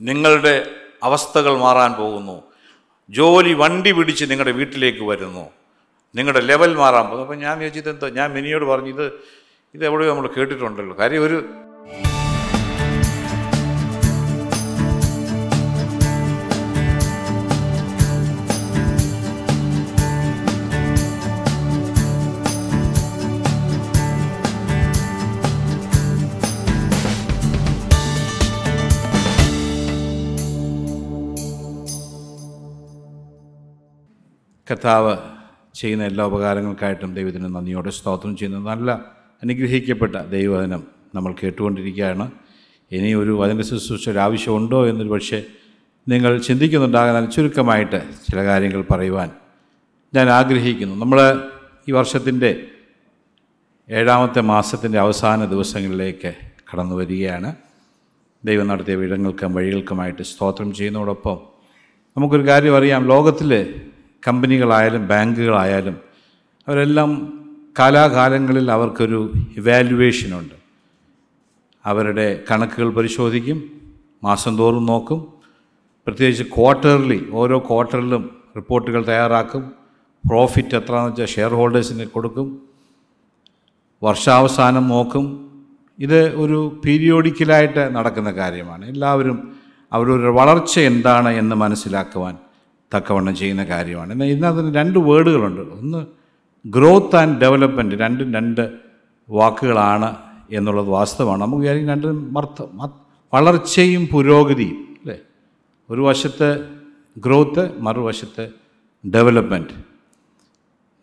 നിങ്ങളുടെ 0.00 0.70
അവസ്ഥകൾ 1.02 1.58
മാറാൻ 1.58 1.92
പോകുന്നു. 1.92 2.42
ജോലി 3.10 3.52
വണ്ടി 3.52 3.92
പിടിച്ച് 3.92 4.24
നിങ്ങളുടെ 4.24 4.50
വീട്ടിലേക്ക് 4.50 5.04
വരുന്നു. 5.04 5.50
നിങ്ങളുടെ 6.14 6.40
ലെവൽ 6.40 6.74
മാറാൻ 6.74 7.04
പോകുന്നു. 7.04 7.22
അപ്പം 7.22 7.38
ഞാൻ 7.38 7.58
ചോദിച്ചത് 7.58 7.90
എന്തോ? 7.90 8.08
ഞാൻ 8.08 8.32
മിനിയോട് 8.32 8.64
പറഞ്ഞു 8.64 8.88
ഇത് 8.88 9.12
ഇത് 9.74 9.84
എവിടെയോ 9.84 10.14
നമ്മൾ 10.14 10.28
കേട്ടിട്ടുണ്ടല്ലോ. 10.28 10.98
കാര്യം 10.98 11.22
ഒരു 11.22 11.48
കർത്താവ് 34.70 35.16
ചെയ്യുന്ന 35.74 36.04
എല്ലാ 36.04 36.24
ഉപകാരങ്ങൾക്കായിട്ടും 36.24 37.14
ദൈവത്തിന് 37.14 37.44
നന്ദിയോടെ 37.44 37.90
സ്തോത്രം 37.90 38.36
ചെയ്യുന്ന. 38.36 38.70
നല്ല 38.70 38.90
അനുഗ്രഹിക്കപ്പെട്ട 39.42 40.16
ദൈവവചനം 40.16 40.84
നമ്മൾ 41.14 41.34
കേട്ടുകൊണ്ടിരിക്കുകയാണ്. 41.42 42.30
ഇനി 42.92 43.14
ഒരു 43.14 43.30
വചന 43.30 43.62
ശുശ്രൂഷ 43.62 44.08
ഒരു 44.08 44.18
ആവശ്യമുണ്ടോ 44.18 44.86
എന്നൊരു 44.86 45.08
പക്ഷേ 45.08 45.44
നിങ്ങൾ 46.08 46.38
ചിന്തിക്കുന്നുണ്ടാകാൻ 46.38 47.30
ചുരുക്കമായിട്ട് 47.30 48.04
ചില 48.30 48.44
കാര്യങ്ങൾ 48.44 48.84
പറയുവാൻ 48.90 49.30
ഞാൻ 50.14 50.30
ആഗ്രഹിക്കുന്നു. 50.30 50.94
നമ്മൾ 50.94 51.44
ഈ 51.88 51.92
വർഷത്തിന്റെ 51.92 52.66
ഏഴാമത്തെ 53.90 54.40
മാസത്തിന്റെ 54.40 54.98
അവസാന 54.98 55.44
ദിവസങ്ങളിലേക്ക് 55.44 56.34
കടന്നു 56.72 56.94
വരികയാണ്. 56.96 57.54
ദൈവം 58.44 58.66
നടത്തിയ 58.66 58.94
വിടങ്ങൾക്കും 58.94 59.54
വഴികൾക്കുമായിട്ട് 59.54 60.22
സ്തോത്രം 60.22 60.74
ചെയ്യുന്നതോടൊപ്പം 60.74 61.38
നമുക്കൊരു 62.16 62.46
കാര്യം 62.46 62.76
അറിയാം. 62.76 63.06
ലോകത്തിൽ 63.06 63.80
കമ്പനികളായാലും 64.26 65.08
ബാങ്കുകളായാലും 65.08 65.96
അവരെല്ലാം 66.68 67.10
കാലാകാലങ്ങളിൽ 67.78 68.70
അവർക്കൊരു 68.70 69.32
ഇവാലുവേഷനുണ്ട് 69.56 70.54
അവരുടെ 71.84 72.42
കണക്കുകൾ 72.50 72.90
പരിശോധിക്കും 72.90 73.58
മാസം 74.24 74.58
തോറും 74.58 74.86
നോക്കും 74.86 75.26
പ്രത്യേകിച്ച് 76.06 76.44
ക്വാർട്ടർലി 76.44 77.28
ഓരോ 77.32 77.58
ക്വാർട്ടറിലും 77.58 78.36
റിപ്പോർട്ടുകൾ 78.56 79.04
തയ്യാറാക്കും 79.06 79.72
പ്രോഫിറ്റ് 80.24 80.76
എത്രയാണെന്ന് 80.76 81.10
വെച്ചാൽ 81.10 81.26
ഷെയർ 81.26 81.54
ഹോൾഡേഴ്സിന് 81.54 82.06
കൊടുക്കും 82.06 82.62
വർഷാവസാനം 84.02 84.88
നോക്കും. 84.88 85.26
ഇത് 85.98 86.34
ഒരു 86.34 86.80
പീരിയോഡിക്കലായിട്ട് 86.84 87.94
നടക്കുന്ന 87.96 88.30
കാര്യമാണ്. 88.30 88.84
എല്ലാവരും 88.88 89.56
അവരുടെ 89.92 90.28
വളർച്ച 90.28 90.80
എന്താണ് 90.80 91.28
എന്ന് 91.28 91.56
മനസ്സിലാക്കുവാൻ 91.56 92.34
തക്കവണ്ണം 92.96 93.36
ചെയ്യുന്ന 93.36 93.64
കാര്യമാണ്. 93.64 94.22
എന്നാൽ 94.22 94.48
അതിന് 94.48 94.74
രണ്ട് 94.74 94.98
വേർഡുകളുണ്ട്. 94.98 95.60
ഒന്ന് 95.60 96.06
ഗ്രോത്ത് 96.66 97.16
ആൻഡ് 97.16 97.40
ഡെവലപ്മെന്റ് 97.40 97.94
രണ്ടും 97.94 98.34
രണ്ട് 98.34 98.70
വാക്കുകളാണ് 99.30 100.16
എന്നുള്ളത് 100.52 100.88
വാസ്തവമാണ്. 100.88 101.40
നമുക്ക് 101.40 101.62
വിചാരിക്കും 101.62 101.90
രണ്ടും 101.94 102.34
മർത്ത 102.34 102.68
വളർച്ചയും 103.34 104.06
പുരോഗതിയും 104.06 104.96
അല്ലേ? 105.02 105.18
ഒരു 105.90 106.00
വശത്ത് 106.00 106.68
ഗ്രോത്ത് 107.18 107.80
മറുവശത്ത് 107.80 108.48
ഡെവലപ്മെന്റ്. 109.14 109.74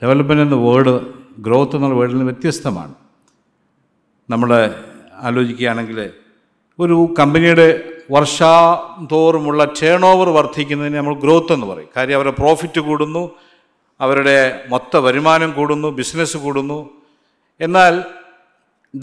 ഡെവലപ്മെന്റ് 0.04 0.44
എന്ന 0.44 0.56
വേർഡ് 0.56 1.02
ഗ്രോത്ത് 1.40 1.76
എന്നുള്ള 1.76 1.96
വേർഡിൽ 1.96 2.14
നിന്ന് 2.14 2.26
വ്യത്യസ്തമാണ്. 2.26 2.94
നമ്മൾ 4.30 4.76
ആലോചിക്കുകയാണെങ്കിൽ 5.22 6.10
ഒരു 6.80 7.14
കമ്പനിയുടെ 7.20 7.93
വർഷാന്തോറുമുള്ള 8.12 9.66
ടേൺ 9.66 10.06
ഓവർ 10.06 10.30
വർദ്ധിക്കുന്നതിന് 10.30 10.96
നമ്മൾ 10.96 11.14
ഗ്രോത്ത് 11.14 11.54
എന്ന് 11.54 11.68
പറയും. 11.68 11.88
കാര്യം 11.98 12.16
അവരുടെ 12.16 12.36
പ്രോഫിറ്റ് 12.42 12.80
കൂടുന്നു 12.80 13.32
അവരുടെ 14.02 14.66
മൊത്ത 14.70 14.98
വരുമാനം 14.98 15.52
കൂടുന്നു 15.52 15.88
ബിസിനസ് 15.88 16.38
കൂടുന്നു. 16.38 16.90
എന്നാൽ 17.62 18.04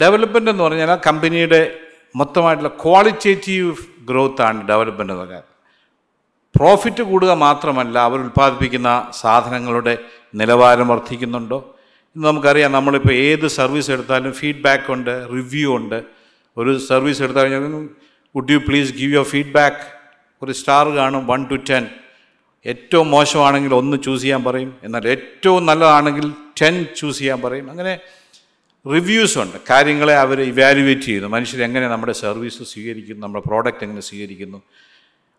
ഡെവലപ്മെന്റ് 0.01 0.51
എന്ന് 0.51 0.63
പറഞ്ഞാൽ 0.63 0.99
കമ്പനിയുടെ 1.07 1.79
മൊത്തമായിട്ടുള്ള 2.15 2.71
ക്വാളിറ്റേറ്റീവ് 2.83 3.75
ഗ്രോത്താണ് 4.01 4.67
ഡെവലപ്മെന്റ് 4.67 5.13
എന്ന് 5.13 5.23
പറഞ്ഞാൽ. 5.23 5.43
പ്രോഫിറ്റ് 6.57 7.03
കൂടുക 7.03 7.31
മാത്രമല്ല 7.31 7.99
അവർ 7.99 8.19
ഉൽപ്പാദിപ്പിക്കുന്ന 8.19 9.11
സാധനങ്ങളുടെ 9.11 9.97
നിലവാരം 10.35 10.87
വർദ്ധിക്കുന്നുണ്ടോ? 10.87 11.75
ഇന്ന് 12.15 12.27
നമുക്കറിയാം 12.27 12.71
നമ്മളിപ്പോൾ 12.71 13.13
ഏത് 13.13 13.47
സർവീസ് 13.47 13.91
എടുത്താലും 13.91 14.33
ഫീഡ്ബാക്ക് 14.33 14.91
ഉണ്ട് 14.93 15.27
റിവ്യൂ 15.33 15.75
ഉണ്ട്. 15.75 16.03
ഒരു 16.57 16.77
സർവീസ് 16.77 17.23
എടുത്താൽ 17.23 17.45
would 18.35 18.51
you 18.51 18.57
please 18.57 18.93
give 18.93 19.13
your 19.13 19.25
feedback 19.25 20.01
ഒരു 20.41 20.51
സ്റ്റാർ 20.51 20.87
കാണും 20.89 21.27
വൺ 21.27 21.47
ടു 21.47 21.55
ടെൻ 21.55 21.87
ഏറ്റവും 22.65 23.11
മോശമാണെങ്കിൽ 23.11 23.75
ഒന്ന് 23.75 23.97
ചൂസ് 24.03 24.21
ചെയ്യാൻ 24.21 24.43
പറയും. 24.43 24.77
എന്നാൽ 24.83 25.07
ഏറ്റവും 25.07 25.65
നല്ലതാണെങ്കിൽ 25.65 26.33
ടെൻ 26.61 26.85
ചൂസ് 26.97 27.19
ചെയ്യാൻ 27.19 27.41
പറയും. 27.41 27.71
അങ്ങനെ 27.71 27.99
റിവ്യൂസ് 28.87 29.37
ഉണ്ട്. 29.37 29.57
കാര്യങ്ങളെ 29.69 30.15
അവർ 30.15 30.41
ഇവാലുവേറ്റ് 30.41 31.01
ചെയ്യുന്നു. 31.01 31.29
മനുഷ്യർ 31.29 31.63
എങ്ങനെ 31.63 31.87
നമ്മുടെ 31.87 32.13
സർവീസ് 32.13 32.63
സ്വീകരിക്കുന്നു 32.63 33.27
നമ്മുടെ 33.27 33.47
പ്രോഡക്റ്റ് 33.47 33.83
എങ്ങനെ 33.83 34.01
സ്വീകരിക്കുന്നു. 34.01 34.61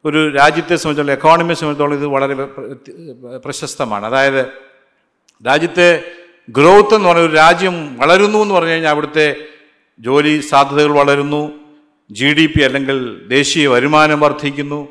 ഒരു 0.04 0.34
രാജ്യത്തെ 0.34 0.76
സംബന്ധിച്ചുള്ള 0.76 1.12
എക്കോണമിയെ 1.12 1.54
സംബന്ധിച്ചോളം 1.54 1.94
ഇത് 1.94 2.06
വളരെ 2.06 2.34
പ്ര- 2.34 2.44
പ്ര- 2.46 3.40
പ്രശസ്തമാണ്. 3.44 4.06
അതായത് 4.06 4.46
രാജ്യത്തെ 5.46 6.04
ഗ്രോത്ത് 6.50 6.94
എന്ന് 6.94 7.08
പറഞ്ഞ 7.08 7.20
ഒരു 7.20 7.32
രാജ്യം 7.32 7.96
വളരുന്നു 7.96 8.38
എന്ന് 8.38 8.54
പറഞ്ഞു 8.54 8.70
കഴിഞ്ഞാൽ 8.70 8.90
അവിടുത്തെ 8.90 9.36
ജോലി 9.98 10.40
സാധ്യതകൾ 10.40 10.92
വളരുന്നു. 10.92 11.61
ജി 12.18 12.32
ഡി 12.32 12.46
പി 12.46 12.62
അല്ലെങ്കിൽ 12.62 12.98
ദേശീയ 13.28 13.68
വരുമാനം 13.68 14.20
വർദ്ധിക്കുന്നു 14.20 14.88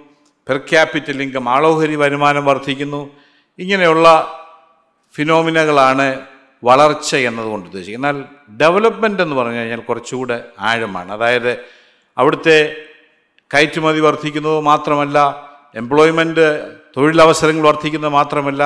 പെർ 0.49 0.57
ക്യാപിറ്റൽ 0.57 1.21
ഇൻകം 1.21 1.49
ആളോഹരി 1.49 1.95
വരുമാനം 1.95 2.45
വർദ്ധിക്കുന്നു. 2.45 3.09
ഇങ്ങനെയുള്ള 3.59 4.07
ഫിനോമിനകളാണ് 5.15 6.07
വളർച്ച 6.63 7.15
എന്നതുകൊണ്ട് 7.15 7.65
ഉദ്ദേശിക്കുന്നത്. 7.67 8.15
എന്നാൽ 8.15 8.17
ഡെവലപ്മെന്റ് 8.61 9.21
എന്ന് 9.21 9.35
പറഞ്ഞു 9.35 9.59
കഴിഞ്ഞാൽ 9.59 9.79
കുറച്ചുകൂടെ 9.79 10.43
ആഴമാണ്. 10.59 11.11
അതായത് 11.13 11.57
അവിടുത്തെ 12.17 12.75
കയറ്റുമതി 13.51 13.99
വർദ്ധിക്കുന്നത് 13.99 14.59
മാത്രമല്ല 14.59 15.17
എംപ്ലോയ്മെന്റ് 15.75 16.45
തൊഴിലവസരങ്ങൾ 16.97 17.63
വർദ്ധിക്കുന്നത് 17.63 18.13
മാത്രമല്ല 18.13 18.63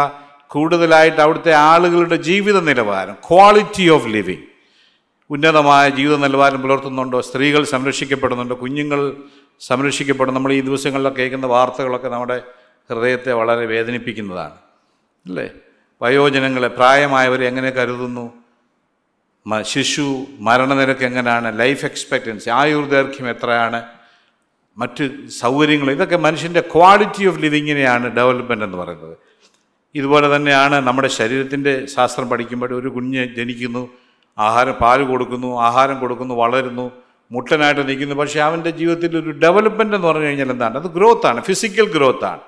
കൂടുതലായിട്ട് 0.47 1.21
അവിടുത്തെ 1.21 1.53
ആളുകളുടെ 1.53 2.15
ജീവിത 2.15 2.57
നിലവാരം 2.59 3.15
ക്വാളിറ്റി 3.29 3.89
ഓഫ് 3.89 4.07
ലിവിങ് 4.07 4.45
ഉന്നതമായ 5.29 5.89
ജീവിത 5.89 6.17
നിലവാരം 6.17 6.61
പുലർത്തുന്നുണ്ടോ? 6.61 7.21
സ്ത്രീകൾ 7.21 7.63
സംരക്ഷിക്കപ്പെടുന്നുണ്ടോ 7.63 8.59
കുഞ്ഞുങ്ങൾ 8.61 9.13
സംരക്ഷിക്കപ്പെടുന്നു. 9.59 10.39
നമ്മൾ 10.39 10.53
ഈ 10.53 10.61
ദിവസങ്ങളിലൊക്കെ 10.61 11.21
കേൾക്കുന്ന 11.21 11.45
വാർത്തകളൊക്കെ 11.45 12.09
നമ്മുടെ 12.09 12.41
ഹൃദയത്തെ 12.89 13.31
വളരെ 13.33 13.65
വേദനിപ്പിക്കുന്നതാണ് 13.65 14.53
അല്ലേ? 15.25 15.49
വയോജനങ്ങളെ 16.01 16.67
പ്രായമായവരെ 16.67 17.45
എങ്ങനെ 17.47 17.69
കരുതുന്നു? 17.69 18.33
ശിശു 19.61 20.25
മരണനിരക്ക് 20.39 21.05
എങ്ങനെയാണ്? 21.05 21.59
ലൈഫ് 21.59 21.85
എക്സ്പെക്റ്റൻസി 21.85 22.49
ആയുർദൈർഘ്യം 22.49 23.29
എത്രയാണ്? 23.29 23.83
മറ്റ് 24.77 25.27
സൗകര്യങ്ങൾ 25.27 25.91
ഇതൊക്കെ 25.91 26.15
മനുഷ്യന്റെ 26.15 26.61
ക്വാളിറ്റി 26.61 27.25
ഓഫ് 27.25 27.39
ലിവിങ്ങിനെയാണ് 27.39 28.07
ഡെവലപ്മെന്റ് 28.07 28.65
എന്ന് 28.65 28.77
പറയുന്നത്. 28.77 29.17
ഇതുപോലെ 29.95 30.35
തന്നെയാണ് 30.35 30.75
നമ്മുടെ 30.75 31.07
ശരീരത്തിന്റെ 31.07 31.85
ശാസ്ത്രം 31.85 32.29
പഠിക്കുമ്പോൾ 32.29 32.73
ഒരു 32.73 32.87
കുഞ്ഞ് 32.87 33.35
ജനിക്കുന്നു 33.35 33.89
ആഹാരം 34.37 34.73
പാൽ 34.73 35.03
കൊടുക്കുന്നു 35.03 35.59
ആഹാരം 35.61 35.99
കൊടുക്കുന്നു 35.99 36.35
വളരുന്നു 36.35 36.91
മുട്ടനായിട്ട് 37.31 37.87
നിൽക്കുന്നു. 37.87 38.15
പക്ഷേ 38.15 38.39
അവന്റെ 38.39 38.69
ജീവിതത്തിൽ 38.69 39.17
ഒരു 39.17 39.29
ഡെവലപ്മെന്റ് 39.29 39.95
എന്ന് 39.95 40.07
പറഞ്ഞു 40.07 40.25
കഴിഞ്ഞാൽ 40.25 40.51
എന്താണ്? 40.51 40.77
അത് 40.77 40.87
ഗ്രോത്താണ് 40.87 41.41
ഫിസിക്കൽ 41.41 41.85
ഗ്രോത്താണ് 41.85 42.39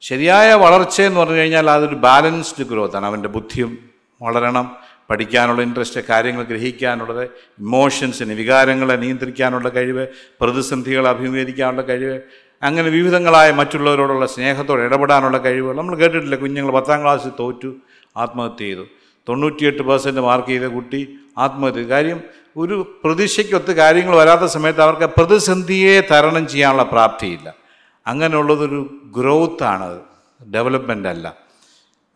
ശരിയായ 0.00 0.52
വളർച്ച 0.52 1.00
എന്ന് 1.00 1.20
പറഞ്ഞു 1.20 1.36
കഴിഞ്ഞാൽ 1.36 1.70
അതൊരു 1.70 1.94
ബാലൻസ്ഡ് 1.94 2.64
ഗ്രോത്താണ് 2.64 3.06
അവന്റെ 3.06 3.28
ബുദ്ധിയും 3.28 3.78
വളരണം 4.22 4.76
പഠിക്കാനുള്ള 5.10 5.62
ഇൻട്രസ്റ്റ് 5.62 6.00
കാര്യങ്ങൾ 6.00 6.42
ഗ്രഹിക്കാനുള്ളത് 6.42 7.24
ഇമോഷൻസിന് 7.58 8.32
വികാരങ്ങളെ 8.32 8.96
നിയന്ത്രിക്കാനുള്ള 8.96 9.68
കഴിവ് 9.68 10.06
പ്രതിസന്ധികളെ 10.40 11.08
അഭിമുഖീകരിക്കാനുള്ള 11.08 11.82
കഴിവ് 11.82 12.20
അങ്ങനെ 12.62 12.88
വിവിധങ്ങളായ 12.88 13.50
മറ്റുള്ളവരോടുള്ള 13.50 14.26
സ്നേഹത്തോടെ 14.26 14.82
ഇടപെടാനുള്ള 14.82 15.38
കഴിവുകൾ. 15.38 15.76
നമ്മൾ 15.76 15.94
കേട്ടിട്ടില്ല 15.96 16.36
കുഞ്ഞുങ്ങൾ 16.36 16.72
പത്താം 16.72 17.02
ക്ലാസ്സിൽ 17.02 17.30
തോറ്റു 17.38 17.76
ആത്മഹത്യ 18.16 18.64
ചെയ്തു. 18.64 18.84
തൊണ്ണൂറ്റിയെട്ട് 19.28 19.82
പെർസെന്റ് 19.82 20.20
മാർക്ക് 20.20 20.48
ചെയ്ത 20.48 20.62
കുട്ടി 20.62 21.18
ആത്മഹത്യ. 21.38 21.82
കാര്യം 21.82 22.20
ഒരു 22.56 23.00
പ്രതീക്ഷയ്ക്കൊത്ത് 23.04 23.72
കാര്യങ്ങൾ 23.72 24.16
വരാത്ത 24.16 24.44
സമയത്ത് 24.44 24.80
അവർക്ക് 24.80 25.04
പ്രതിസന്ധിയെ 25.04 26.00
തരണം 26.00 26.48
ചെയ്യാനുള്ള 26.48 26.82
പ്രാപ്തിയില്ല. 26.82 27.54
അങ്ങനെയുള്ളതൊരു 28.06 29.00
ഗ്രോത്താണ്. 29.04 30.00
ഡെവലപ്മെന്റ് 30.54 31.08
അല്ല. 31.08 31.36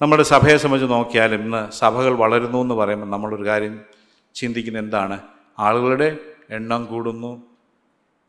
നമ്മുടെ 0.02 0.22
സഭയെ 0.22 0.56
സംബന്ധിച്ച് 0.56 0.94
നോക്കിയാലും 0.94 1.40
ഇന്ന് 1.40 1.72
സഭകൾ 1.72 2.14
വളരുന്നു 2.14 2.58
എന്ന് 2.58 2.74
പറയുമ്പോൾ 2.74 3.06
നമ്മളൊരു 3.06 3.46
കാര്യം 3.46 3.80
ചിന്തിക്കുന്ന 4.34 4.78
എന്താണ്? 4.78 5.18
ആളുകളുടെ 5.58 6.16
എണ്ണം 6.50 6.84
കൂടുന്നു. 6.84 7.42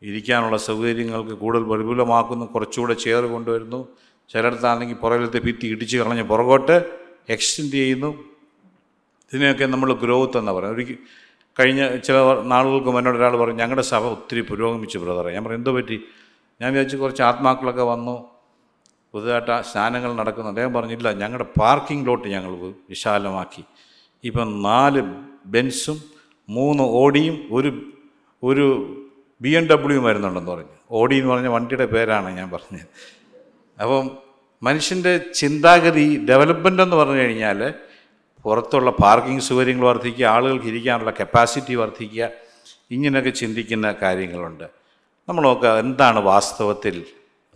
ഇരിക്കാനുള്ള 0.02 0.56
സൗകര്യങ്ങൾക്ക് 0.56 1.30
കൂടുതൽ 1.30 1.64
വിപുലമാക്കുന്നു 1.64 2.46
കുറച്ചുകൂടെ 2.46 2.94
ചെയർ 2.94 3.26
കൊണ്ടുവരുന്നു. 3.26 3.88
ചിലയിടത്താണെങ്കിൽ 4.28 4.94
പുറകിലത്തെ 4.94 5.38
ഭിത്തി 5.40 5.66
ഇടിച്ച് 5.66 5.96
കളഞ്ഞ് 5.96 6.22
പുറകോട്ട് 6.22 6.84
എക്സ്റ്റെൻഡ് 7.28 7.72
ചെയ്യുന്നു. 7.72 8.27
ഇതിനെയൊക്കെ 9.32 9.64
നമ്മൾ 9.64 9.92
ഗ്രോത്ത് 9.92 10.38
എന്ന് 10.38 10.52
പറയും 10.52 10.72
ഒരിക്കൽ 10.72 10.96
കഴിഞ്ഞ 11.60 11.96
ചില 11.96 12.16
നാളുകൾക്ക് 12.42 12.88
മുന്നോട്ട് 12.88 13.18
ഒരാൾ 13.18 13.36
പറഞ്ഞു 13.36 13.58
ഞങ്ങളുടെ 13.58 13.82
സഭ 13.82 14.04
ഒത്തിരി 14.04 14.40
പുരോഗമിച്ചു 14.40 14.98
ബ്രദറെ 14.98 15.32
ഞാൻ 15.32 15.44
പറയും 15.44 15.58
എന്തോ 15.58 15.72
പറ്റി? 15.72 16.00
ഞാൻ 16.62 16.72
വിചാരിച്ചു 16.72 16.96
കുറച്ച് 16.96 17.22
ആത്മാക്കളൊക്കെ 17.22 17.82
വന്നു 17.82 18.30
പുതുതായിട്ട് 19.14 19.62
സ്നാനങ്ങൾ 19.62 20.12
നടക്കുന്നു. 20.12 20.48
അദ്ദേഹം 20.48 20.74
പറഞ്ഞില്ല 20.74 21.12
ഞങ്ങളുടെ 21.12 21.60
പാർക്കിംഗ് 21.60 22.06
ലോട്ട് 22.06 22.28
ഞങ്ങൾ 22.28 22.74
വിശാലമാക്കി. 22.90 23.64
ഇപ്പം 24.24 24.62
നാല് 24.62 25.02
ബെൻസും 25.46 26.02
മൂന്ന് 26.48 26.82
ഓടിയും 26.82 27.48
ഒരു 27.52 27.92
ഒരു 28.42 28.66
ബി 29.40 29.48
എം 29.48 29.66
ഡബ്ല്യു 29.66 29.98
വരുന്നുണ്ടെന്ന് 29.98 30.50
പറഞ്ഞു. 30.50 30.76
ഓടി 30.90 31.16
എന്ന് 31.16 31.30
പറഞ്ഞ 31.30 31.46
വണ്ടിയുടെ 31.46 31.86
പേരാണ് 31.86 32.36
ഞാൻ 32.36 32.50
പറഞ്ഞത്. 32.50 32.86
അപ്പം 33.82 34.10
മനുഷ്യന്റെ 34.62 35.20
ചിന്താഗതി 35.34 36.24
ഡെവലപ്മെന്റ് 36.24 36.82
എന്ന് 36.82 36.96
പറഞ്ഞു 36.96 37.18
കഴിഞ്ഞാൽ 37.18 37.74
പുറത്തുള്ള 38.48 38.90
പാർക്കിംഗ് 39.02 39.44
സൗകര്യങ്ങൾ 39.48 39.86
വർദ്ധിക്കുക 39.86 40.26
ആളുകൾക്ക് 40.34 40.68
ഇരിക്കാനുള്ള 40.72 41.12
കപ്പാസിറ്റി 41.20 41.74
വർദ്ധിക്കുക 41.74 42.24
ഇങ്ങനെയൊക്കെ 42.90 43.32
ചിന്തിക്കുന്ന 43.40 43.86
കാര്യങ്ങളുണ്ട്. 44.02 44.66
നമ്മൾ 45.28 45.42
നോക്കുക 45.42 45.72
എന്താണ് 45.84 46.20
വാസ്തവത്തിൽ 46.28 46.96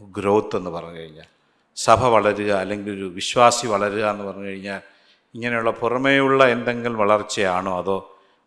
ഗ്രോത്ത് 0.00 0.56
എന്ന് 0.56 0.70
പറഞ്ഞു 0.70 0.98
കഴിഞ്ഞാൽ? 0.98 1.28
സഭ 1.76 2.00
വളരുക 2.14 2.50
അല്ലെങ്കിൽ 2.62 2.90
ഒരു 2.96 3.06
വിശ്വാസി 3.18 3.66
വളരുക 3.66 4.04
എന്ന് 4.10 4.24
പറഞ്ഞു 4.24 4.48
കഴിഞ്ഞാൽ 4.48 4.80
ഇങ്ങനെയുള്ള 5.34 5.70
പുറമേയുള്ള 5.80 6.42
എന്തെങ്കിലും 6.54 6.98
വളർച്ചയാണോ 6.98 7.72
അതോ 7.78 7.96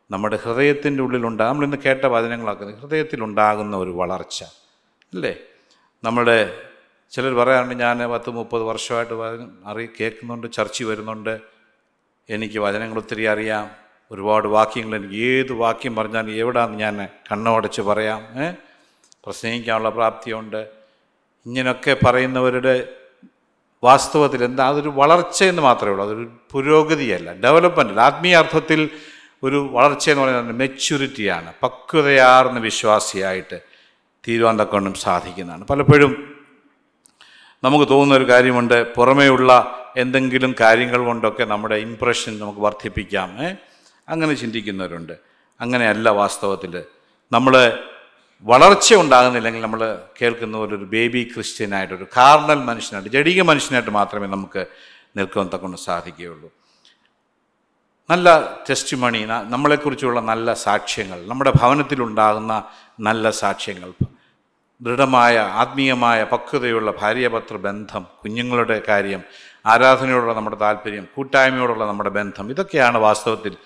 നമ്മുടെ 0.09 0.37
ഹൃദയത്തിന്റെ 0.43 1.01
ഉള്ളിലുണ്ടാ 1.03 1.43
നമ്മളിന്ന് 1.49 1.77
കേട്ട 1.85 2.05
വചനങ്ങളാക്കുന്നത് 2.15 2.77
ഹൃദയത്തിലുണ്ടാകുന്ന 2.81 3.75
ഒരു 3.77 3.93
വളർച്ച 4.01 4.39
അല്ലേ? 5.13 5.33
നമ്മുടെ 6.03 6.37
ചിലർ 7.13 7.33
പറയാറുണ്ട് 7.33 7.75
ഞാൻ 7.83 7.97
പത്ത് 8.11 8.29
മുപ്പത് 8.29 8.63
വർഷമായിട്ട് 8.63 9.15
അറി 9.65 9.85
കേൾക്കുന്നുണ്ട് 9.97 10.47
ചർച്ച 10.51 10.83
വരുന്നുണ്ട് 10.83 11.33
എനിക്ക് 12.29 12.59
വചനങ്ങൾ 12.59 12.97
ഒത്തിരി 12.97 13.23
അറിയാം. 13.23 13.71
ഒരുപാട് 14.11 14.47
വാക്യങ്ങൾ 14.47 14.95
എനിക്ക് 14.97 15.15
ഏത് 15.15 15.53
വാക്യം 15.53 15.95
പറഞ്ഞാലും 15.95 16.31
എവിടാന്ന് 16.31 16.79
ഞാൻ 16.79 17.07
കണ്ണോടച്ച് 17.31 17.81
പറയാം. 17.81 18.21
പ്രസംഗിക്കാനുള്ള 19.25 19.89
പ്രാപ്തിയുണ്ട്. 19.89 20.69
ഇങ്ങനെയൊക്കെ 21.45 21.97
പറയുന്നവരുടെ 22.05 22.87
വാസ്തവത്തിൽ 23.83 24.43
എന്താ? 24.43 24.67
അതൊരു 24.67 24.89
വളർച്ചയെന്ന് 24.89 25.61
മാത്രമേ 25.61 25.91
ഉള്ളൂ. 25.91 26.05
അതൊരു 26.05 26.31
പുരോഗതിയല്ല. 26.51 27.33
ഡെവലപ്മെന്റ് 27.33 28.01
ആത്മീയ 28.01 28.35
അർത്ഥത്തിൽ 28.35 28.89
ഒരു 29.43 29.69
വളർച്ച 29.71 30.09
എന്ന് 30.09 30.23
പറയുന്നത് 30.23 30.55
മെച്യൂരിറ്റിയാണ്. 30.55 31.53
പക്വതയാർന്ന 31.63 32.59
വിശ്വാസിയായിട്ട് 32.59 33.61
തീരുവാൻ 34.27 34.59
തക്കൊണ്ടും 34.59 34.93
സാധിക്കുന്നതാണ്. 34.93 35.67
പലപ്പോഴും 35.67 36.43
നമുക്ക് 37.63 37.89
തോന്നുന്ന 37.89 38.23
ഒരു 38.23 38.31
കാര്യമുണ്ട്. 38.31 38.93
പുറമേയുള്ള 38.95 39.81
എന്തെങ്കിലും 39.97 40.55
കാര്യങ്ങൾ 40.59 41.05
കൊണ്ടൊക്കെ 41.05 41.43
നമ്മുടെ 41.43 41.75
ഇംപ്രഷൻ 41.75 42.39
നമുക്ക് 42.39 42.59
വർദ്ധിപ്പിക്കാം 42.59 43.29
അങ്ങനെ 44.09 44.33
ചിന്തിക്കുന്നവരുണ്ട്. 44.33 45.13
അങ്ങനെയല്ല 45.61 46.09
വാസ്തവത്തിൽ. 46.09 46.83
നമ്മൾ 47.31 47.53
വളർച്ച 48.45 48.93
ഉണ്ടാകുന്നില്ലെങ്കിൽ 48.93 49.61
നമ്മൾ 49.61 49.81
കേൾക്കുന്ന 50.21 50.57
പോലെ 50.57 50.75
ഒരു 50.75 50.85
ബേബി 50.85 51.31
ക്രിസ്ത്യനായിട്ട് 51.33 51.93
ഒരു 51.93 52.07
കാർണൽ 52.17 52.59
മനുഷ്യനായിട്ട് 52.63 53.09
ജടിക 53.09 53.41
മനുഷ്യനായിട്ട് 53.41 53.89
മാത്രമേ 53.89 54.27
നമുക്ക് 54.27 54.65
നിൽക്കുവാൻ 55.17 55.49
തക്കൊണ്ട് 55.53 55.77
സാധിക്കുകയുള്ളൂ. 55.77 56.49
നല്ല 58.09 58.29
ടെസ്റ്റ് 58.69 58.97
മണി 58.97 59.25
നമ്മളെക്കുറിച്ചുള്ള 59.25 60.19
നല്ല 60.19 60.53
സാക്ഷ്യങ്ങൾ 60.53 61.25
നമ്മുടെ 61.25 61.51
ഭവനത്തിലുണ്ടാകുന്ന 61.61 62.63
നല്ല 62.99 63.29
സാക്ഷ്യങ്ങൾ 63.29 63.91
ദൃഢമായ 64.81 65.37
ആത്മീയമായ 65.37 66.23
പക്വതയുള്ള 66.23 66.93
ഭാര്യപത്ര 67.01 67.57
ബന്ധം 67.57 68.05
കുഞ്ഞുങ്ങളുടെ 68.23 68.81
കാര്യം 68.87 69.23
ആരാധനയോടുള്ള 69.65 70.33
നമ്മുടെ 70.33 70.55
താല്പര്യം 70.55 71.07
കൂട്ടായ്മയോടുള്ള 71.15 71.85
നമ്മുടെ 71.85 72.09
ബന്ധം 72.09 72.49
ഇതൊക്കെയാണ് 72.49 72.97
വാസ്തവത്തിൽ 72.97 73.57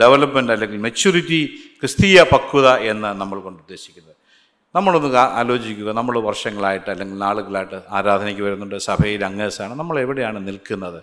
ഡെവലപ്മെന്റ് 0.00 0.52
അല്ലെങ്കിൽ 0.52 0.78
മെച്യൂരിറ്റി 0.78 1.62
ക്രിസ്തീയ 1.80 2.22
പക്വത 2.22 2.68
എന്ന് 2.68 3.08
നമ്മൾ 3.08 3.40
കൊണ്ട് 3.40 3.62
ഉദ്ദേശിക്കുന്നത്. 3.62 4.16
നമ്മളൊന്ന് 4.74 5.18
ആലോചിക്കുക. 5.18 5.92
നമ്മൾ 5.92 6.18
വർഷങ്ങളായിട്ട് 6.18 6.90
അല്ലെങ്കിൽ 6.90 7.18
നാളുകളായിട്ട് 7.18 7.82
ആരാധനയ്ക്ക് 7.90 8.42
വരുന്നുണ്ട്. 8.42 8.76
സഭയിൽ 8.76 9.24
അംഗസാണ് 9.24 9.74
നമ്മൾ 9.74 10.00
എവിടെയാണ് 10.00 10.48
നിൽക്കുന്നത്? 10.48 11.02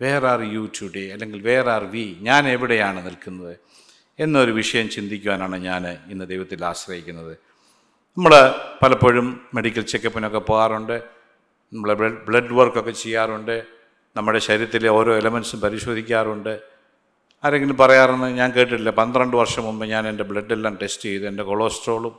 വേർ 0.00 0.26
ആർ 0.26 0.40
യു 0.40 0.68
ടുഡേ 0.82 1.12
അല്ലെങ്കിൽ 1.12 1.42
വേർ 1.42 1.68
ആർ 1.68 1.84
വി 1.84 2.16
ഞാൻ 2.20 2.48
എവിടെയാണ് 2.48 3.06
നിൽക്കുന്നത്? 3.06 3.56
എന്നൊരു 4.18 4.50
വിഷയം 4.50 4.90
ചിന്തിക്കുവാനാണ് 4.90 5.56
ഞാൻ 5.56 5.86
ഇന്ന് 5.86 6.28
ദൈവത്തിൽ 6.28 6.64
ആശ്രയിക്കുന്നത്. 6.64 7.36
നമ്മൾ 8.16 8.54
പലപ്പോഴും 8.82 9.40
മെഡിക്കൽ 9.54 9.80
ചെക്കപ്പിനൊക്കെ 9.80 10.38
പോകാറുണ്ട്. 10.38 11.13
നമ്മൾ 11.72 11.94
ബ്ലഡ് 11.94 12.26
ബ്ലഡ് 12.26 12.52
വർക്കൊക്കെ 12.52 12.90
ചെയ്യാറുണ്ട്. 12.90 13.64
നമ്മുടെ 14.16 14.38
ശരീരത്തിലെ 14.38 14.88
ഓരോ 14.88 15.16
എലമെൻസും 15.16 15.60
പരിശോധിക്കാറുണ്ട്. 15.60 16.58
ആരെങ്കിലും 17.44 17.76
പറയാറെന്ന് 17.76 18.26
ഞാൻ 18.26 18.52
കേട്ടിട്ടില്ല. 18.52 18.90
പന്ത്രണ്ട് 18.90 19.36
വർഷം 19.36 19.62
മുമ്പ് 19.62 19.86
ഞാൻ 19.86 20.08
എന്റെ 20.08 20.24
ബ്ലഡെല്ലാം 20.24 20.78
ടെസ്റ്റ് 20.82 21.02
ചെയ്തു. 21.02 21.24
എന്റെ 21.24 21.42
കൊളസ്ട്രോളും 21.42 22.18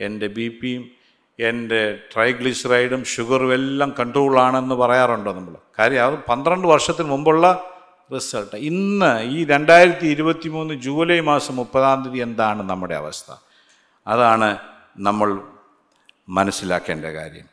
എന്റെ 0.00 0.26
ബി 0.26 0.58
പിയും 0.62 0.90
എന്റെ 1.38 1.98
ട്രൈഗ്ലിസറൈഡും 2.14 3.04
ഷുഗറും 3.04 3.52
എല്ലാം 3.52 3.94
കൺട്രോളാണെന്ന് 3.98 4.74
പറയാറുണ്ടോ 4.74 5.32
നമ്മൾ? 5.32 5.54
കാര്യം 5.78 6.04
അത് 6.04 6.14
പന്ത്രണ്ട് 6.14 6.68
വർഷത്തിന് 6.68 7.08
മുമ്പുള്ള 7.08 7.70
റിസൾട്ട്. 8.14 8.56
ഇന്ന് 8.56 9.22
ഈ 9.22 9.44
രണ്ടായിരത്തി 9.44 10.06
ഇരുപത്തി 10.06 10.48
മൂന്ന് 10.48 10.74
ജൂലൈ 10.74 11.20
മാസം 11.20 11.56
മുപ്പതാം 11.56 12.02
തീയതി 12.02 12.18
എന്താണ് 12.18 12.70
നമ്മുടെ 12.70 12.94
അവസ്ഥ? 12.94 13.32
അതാണ് 14.06 14.58
നമ്മൾ 14.98 15.40
മനസ്സിലാക്കേണ്ട 16.28 17.04
കാര്യം. 17.06 17.49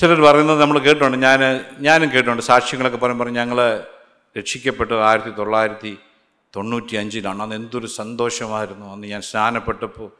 ചിലർ 0.00 0.20
പറയുന്നത് 0.20 0.60
നമ്മൾ 0.60 0.78
കേട്ടിട്ടുണ്ട് 0.78 1.16
ഞാൻ 1.18 1.40
ഞാനും 1.80 2.12
കേട്ടിട്ടുണ്ട് 2.12 2.42
സാക്ഷ്യങ്ങളൊക്കെ 2.42 2.98
പറയുമ്പോൾ 2.98 3.30
ഞങ്ങൾ 3.30 3.84
രക്ഷിക്കപ്പെട്ടത് 4.38 5.00
ആയിരത്തി 5.00 5.30
തൊള്ളായിരത്തി 5.30 5.98
തൊണ്ണൂറ്റി 6.56 6.96
അഞ്ചിലാണ് 6.96 7.42
അന്ന് 7.42 7.56
എന്തൊരു 7.56 7.86
സന്തോഷമായിരുന്നു. 7.86 8.86
അന്ന് 8.92 9.06
ഞാൻ 9.06 9.22
സ്നാനപ്പെട്ടപ്പോൾ 9.22 10.10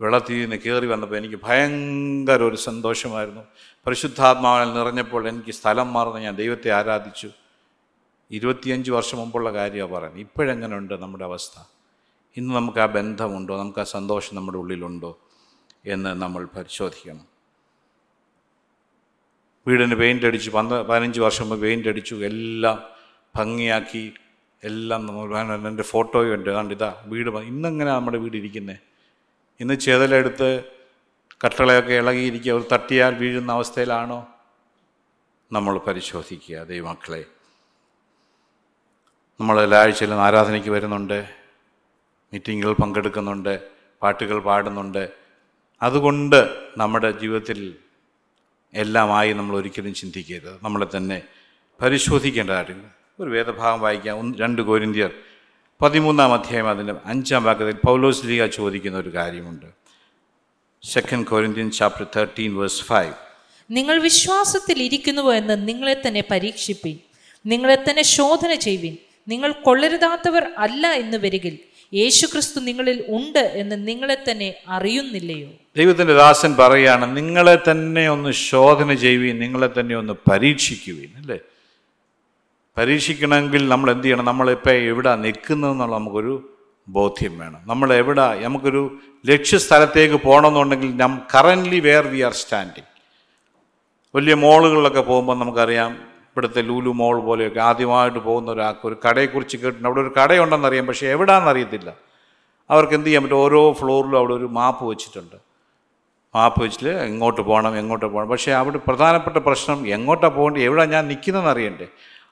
വെള്ളത്തിൽ 0.00 0.40
നിന്ന് 0.40 0.56
കയറി 0.56 0.86
വന്നപ്പോൾ 0.86 1.16
എനിക്ക് 1.16 1.40
ഭയങ്കര 1.44 2.42
ഒരു 2.42 2.56
സന്തോഷമായിരുന്നു. 2.56 3.40
പരിശുദ്ധാത്മാവിൽ 3.86 4.74
നിറഞ്ഞപ്പോൾ 4.74 5.28
എനിക്ക് 5.28 5.52
സ്ഥലം 5.52 5.92
മാറുന്ന 5.92 6.18
ഞാൻ 6.18 6.36
ദൈവത്തെ 6.36 6.70
ആരാധിച്ചു. 6.70 7.30
ഇരുപത്തിയഞ്ച് 8.30 8.90
വർഷം 8.90 9.18
മുമ്പുള്ള 9.18 9.52
കാര്യമാണ് 9.52 9.92
പറയുന്നത്. 9.92 10.20
ഇപ്പോഴെങ്ങനെയുണ്ട് 10.20 10.94
നമ്മുടെ 10.94 11.24
അവസ്ഥ? 11.24 11.60
ഇന്ന് 12.36 12.54
നമുക്ക് 12.54 12.78
ആ 12.78 12.86
ബന്ധമുണ്ടോ? 12.86 13.58
നമുക്ക് 13.58 13.78
ആ 13.78 13.84
സന്തോഷം 13.84 14.36
നമ്മുടെ 14.36 14.58
ഉള്ളിലുണ്ടോ? 14.58 15.18
എന്ന് 15.86 16.22
നമ്മൾ 16.22 16.48
പരിശോധിക്കണം. 16.56 17.27
വീടിന് 19.68 19.96
പെയിന്റ് 20.00 20.26
അടിച്ചു 20.26 20.50
പന്ത 20.50 20.72
പതിനഞ്ച് 20.72 21.20
വർഷം 21.20 21.46
മുമ്പ് 21.48 21.62
പെയിന്റ് 21.64 21.88
അടിച്ചു 21.88 22.14
എല്ലാം 22.30 22.78
ഭംഗിയാക്കി 23.36 24.04
എല്ലാം 24.64 25.00
നമ്മൾ 25.06 25.66
എന്റെ 25.70 25.82
ഫോട്ടോയും 25.82 26.34
ഉണ്ട്. 26.34 26.50
കണ്ട് 26.50 26.74
ഇതാ 26.74 26.90
വീട് 27.06 27.30
ഇന്നെങ്ങനെ 27.50 27.90
നമ്മുടെ 27.90 28.18
വീട് 28.18 28.36
ഇരിക്കുന്നത് 28.36 28.80
ഇന്ന് 29.60 29.74
ചേതലെടുത്ത് 29.74 30.48
കട്ടളയൊക്കെ 31.44 31.94
ഇളകിയിരിക്കുക 31.94 32.52
ഒരു 32.52 32.64
തട്ടിയാൽ 32.72 33.12
വീഴുന്ന 33.14 33.50
അവസ്ഥയിലാണോ? 33.52 34.18
നമ്മൾ 35.52 35.74
പരിശോധിക്കുക 35.78 36.62
ദൈവമക്കളെ. 36.70 37.20
നമ്മൾ 39.40 39.56
എല്ലാ 39.62 39.78
ആഴ്ചയിലും 39.80 40.20
ആരാധനയ്ക്ക് 40.26 40.70
വരുന്നുണ്ട് 40.70 41.18
മീറ്റിങ്ങുകൾ 42.32 42.72
പങ്കെടുക്കുന്നുണ്ട് 42.72 43.52
പാട്ടുകൾ 44.02 44.38
പാടുന്നുണ്ട്. 44.48 45.04
അതുകൊണ്ട് 45.82 46.40
നമ്മുടെ 46.76 47.10
ജീവിതത്തിൽ 47.20 47.60
എല്ലാമായി 48.74 49.32
നമ്മൾ 49.32 49.56
ഒരിക്കലും 49.56 49.94
ചിന്തിക്കരുത്. 49.94 50.58
നമ്മളെ 50.62 50.86
തന്നെ 50.96 51.22
പരിശോധിക്കേണ്ടതായിട്ടുണ്ട് 51.82 52.88
ഒരു 53.22 53.30
വേദഭാഗം 53.30 53.80
വായിക്കാം. 53.80 54.18
ഒന്ന് 54.18 54.38
രണ്ട് 54.38 54.62
കോരിന്ത്യർ 54.62 55.10
പതിമൂന്നാം 55.82 56.34
അധ്യായം 56.34 56.68
അതിന്റെ 56.68 56.94
അഞ്ചാം 57.04 57.44
ഭാഗത്തിൽ 57.44 57.76
പൗലോസ് 57.86 58.26
ലീഗ 58.26 58.46
ചോദിക്കുന്ന 58.46 58.98
ഒരു 58.98 59.14
കാര്യമുണ്ട്. 59.14 59.66
Second 60.82 61.26
Corinthian 61.26 61.70
chapter 61.70 62.06
thirteen 62.16 62.56
verse 62.56 62.82
five 62.82 63.14
നിങ്ങൾ 63.70 64.00
വിശ്വാസത്തിൽ 64.00 64.82
ഇരിക്കുന്നുവോ 64.82 65.34
എന്ന് 65.34 65.68
നിങ്ങളെ 65.68 66.02
തന്നെ 66.06 66.24
പരീക്ഷിപ്പിൻ. 66.30 66.98
നിങ്ങളെ 67.46 67.84
തന്നെ 67.90 68.02
ശോധന 68.02 68.54
ചെയ്യുവിൻ. 68.54 68.96
നിങ്ങൾ 69.28 69.52
കൊള്ളരുതാത്തവർ 69.52 70.46
അല്ല 70.58 70.86
എന്ന് 70.86 71.16
വരികിൽ 71.16 71.58
യേശുക്രിസ്തു 71.94 72.60
നിങ്ങളിൽ 72.60 73.04
ഉണ്ട് 73.08 73.38
എന്ന് 73.38 73.88
നിങ്ങളെ 73.88 74.16
തന്നെ 74.30 74.54
അറിയുന്നില്ലയോ? 74.68 75.48
ദൈവത്തിന്റെ 75.76 76.14
ദാസൻ 76.14 76.56
പറയാണ് 76.56 77.16
നിങ്ങളെ 77.16 77.58
തന്നെ 77.70 78.10
ഒന്ന് 78.10 78.32
ശോധന 78.32 78.94
ചെയ്യുകയും 78.94 79.38
നിങ്ങളെ 79.38 79.80
തന്നെ 79.80 79.96
ഒന്ന് 79.96 80.12
പരീക്ഷിക്കുകയും 80.30 81.12
അല്ലേ? 81.16 81.38
പരീക്ഷിക്കണമെങ്കിൽ 82.78 83.68
നമ്മൾ 83.68 83.90
എന്ത് 83.90 84.04
ചെയ്യണം? 84.04 84.24
നമ്മളിപ്പോൾ 84.24 84.70
എവിടെ 84.70 85.16
നിൽക്കുന്നതെന്നുള്ള 85.16 85.96
നമുക്കൊരു 85.96 86.54
ബോധ്യം 86.88 87.38
വേണം. 87.38 87.60
നമ്മൾ 87.66 87.92
എവിടെ? 87.94 88.40
നമുക്കൊരു 88.40 88.98
ലക്ഷ്യസ്ഥലത്തേക്ക് 89.26 90.14
പോകണമെന്നുണ്ടെങ്കിൽ 90.14 90.96
നം 90.96 91.22
currently 91.34 91.80
where 91.80 92.06
we 92.06 92.20
are 92.20 92.32
standing 92.32 92.86
വലിയ 94.14 94.34
മോളുകളിലൊക്കെ 94.34 95.00
പോകുമ്പോൾ 95.00 95.38
നമുക്കറിയാം 95.38 96.07
ഇവിടുത്തെ 96.38 96.62
ലൂലു 96.62 96.90
മോൾ 96.90 97.20
പോലെയൊക്കെ 97.20 97.60
ആദ്യമായിട്ട് 97.60 98.18
പോകുന്ന 98.18 98.50
ഒരാൾക്ക് 98.50 98.86
ഒരു 98.88 98.96
കടയെക്കുറിച്ച് 99.08 99.56
കേട്ടിട്ടുണ്ട് 99.56 99.88
അവിടെ 99.88 100.00
ഒരു 100.00 100.20
കടയുണ്ടെന്നറിയാം 100.20 100.86
പക്ഷേ 100.86 101.06
എവിടെയാണെന്ന് 101.06 101.50
അറിയത്തില്ല 101.50 101.94
അവർക്ക് 102.70 102.92
എന്ത് 102.92 103.06
ചെയ്യാൻ 103.06 103.22
പറ്റും? 103.22 103.36
ഓരോ 103.36 103.72
ഫ്ലോറിലും 103.72 104.16
അവിടെ 104.16 104.34
ഒരു 104.34 104.44
മാപ്പ് 104.44 104.84
വെച്ചിട്ടുണ്ട്. 104.84 105.36
മാപ്പ് 106.34 106.64
വെച്ചിട്ട് 106.64 106.88
എങ്ങോട്ട് 106.88 107.40
പോകണം 107.40 107.78
എങ്ങോട്ട് 107.78 108.06
പോകണം. 108.06 108.28
പക്ഷേ 108.28 108.52
അവിടെ 108.52 108.78
പ്രധാനപ്പെട്ട 108.78 109.36
പ്രശ്നം 109.36 109.88
എങ്ങോട്ടാണ് 109.88 110.34
പോകേണ്ടത്? 110.34 110.62
എവിടെയാണ് 110.62 110.92
ഞാൻ 110.92 111.08
നിൽക്കുന്നതെന്ന് 111.08 111.50
അറിയണ്ടേ 111.50 111.86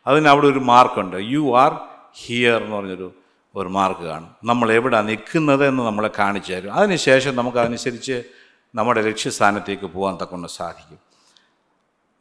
അതിന് 0.06 0.28
അവിടെ 0.28 0.46
ഒരു 0.46 0.58
മാർക്കുണ്ട്. 0.58 1.16
യു 1.20 1.56
ആർ 1.56 1.78
ഹിയർ 2.25 2.62
എന്ന് 2.62 2.76
പറഞ്ഞൊരു 2.76 3.12
ഒരു 3.54 3.68
മാർക്ക് 3.68 4.00
കാണും. 4.00 4.30
നമ്മൾ 4.44 4.72
എവിടെ 4.72 5.02
നിൽക്കുന്നത് 5.02 5.66
എന്ന് 5.66 5.82
നമ്മളെ 5.82 6.10
കാണിച്ചു 6.18 6.52
തരും. 6.52 6.75
അതിനുശേഷം 6.75 7.36
നമുക്ക് 7.36 7.58
അതനുസരിച്ച് 7.58 8.22
നമ്മുടെ 8.75 9.02
ലക്ഷ്യസ്ഥാനത്തേക്ക് 9.02 9.86
പോകാൻ 9.86 10.18
തക്കൊണ്ട് 10.22 10.48
സാധിക്കും. 10.48 11.05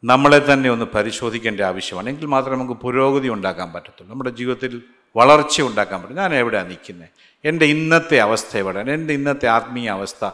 നമ്മളെ 0.06 0.52
തന്നെ 0.52 0.70
ഒന്ന് 0.70 0.84
പരിശോധിക്കേണ്ട 0.84 1.60
ആവശ്യമാണ്. 1.60 2.08
എങ്കിൽ 2.08 2.26
മാത്രമേ 2.26 2.56
നമുക്ക് 2.56 2.80
പുരോഗതി 2.80 3.28
ഉണ്ടാക്കാൻ 3.28 3.72
പറ്റത്തുള്ളൂ. 3.72 4.12
നമ്മുടെ 4.12 4.30
ജീവിതത്തിൽ 4.30 4.82
വളർച്ച 5.16 5.62
ഉണ്ടാക്കാൻ 5.62 6.02
പറ്റും. 6.02 6.16
ഞാൻ 6.16 6.34
എവിടെയാണ് 6.34 6.68
നിൽക്കുന്നത് 6.70 7.08
എന്റെ 7.44 7.64
ഇന്നത്തെ 7.64 8.16
അവസ്ഥ 8.16 8.58
എവിടെയാണ്? 8.58 8.90
എന്റെ 8.90 9.14
ഇന്നത്തെ 9.14 9.46
ആത്മീയ 9.46 9.88
അവസ്ഥ 9.88 10.30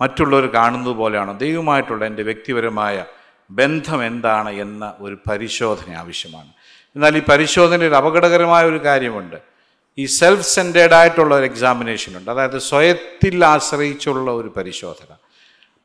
മറ്റുള്ളവർ 0.00 0.46
കാണുന്നത് 0.46 0.92
പോലെയാണോ? 0.92 1.32
ദൈവമായിട്ടുള്ള 1.32 2.04
എന്റെ 2.04 2.22
വ്യക്തിപരമായ 2.22 3.04
ബന്ധം 3.50 4.06
എന്താണ് 4.06 4.50
എന്ന 4.50 4.94
ഒരു 5.00 5.18
പരിശോധന 5.30 5.94
ആവശ്യമാണ്. 5.94 6.48
എന്നാൽ 6.96 7.16
ഈ 7.16 7.22
പരിശോധനയിൽ 7.28 7.94
അപകടകരമായ 7.96 8.64
ഒരു 8.64 8.84
കാര്യമുണ്ട്. 8.84 9.36
ഈ 9.98 10.06
സെൽഫ് 10.06 10.54
സെന്റേഡ് 10.54 10.92
ആയിട്ടുള്ള 10.92 11.34
ഒരു 11.34 11.44
എക്സാമിനേഷൻ 11.44 12.16
ഉണ്ട്. 12.16 12.30
അതായത് 12.30 12.58
സ്വയത്തിൽ 12.58 13.44
ആശ്രയിച്ചുള്ള 13.44 14.30
ഒരു 14.30 14.48
പരിശോധന. 14.56 15.14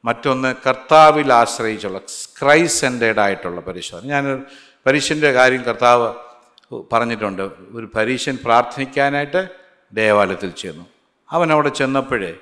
മറ്റൊന്ന് 0.05 0.55
കർത്താവിൽ 0.67 1.33
ആശ്രയിച്ചുള്ള 1.33 1.99
ക്രൈസ് 2.41 2.81
സെന്റേഡ് 2.81 3.19
ആയിട്ടുള്ള 3.19 3.61
പരിശോധന. 3.61 4.09
ഞാൻ 4.09 4.45
പരീക്ഷന്റെ 4.85 5.31
കാര്യം 5.31 5.63
കർത്താവ് 5.63 6.13
പറഞ്ഞിട്ടുണ്ട്. 6.93 7.41
ഒരു 7.71 7.89
പരീക്ഷൻ 7.95 8.37
പ്രാർത്ഥിക്കാനായിട്ട് 8.43 9.49
ദേവാലയത്തിൽ 9.93 10.51
ചെന്നു. 10.51 10.85
അവൻ 11.31 11.51
അവിടെ 11.51 11.69
ചെന്നപ്പോഴേ 11.69 12.33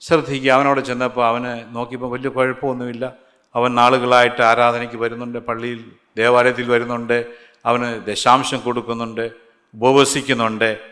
ശ്രദ്ധിക്കുക 0.00 0.52
അവനവിടെ 0.52 0.80
ചെന്നപ്പോൾ 0.80 1.26
അവന് 1.26 1.76
നോക്കിയപ്പോൾ 1.76 2.10
വലിയ 2.10 2.28
കുഴപ്പമൊന്നുമില്ല. 2.28 3.12
അവൻ 3.54 3.74
നാളുകളായിട്ട് 3.74 4.42
ആരാധനയ്ക്ക് 4.42 4.96
വരുന്നുണ്ട് 4.96 5.38
പള്ളിയിൽ 5.38 5.84
ദേവാലയത്തിൽ 6.16 6.70
വരുന്നുണ്ട് 6.70 7.26
അവന് 7.64 8.06
ദശാംശം 8.06 8.60
കൊടുക്കുന്നുണ്ട് 8.60 9.30
ഉപവസിക്കുന്നുണ്ട്. 9.74 10.89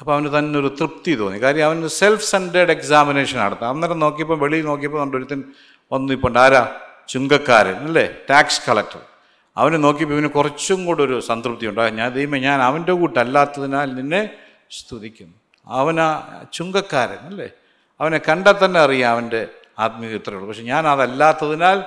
അപ്പോൾ 0.00 0.12
അവന് 0.12 0.38
തന്നെ 0.38 0.58
ഒരു 0.58 0.76
തൃപ്തി 0.80 1.14
തോന്നി. 1.14 1.38
കാര്യം 1.38 1.64
അവന് 1.64 1.86
സെൽഫ് 1.86 2.30
സെന്റേഡ് 2.30 2.70
എക്സാമിനേഷൻ 2.70 3.38
നടത്താം 3.38 3.70
അന്നേരം 3.70 3.98
നോക്കിയപ്പോൾ 3.98 4.38
വെളിയിൽ 4.38 4.64
നോക്കിയപ്പോൾ 4.64 5.00
നമ്മുടെ 5.00 5.18
ഒരുത്തൻ 5.18 5.44
വന്നു 5.92 6.12
ഇപ്പോൾ 6.12 6.38
ആരാ? 6.38 6.62
ചുങ്കക്കാരൻ 7.08 7.76
അല്ലേ? 7.76 8.16
ടാക്സ് 8.30 8.60
കളക്ടർ 8.68 9.02
അവനെ 9.56 9.76
നോക്കിയപ്പോൾ 9.76 10.14
ഇവന് 10.14 10.26
കുറച്ചും 10.26 10.86
കൂടെ 10.86 11.02
ഒരു 11.02 11.20
സംതൃപ്തി 11.20 11.66
ഉണ്ട്. 11.66 11.80
ഞാൻ 11.80 12.08
ദൈവം 12.14 12.40
ഞാൻ 12.40 12.62
അവന്റെ 12.62 12.92
കൂട്ടല്ലാത്തതിനാൽ 12.92 13.94
നിന്നെ 13.94 14.30
സ്തുതിക്കുന്നു. 14.70 15.34
അവനാ 15.66 16.22
ചുങ്കക്കാരൻ 16.52 17.26
അല്ലേ? 17.26 17.48
അവനെ 18.00 18.18
കണ്ടാൽ 18.18 18.64
തന്നെ 18.64 18.80
അറിയാം 18.80 19.10
അവന്റെ 19.10 19.48
ആത്മീയ 19.78 20.08
ഇത്രയുള്ളൂ 20.08 20.48
പക്ഷെ 20.48 20.62
ഞാൻ 20.62 20.88
അതല്ലാത്തതിനാൽ 20.88 21.84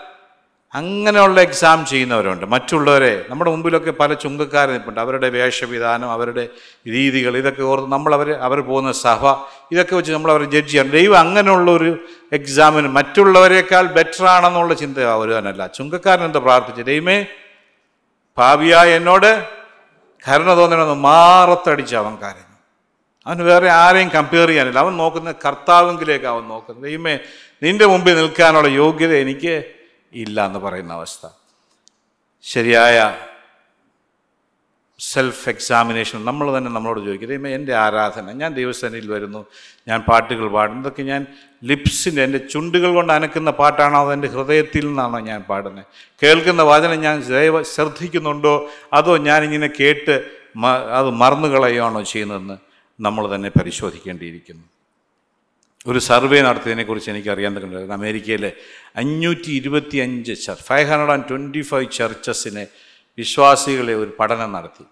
അങ്ങനെയുള്ള 0.74 1.42
എക്സാം 1.42 1.86
ചെയ്യുന്നവരുണ്ട്. 1.86 2.46
മറ്റുള്ളവരെ 2.46 3.26
നമ്മുടെ 3.30 3.50
മുമ്പിലൊക്കെ 3.52 3.92
പല 3.92 4.14
ചുങ്കക്കാർ 4.14 4.68
നിൽപ്പുണ്ട് 4.70 5.00
അവരുടെ 5.00 5.30
വേഷവിധാനം 5.30 6.12
അവരുടെ 6.12 6.44
രീതികൾ 6.88 7.38
ഇതൊക്കെ 7.38 7.62
ഓർത്ത് 7.62 7.92
നമ്മൾ 7.92 8.14
അവർ 8.48 8.60
പോകുന്ന 8.62 8.92
സഭ 8.92 9.24
ഇതൊക്കെ 9.72 9.96
വെച്ച് 9.96 10.12
നമ്മൾ 10.12 10.32
അവരെ 10.32 10.46
ജഡ്ജ് 10.46 10.72
ചെയ്യണം 10.72 10.92
ദൈവം 10.92 11.20
അങ്ങനെയുള്ള 11.20 11.72
ഒരു 11.72 11.92
എക്സാമിന് 12.32 12.88
മറ്റുള്ളവരെക്കാൾ 12.88 13.86
ബെറ്റർ 13.98 14.26
ആണെന്നുള്ള 14.26 14.74
ചിന്ത 14.74 14.98
വരുവാനല്ല 15.22 15.68
ചുങ്കക്കാരൻ 15.68 16.26
എന്താ 16.26 16.40
പ്രാർത്ഥിച്ചു? 16.40 16.82
ദൈവമേ 16.82 17.18
ഭാവിയായ 18.38 18.90
എന്നോട് 18.96 19.32
കരുണ 20.24 20.50
തോന്നണമെന്ന് 20.56 21.00
മാറത്തടിച്ച് 21.10 21.96
അവൻ 21.96 22.14
കരഞ്ഞു. 22.16 22.56
അവന് 23.26 23.42
വേറെ 23.42 23.70
ആരെയും 23.70 24.10
കമ്പയർ 24.10 24.48
ചെയ്യാനില്ല. 24.48 24.80
അവൻ 24.80 24.94
നോക്കുന്ന 24.98 25.32
കർത്താവെങ്കിലേക്ക് 25.46 26.26
അവൻ 26.26 26.44
നോക്കുന്നത് 26.48 26.86
ദൈവമേ 26.86 27.16
നിന്റെ 27.64 27.86
മുമ്പിൽ 27.86 28.16
നിൽക്കാനുള്ള 28.16 28.68
യോഗ്യത 28.82 29.14
എനിക്ക് 29.26 29.56
ഇല്ല 30.14 30.46
എന്ന് 30.46 30.60
പറയുന്ന 30.60 30.94
അവസ്ഥ. 30.94 31.28
ശരിയായ 32.42 33.18
സെൽഫ് 35.00 35.50
എക്സാമിനേഷൻ 35.50 36.26
നമ്മൾ 36.26 36.58
തന്നെ 36.58 36.72
നമ്മളോട് 36.72 37.00
ചോദിക്കും 37.00 37.28
ദൈവം 37.28 37.48
എന്റെ 37.48 37.74
ആരാധന 37.76 38.32
ഞാൻ 38.32 38.54
ദൈവസേനയിൽ 38.54 39.12
വരുന്നു 39.12 39.46
ഞാൻ 39.88 40.02
പാട്ടുകൾ 40.02 40.50
പാടുന്നു 40.50 40.82
ഇതൊക്കെ 40.82 41.04
ഞാൻ 41.04 41.28
ലിപ്സിന്റെ 41.64 42.24
എന്റെ 42.24 42.38
ചുണ്ടുകൾ 42.38 42.94
കൊണ്ട് 42.94 43.14
അനക്കുന്ന 43.14 43.52
പാട്ടാണോ 43.52 44.00
അതോ 44.00 44.14
എന്റെ 44.14 44.28
ഹൃദയത്തിൽ 44.28 44.88
നിന്നാണോ 44.88 45.20
ഞാൻ 45.20 45.44
പാടുന്നത്? 45.44 45.86
കേൾക്കുന്ന 46.24 46.62
വചനം 46.62 47.02
ഞാൻ 47.02 47.24
ദൈവ 47.24 47.64
ശ്രദ്ധിക്കുന്നുണ്ടോ? 47.64 48.70
അതോ 48.94 49.18
ഞാനിങ്ങനെ 49.18 49.68
കേട്ട് 49.68 50.32
അത് 50.92 51.10
മറന്നു 51.10 51.48
കളയുകയാണോ 51.48 52.02
ചെയ്യുന്നതെന്ന് 52.02 52.58
നമ്മൾ 53.00 53.36
തന്നെ 53.36 53.50
പരിശോധിക്കേണ്ടിയിരിക്കുന്നു. 53.50 54.64
ഒരു 55.86 56.00
സർവേ 56.00 56.41
നടത്തിയതിനെക്കുറിച്ച് 56.41 57.10
എനിക്ക് 57.10 57.29
അറിയാൻ 57.29 57.57
അമേരിക്കയിലെ 57.91 58.51
അഞ്ഞൂറ്റി 58.96 59.51
ഇരുപത്തി 59.51 59.98
അഞ്ച് 59.98 60.41
church 60.46 60.63
five 60.63 60.89
hundred 60.89 61.12
and 61.12 61.29
twenty 61.29 61.62
five 61.62 61.91
ചർച്ചസിനെ 61.91 62.67
വിശ്വാസികളെ 63.17 63.93
ഒരു 63.93 64.12
പഠനം 64.19 64.51
നടത്തി. 64.51 64.86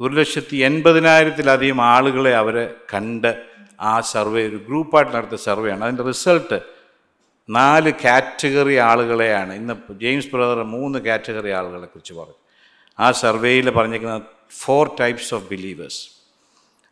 ഒരു 0.00 0.14
ലക്ഷത്തി 0.14 0.56
എൺപതിനായിരത്തിലധികം 0.56 1.80
ആളുകളെ 1.80 2.36
അവരെ 2.36 2.74
കണ്ട് 2.94 3.42
ആ 3.80 4.00
സർവേ 4.00 4.48
ഒരു 4.48 4.56
ഗ്രൂപ്പായിട്ട് 4.56 5.16
നടത്തിയ 5.16 5.36
സർവേയാണ്. 5.36 5.84
അതിന്റെ 5.84 6.02
റിസൾട്ട് 6.02 6.60
നാല് 7.50 7.92
കാറ്റഗറി 8.04 8.74
ആളുകളെയാണ് 8.74 9.52
ഇന്ന് 9.52 9.74
ജെയിംസ് 9.92 10.28
ബ്രദർ 10.28 10.62
മൂന്ന് 10.62 10.98
കാറ്റഗറി 10.98 11.50
ആളുകളെ 11.50 11.86
കുറിച്ച് 11.86 12.14
പറഞ്ഞു. 12.14 12.34
ആ 13.00 13.10
സർവേയിൽ 13.10 13.70
പറഞ്ഞിരിക്കുന്ന 13.70 14.20
ഫോർ 14.50 14.90
ടൈപ്സ് 15.00 15.34
ഓഫ് 15.34 15.48
ബിലീവേഴ്സ്. 15.48 16.08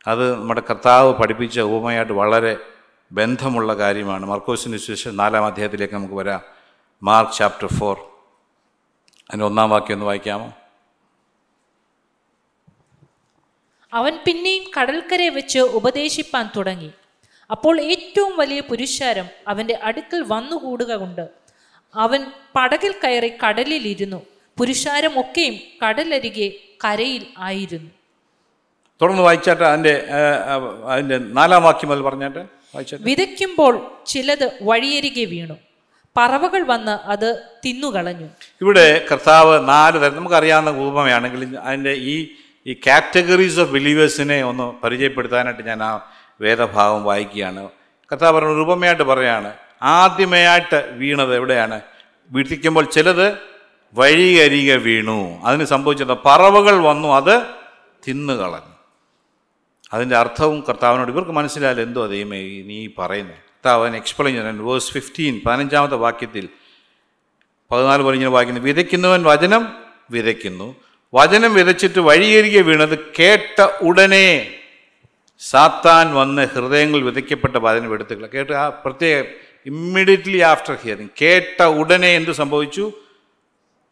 അത് 0.07 0.35
നമ്മുടെ 0.35 0.61
കർത്താവ് 0.69 1.13
പഠിപ്പിച്ച 1.13 1.59
ഉപമയായിട്ട് 1.59 2.13
വളരെ 2.13 2.57
ബന്ധമുള്ള 3.13 3.73
കാര്യമാണ്. 3.73 4.25
മർക്കോസിന് 4.25 4.77
ശേഷം 4.77 5.17
നാലാം 5.17 5.45
അധ്യായത്തിലേക്ക് 5.45 5.93
നമുക്ക് 5.93 6.13
വരാം. 6.13 6.41
Mark 7.03 7.33
chapter 7.33 7.67
four. 7.67 7.97
അതിന്റെ 9.29 9.45
ഒന്നാം 9.45 9.69
വാക്യം 9.69 9.93
ഒന്ന് 9.93 10.05
വായിക്കാമോ? 10.05 10.53
അവൻ 13.93 14.17
പിന്നെയും 14.27 14.63
കടൽക്കരെ 14.79 15.29
വെച്ച് 15.29 15.59
ഉപദേശിപ്പാൻ 15.59 16.49
തുടങ്ങി. 16.55 16.91
അപ്പോൾ 17.51 17.81
ഏറ്റവും 17.81 18.37
വലിയ 18.37 18.59
പുരുഷാരം 18.59 19.27
അവന്റെ 19.47 19.79
അടുക്കൽ 19.83 20.23
വന്നുകൂടുക 20.27 20.93
കൊണ്ട് 20.93 21.29
അവൻ 21.95 22.25
പടകിൽ 22.55 22.95
കയറി 23.03 23.31
കടലിലിരുന്നു. 23.47 24.21
പുരുഷാരം 24.57 25.19
ഒക്കെയും 25.19 25.55
കടലരികെ 25.83 26.47
കരയിൽ 26.85 27.27
ആയിരുന്നു. 27.37 27.91
തുടർന്ന് 29.01 29.21
വായിച്ചാട്ട് 29.21 29.63
അതിന്റെ 29.63 30.05
അതിന്റെ 30.87 31.17
നാലാം 31.17 31.63
വാക്യം 31.63 31.91
അത് 31.91 32.01
പറഞ്ഞാട്ട്? 32.01 32.62
വിതയ്ക്കുമ്പോൾ 32.99 33.91
ചിലത് 34.07 34.51
വഴിയരികെ 34.61 35.25
വീണു. 35.25 35.53
പറവകൾ 36.17 36.63
വന്ന് 36.63 36.91
അത് 36.91 37.41
തിന്നുകളഞ്ഞു. 37.65 38.27
ഇവിടെ 38.61 39.05
കർത്താവ് 39.11 39.69
നാല് 39.69 40.01
തരം 40.01 40.15
നമുക്കറിയാവുന്ന 40.15 40.69
ഉപമയാണെങ്കിൽ 40.69 41.57
അതിന്റെ 41.57 41.93
ഈ 41.93 42.27
ഈ 42.67 42.73
കാറ്റഗറീസ് 42.73 43.59
ഓഫ് 43.59 43.71
ബിലീവേഴ്സിനെ 43.71 44.43
ഒന്ന് 44.43 44.63
പരിചയപ്പെടുത്താനായിട്ട് 44.83 45.63
ഞാൻ 45.63 45.83
ആ 45.83 46.11
വേദഭാഗം 46.41 47.03
വായിക്കുകയാണ്. 47.03 47.69
കർത്താവ് 48.11 48.35
പറഞ്ഞ 48.35 48.49
ഒരു 48.49 48.61
ഉപമയായിട്ട് 48.61 49.03
പറയാണ് 49.03 49.53
ആദ്യമേയായിട്ട് 49.81 50.89
വീണത് 50.91 51.35
എവിടെയാണ്? 51.35 51.81
വീട്ടിക്കുമ്പോൾ 52.31 52.85
ചിലത് 52.85 53.37
വഴിയരികെ 53.93 54.75
വീണു. 54.75 55.41
അതിന് 55.45 55.65
സംഭവിച്ചത് 55.65 56.17
പറവകൾ 56.25 56.77
വന്നു 56.77 57.07
അത് 57.07 57.41
തിന്നുകളഞ്ഞു. 58.07 58.72
അതിന്റെ 59.93 60.15
അർത്ഥവും 60.17 60.63
കർത്താവിനോട് 60.69 61.11
ഇവർക്ക് 61.11 61.31
മനസ്സിലായാലും 61.31 61.83
എന്തോ 61.83 62.05
ദൈവമേ 62.05 62.61
നീ 62.61 62.87
പറയുന്നത് 62.99 63.35
കർത്താവ് 63.35 63.83
അതിനെ 63.83 63.97
എക്സ്പ്ലെയിൻ 63.97 64.35
ചെയ്യുന്നുണ്ട് 64.35 64.71
വേഴ്സ് 64.71 64.91
ഫിഫ്റ്റീൻ 64.91 65.41
പതിനഞ്ചാമത്തെ 65.45 65.95
വാക്യത്തിൽ 65.95 66.49
പതിനാല് 67.71 68.03
പോലെ 68.03 68.15
ഇങ്ങനെ 68.15 68.31
വായിക്കുന്നു. 68.31 68.61
വിതയ്ക്കുന്നവൻ 68.61 69.23
വചനം 69.23 69.73
വിതയ്ക്കുന്നു. 70.11 70.75
വചനം 71.13 71.53
വിതച്ചിട്ട് 71.53 71.99
വഴിയേരിക 71.99 72.61
വീണത് 72.61 72.99
കേട്ട 73.19 73.67
ഉടനെ 73.81 74.55
സാത്താൻ 75.39 76.13
വന്ന് 76.13 76.47
ഹൃദയങ്ങളിൽ 76.47 77.03
വിതയ്ക്കപ്പെട്ട 77.03 77.55
വചനം 77.55 77.93
എടുത്തുകള. 77.93 78.25
കേട്ട് 78.25 78.53
ആ 78.53 78.69
പ്രത്യേക 78.69 79.25
ഇമ്മീഡിയറ്റ്ലി 79.65 80.37
ആഫ്റ്റർ 80.37 80.77
ഹിയറിങ് 80.83 81.09
കേട്ട 81.21 81.63
ഉടനെ 81.63 82.15
എന്ത് 82.15 82.31
സംഭവിച്ചു? 82.31 82.91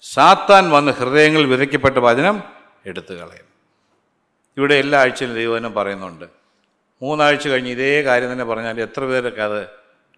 സാത്താൻ 0.02 0.70
വന്ന് 0.70 0.92
ഹൃദയങ്ങളിൽ 0.92 1.48
വിതയ്ക്കപ്പെട്ട 1.48 1.98
വചനം 1.98 2.44
എടുത്തു 2.86 3.14
കളയും 3.14 3.51
ഇവിടെ 4.58 4.76
എല്ലാ 4.76 5.00
ആഴ്ചയിലും 5.00 5.36
ദൈവനം 5.36 5.74
പറയുന്നുണ്ട്. 5.74 6.26
മൂന്നാഴ്ച 7.02 7.48
കഴിഞ്ഞ് 7.48 7.70
ഇതേ 7.70 8.04
കാര്യം 8.04 8.32
തന്നെ 8.32 8.46
പറഞ്ഞാൽ 8.46 8.82
എത്ര 8.82 9.06
പേരൊക്കെ 9.06 9.42
അത് 9.42 9.68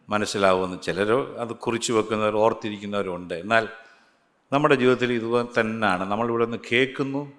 മനസ്സിലാവുമെന്ന് 0.09 0.77
ചിലർ 0.83 1.35
അത് 1.39 1.55
കുറിച്ച് 1.55 1.93
വെക്കുന്നവർ 1.93 2.35
ഓർത്തിരിക്കുന്നവരുണ്ട്. 2.35 3.33
എന്നാൽ 3.33 3.67
നമ്മുടെ 4.53 4.75
ജീവിതത്തിൽ 4.75 5.13
ഇതുപോലെ 5.13 5.59
തന്നെയാണ്. 5.59 6.11
നമ്മളിവിടെ 6.11 6.45
നിന്ന് 6.45 6.57
കേൾക്കുന്നു 6.71 7.31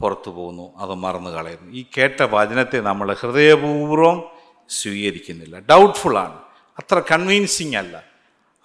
പുറത്തു 0.00 0.30
പോകുന്നു 0.30 0.76
അത് 0.76 0.94
മറന്നു 0.94 1.30
കളയുന്നു. 1.30 1.72
ഈ 1.72 1.84
കേട്ട 1.98 2.22
വചനത്തെ 2.22 2.80
നമ്മൾ 2.80 3.16
ഹൃദയപൂർവം 3.20 4.24
സ്വീകരിക്കുന്നില്ല. 4.68 5.58
ഡൗട്ട്ഫുള്ളാണ് 5.58 6.38
അത്ര 6.78 7.02
കൺവീൻസിങ് 7.12 7.76
അല്ല. 7.76 8.04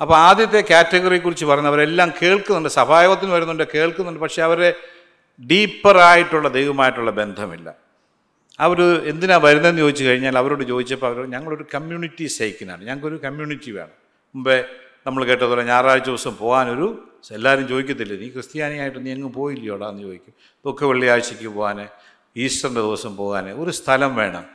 അപ്പോൾ 0.01 0.17
ആദ്യത്തെ 0.17 0.63
കാറ്റഗറിയെക്കുറിച്ച് 0.69 1.45
പറയുന്നവരെല്ലാം 1.45 2.11
കേൾക്കുന്നുണ്ട്. 2.21 2.69
സഭായോഗത്തിന് 2.69 3.31
വരുന്നുണ്ട് 3.31 3.63
കേൾക്കുന്നുണ്ട്. 3.75 4.19
പക്ഷേ 4.19 4.41
അവരെ 4.41 4.73
ഡീപ്പറായിട്ടുള്ള 5.47 6.49
ദൈവമായിട്ടുള്ള 6.49 7.11
ബന്ധമില്ല. 7.11 7.73
അവർ 8.59 8.81
എന്തിനാണ് 8.81 9.43
വരുന്നതെന്ന് 9.43 9.81
ചോദിച്ചു 9.81 10.03
കഴിഞ്ഞാൽ 10.03 10.37
അവരോട് 10.37 10.63
ചോദിച്ചപ്പോൾ 10.63 11.07
അവർ 11.07 11.29
ഞങ്ങളൊരു 11.29 11.65
കമ്മ്യൂണിറ്റി 11.75 12.25
സൈക്കിനാണ്. 12.25 12.81
ഞങ്ങൾക്കൊരു 12.81 13.15
കമ്മ്യൂണിറ്റി 13.15 13.71
വേണം. 13.71 13.97
മുമ്പേ 14.35 14.63
നമ്മൾ 15.07 15.25
കേട്ടതുപോലെ 15.25 15.63
ഞായറാഴ്ച 15.63 16.05
ദിവസം 16.05 16.37
പോകാനൊരു 16.37 17.09
എല്ലാവരും 17.31 17.67
ചോദിക്കത്തില്ല 17.67 18.21
നീ 18.21 18.29
ക്രിസ്ത്യാനിയായിട്ട് 18.29 19.05
നീ 19.05 19.11
എങ്ങും 19.11 19.33
പോയില്ലയോടാ 19.33 19.89
എന്ന് 19.89 20.01
ചോദിക്കും. 20.01 20.33
ദുഃഖ 20.65 20.83
വെള്ളിയാഴ്ചയ്ക്ക് 20.83 21.47
പോകാൻ 21.47 21.87
ഈസ്റ്ററിന്റെ 22.37 22.81
ദിവസം 22.81 23.15
പോകാൻ 23.15 23.51
ഒരു 23.51 23.71
സ്ഥലം 23.71 24.15
വേണം. 24.15 24.45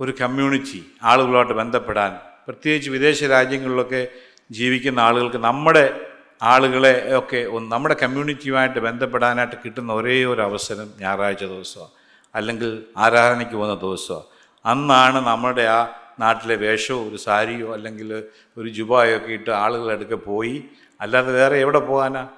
ഒരു 0.00 0.14
കമ്മ്യൂണിറ്റി 0.20 0.84
ആളുകളുമായിട്ട് 1.02 1.52
ബന്ധപ്പെടാൻ. 1.52 2.16
പ്രത്യേകിച്ച് 2.48 2.90
വിദേശ 2.90 3.24
രാജ്യങ്ങളിലൊക്കെ 3.24 4.08
ജീവിക്കുന്ന 4.50 5.00
ആളുകൾക്ക് 5.00 5.36
നമ്മുടെ 5.36 6.07
ആളുകളെ 6.42 7.18
ഒക്കെ 7.18 7.48
നമ്മുടെ 7.68 7.96
കമ്മ്യൂണിറ്റിയുമായിട്ട് 8.02 8.78
ബന്ധപ്പെടാനായിട്ട് 8.78 9.56
കിട്ടുന്ന 9.64 9.92
ഒരേ 9.92 10.24
ഒരു 10.24 10.42
അവസരം 10.42 10.90
ഞായറാഴ്ച 11.00 11.44
ദിവസമാണ് 11.44 11.88
അല്ലെങ്കിൽ 12.34 12.82
ആരാധനയ്ക്ക് 12.96 13.54
പോകുന്ന 13.54 13.74
ദിവസമാണ് 13.74 14.22
അന്നാണ് 14.66 15.26
നമ്മുടെ 15.26 15.62
ആ 15.62 15.88
നാട്ടിലെ 16.20 16.54
വേഷമോ 16.54 17.08
ഒരു 17.08 17.16
സാരിയോ 17.16 17.72
അല്ലെങ്കിൽ 17.72 18.22
ഒരു 18.58 18.68
ജുബായോ 18.68 19.16
ഒക്കെ 19.16 19.32
ഇട്ട് 19.32 19.50
ആളുകളെടുക്കെ 19.50 20.14
പോയി. 20.14 20.64
അല്ലാതെ 21.00 21.32
വേറെ 21.32 21.56
എവിടെ 21.56 21.78
പോകാനാ? 21.78 22.28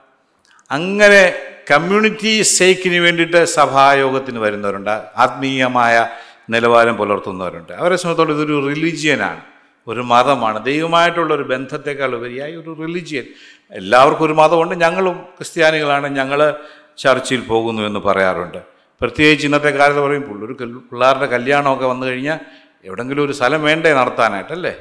അങ്ങനെ 0.71 1.35
കമ്മ്യൂണിറ്റി 1.71 2.42
സേക്കിന് 2.42 2.97
വേണ്ടിയിട്ട് 2.97 3.45
സഭായോഗത്തിന് 3.45 4.38
വരുന്നവരുണ്ട്. 4.38 4.90
ആത്മീയമായ 5.16 6.09
നിലവാരം 6.50 6.97
പുലർത്തുന്നവരുണ്ട്. 6.97 7.73
അവരെ 7.73 7.97
സംബന്ധിച്ചോളം 7.97 8.37
ഇതൊരു 8.37 8.69
റിലീജിയനാണ്. 8.69 9.50
ഒരു 9.89 10.01
മതമാണ്. 10.01 10.65
ദൈവമായിട്ടുള്ള 10.65 11.35
ഒരു 11.35 11.43
ബന്ധത്തെക്കാൾ 11.43 12.15
ഉപരിയായി 12.15 12.57
ഒരു 12.57 12.77
റിലിജിയൻ 12.81 13.25
എല്ലാവർക്കും 13.71 14.27
ഒരു 14.27 14.33
മതമുണ്ട്. 14.33 14.75
ഞങ്ങളും 14.75 15.17
ക്രിസ്ത്യാനികളാണ്. 15.17 16.07
ഞങ്ങൾ 16.17 16.55
ചർച്ചിൽ 16.99 17.41
പോകുന്നു 17.41 17.83
എന്ന് 17.83 18.01
പറയാറുണ്ട്. 18.01 18.59
പ്രത്യേകിച്ച് 19.01 19.47
ഇന്നത്തെ 19.47 19.71
കാലത്ത് 19.71 20.01
പറയുമ്പോൾ 20.01 20.45
ഒരു 20.45 20.53
പിള്ളേരുടെ 20.53 21.27
കല്യാണമൊക്കെ 21.27 21.87
വന്നു 21.87 22.07
കഴിഞ്ഞാൽ 22.07 22.39
എവിടെങ്കിലും 22.85 23.25
ഒരു 23.25 23.33
സ്ഥലം 23.33 23.63
വേണ്ടേ 23.63 23.93
നടത്താനായിട്ടല്ലേ? 23.93 24.75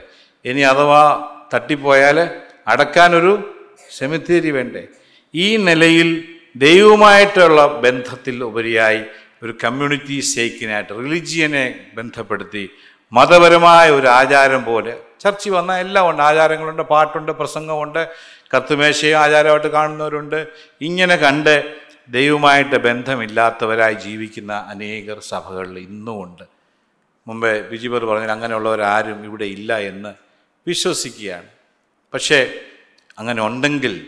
ഇനി 0.46 0.60
അഥവാ 0.60 1.30
തട്ടിപ്പോയാൽ 1.54 2.30
അടക്കാനൊരു 2.68 3.56
സെമിത്തേരി 3.98 4.52
വേണ്ടേ? 4.52 4.88
ഈ 5.36 5.58
നിലയിൽ 5.58 6.24
ദൈവവുമായിട്ടുള്ള 6.56 7.68
ബന്ധത്തിൽ 7.68 8.44
ഉപരിയായി 8.44 9.02
ഒരു 9.44 9.56
കമ്മ്യൂണിറ്റി 9.64 10.20
സേക്കിനായിട്ട് 10.20 10.94
റിലിജിയനെ 10.94 11.86
ബന്ധപ്പെടുത്തി 11.96 12.70
മതപരമായ 13.12 13.90
ഒരു 13.90 14.08
ആചാരം 14.08 14.64
പോലെ. 14.64 14.98
ചർച്ചിൽ 15.20 15.52
വന്നാൽ 15.52 15.80
എല്ലാം 15.80 16.10
ഉണ്ട്. 16.10 16.24
ആചാരങ്ങളുണ്ട് 16.24 16.82
പാട്ടുണ്ട് 16.82 17.32
പ്രസംഗമുണ്ട്. 17.32 18.10
കത്തുമേശയും 18.58 19.20
ആചാരമായിട്ട് 19.20 19.68
കാണുന്നവരുണ്ട്. 19.68 20.48
ഇങ്ങനെ 20.82 21.16
കണ്ട് 21.16 21.76
ദൈവമായിട്ട് 22.10 22.76
ബന്ധമില്ലാത്തവരായി 22.76 23.94
ജീവിക്കുന്ന 23.94 24.54
അനേകർ 24.54 25.20
സഭകളിൽ 25.20 25.80
ഇന്നുമുണ്ട് 25.80 26.44
മുമ്പേ 27.28 27.62
ബിജിബർ 27.62 28.06
പറഞ്ഞാൽ 28.06 28.32
അങ്ങനെയുള്ളവരാരും 28.32 29.26
ഇവിടെ 29.26 29.46
ഇല്ല 29.46 29.78
എന്ന് 29.78 30.14
വിശ്വസിക്കുകയാണ്. 30.68 31.48
പക്ഷേ 32.14 32.54
അങ്ങനെ 33.20 33.46
ഉണ്ടെങ്കിൽ 33.46 34.08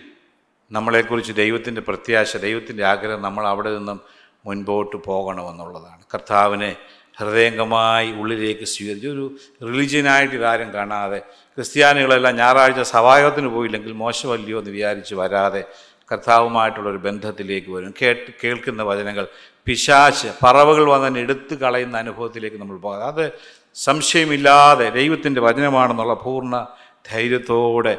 നമ്മളെക്കുറിച്ച് 0.71 1.33
ദൈവത്തിന്റെ 1.33 1.81
പ്രത്യാശ 1.81 2.37
ദൈവത്തിന്റെ 2.37 2.85
ആഗ്രഹം 2.85 3.21
നമ്മൾ 3.21 3.47
അവിടെ 3.47 3.69
നിന്നും 3.69 4.01
മുൻപോട്ട് 4.45 4.95
പോകണമെന്നുള്ളതാണ്. 4.95 6.01
കർത്താവിനെ 6.13 6.75
ഹൃദയംഗമായി 7.23 8.11
ഉള്ളിലേക്ക് 8.11 8.65
സ്വീകരിച്ച് 8.65 9.07
ഒരു 9.07 9.35
റിലിജിയനായിട്ട് 9.63 10.35
ഇതാരും 10.35 10.73
കാണാതെ 10.73 11.17
ക്രിസ്ത്യാനികളെല്ലാം 11.55 12.35
ഞായറാഴ്ച 12.35 12.81
സവായത്തിന് 12.81 13.47
പോയില്ലെങ്കിൽ 13.47 13.91
മോശമല്ലയോ 13.91 14.59
എന്ന് 14.59 14.71
വിചാരിച്ച് 14.71 15.15
വരാതെ 15.15 15.63
കർത്താവുമായിട്ടുള്ളൊരു 16.11 16.97
ബന്ധത്തിലേക്ക് 16.97 17.71
വരും. 17.71 17.93
കേട്ട് 18.01 18.31
കേൾക്കുന്ന 18.43 18.83
വചനങ്ങൾ 18.83 19.27
പിശാശ് 19.65 20.27
പറവകൾ 20.43 20.89
വന്ന് 20.89 21.19
എടുത്തു 21.19 21.55
കളയുന്ന 21.55 21.97
അനുഭവത്തിലേക്ക് 21.97 22.57
നമ്മൾ 22.57 22.77
പോകാം. 22.77 23.07
അത് 23.07 23.31
സംശയമില്ലാതെ 23.75 24.89
ദൈവത്തിന്റെ 24.89 25.41
വചനമാണെന്നുള്ള 25.41 26.13
പൂർണ 26.13 26.67
ധൈര്യത്തോടെ 27.11 27.97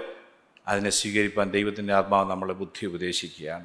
അതിനെ 0.68 0.90
സ്വീകരിപ്പാൻ 0.90 1.50
ദൈവത്തിന്റെ 1.50 1.94
ആത്മാവ് 1.94 2.30
നമ്മളെ 2.30 2.54
ബുദ്ധി 2.54 2.86
ഉപദേശിക്കുകയാണ്. 2.86 3.64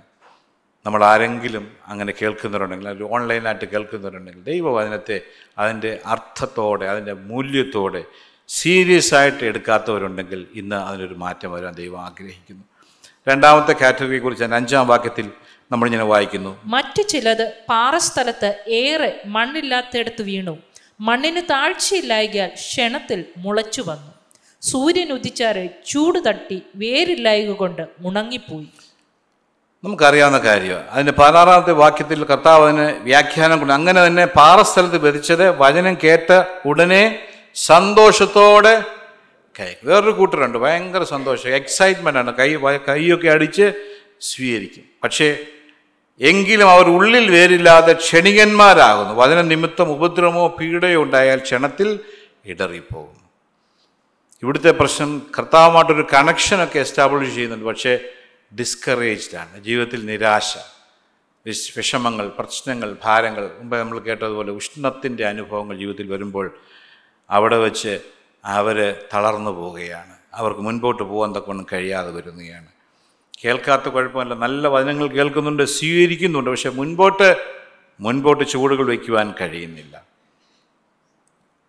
നമ്മൾ 0.87 1.03
ആരെങ്കിലും 1.05 1.71
അങ്ങനെ 1.87 2.13
കേൾക്കുന്നവരുണ്ടെങ്കിൽ 2.21 2.87
അല്ലെങ്കിൽ 2.87 3.15
ഓൺലൈനായിട്ട് 3.15 3.65
കേൾക്കുന്നവരുണ്ടെങ്കിൽ 3.65 4.43
ദൈവവചനത്തെ 4.43 5.21
അതിന്റെ 5.57 5.99
അർത്ഥത്തോടെ 6.05 6.85
അതിന്റെ 6.85 7.13
മൂല്യത്തോടെ 7.13 8.03
സീരിയസ് 8.47 9.15
ആയിട്ട് 9.15 9.43
എടുക്കാത്തവരുണ്ടെങ്കിൽ 9.43 10.47
ഇന്ന് 10.53 10.75
അതിനൊരു 10.75 11.13
മാറ്റം 11.13 11.51
വരാൻ 11.51 11.73
ദൈവം 11.73 12.01
ആഗ്രഹിക്കുന്നു. 12.05 12.63
രണ്ടാമത്തെ 13.27 13.75
കാറ്റഗറിയെ 13.81 14.19
കുറിച്ച് 14.19 14.43
ഞാൻ 14.43 14.55
അഞ്ചാം 14.55 14.87
വാക്യത്തിൽ 14.87 15.31
നമ്മളിങ്ങനെ 15.71 16.03
വായിക്കുന്നു. 16.03 16.59
മറ്റു 16.63 17.01
ചിലത് 17.01 17.53
പാറസ്ഥലത്ത് 17.69 18.63
ഏറെ 18.67 19.21
മണ്ണില്ലാത്തയിടത്ത് 19.25 20.21
വീണു. 20.21 20.57
മണ്ണിന് 20.99 21.41
താഴ്ചയില്ലായകയാൽ 21.41 22.47
ക്ഷണത്തിൽ 22.47 23.25
മുളച്ചു 23.37 23.83
വന്നു. 23.87 24.11
സൂര്യൻ 24.61 25.11
ഉദിച്ചാറ് 25.11 25.69
ചൂട് 25.87 26.19
തട്ടി 26.27 26.61
വേരില്ലായക 26.75 27.51
കൊണ്ട് 27.51 27.87
ഉണങ്ങിപ്പോയി 28.05 28.67
നമുക്കറിയാവുന്ന 29.83 30.37
കാര്യമാണ് 30.37 30.87
അതിന്റെ 30.87 31.11
പതിനാറാമത്തെ 31.11 31.71
വാക്യത്തിൽ 31.71 32.23
കർത്താവ് 32.23 32.63
അതിന് 32.63 33.03
വ്യാഖ്യാനം 33.03 33.57
കൊണ്ട് 33.57 33.73
അങ്ങനെ 33.73 34.07
തന്നെ 34.07 34.25
പാറസ്ഥലത്ത് 34.25 34.97
വരിച്ചത് 34.97 35.59
വചനം 35.59 35.97
കേട്ട 36.03 36.43
ഉടനെ 36.65 37.19
സന്തോഷത്തോടെ 37.55 38.83
കൈ 39.59 39.73
വേറൊരു 39.83 40.11
കൂട്ടരുണ്ട്. 40.11 40.57
ഭയങ്കര 40.57 41.03
സന്തോഷം. 41.03 41.49
എക്സൈറ്റ്മെന്റ് 41.49 42.19
ആണ്. 42.19 42.33
കൈ 42.35 42.55
കൈയൊക്കെ 42.89 43.27
അടിച്ച് 43.27 43.71
സ്വീകരിക്കും. 44.21 44.83
പക്ഷേ 45.03 45.37
എങ്കിലും 46.21 46.69
അവർ 46.69 46.89
ഉള്ളിൽ 46.89 47.31
വേരില്ലാതെ 47.31 47.93
ക്ഷണികന്മാരാകുന്നു. 47.93 49.13
വചന 49.13 49.41
നിമിത്തം 49.41 49.91
ഉപദ്രവമോ 49.91 50.47
പീഡയോ 50.47 51.03
ഉണ്ടായാൽ 51.03 51.37
ക്ഷണത്തിൽ 51.37 51.99
ഇടറിപ്പോകുന്നു. 52.45 53.19
ഇവിടുത്തെ 54.43 54.71
പ്രശ്നം 54.71 55.21
കർത്താവുമായിട്ടൊരു 55.37 56.07
കണക്ഷനൊക്കെ 56.13 56.79
എസ്റ്റാബ്ലിഷ് 56.79 57.35
ചെയ്യുന്നുണ്ട്. 57.35 57.65
പക്ഷേ 57.65 57.99
ഡിസ്കറേജ്ഡ് 58.55 59.37
ആണ്. 59.37 59.63
ജീവിതത്തിൽ 59.63 60.05
നിരാശ 60.05 60.57
വിഷ 61.45 61.73
വിഷമങ്ങൾ 61.77 62.27
പ്രശ്നങ്ങൾ 62.27 62.97
ഭാരങ്ങൾ. 63.03 63.51
മുമ്പ് 63.59 63.77
നമ്മൾ 63.77 63.99
കേട്ടതുപോലെ 63.99 64.51
ഉഷ്ണത്തിന്റെ 64.51 65.25
അനുഭവങ്ങൾ 65.25 65.77
ജീവിതത്തിൽ 65.77 66.11
വരുമ്പോൾ 66.11 66.57
അവിടെ 67.29 67.57
വെച്ച് 67.57 67.99
അവർ 68.45 69.05
തളർന്നു 69.13 69.51
പോവുകയാണ്. 69.51 70.15
അവർക്ക് 70.33 70.61
മുൻപോട്ട് 70.61 71.03
പോകാൻ 71.03 71.35
തക്കൊണ്ട് 71.35 71.63
കഴിയാതെ 71.73 72.11
വരുന്നതാണ്. 72.11 72.67
കേൾക്കാത്ത 73.45 73.89
കുഴപ്പമല്ല. 73.89 74.33
നല്ല 74.33 74.67
വചനങ്ങൾ 74.67 75.07
കേൾക്കുന്നുണ്ട് 75.07 75.63
സ്വീകരിക്കുന്നുണ്ട്. 75.63 76.49
പക്ഷേ 76.49 76.69
മുൻപോട്ട് 76.69 77.35
മുൻപോട്ട് 77.99 78.47
ചുവടുകൾ 78.47 78.87
വയ്ക്കുവാൻ 78.87 79.33
കഴിയുന്നില്ല. 79.41 80.03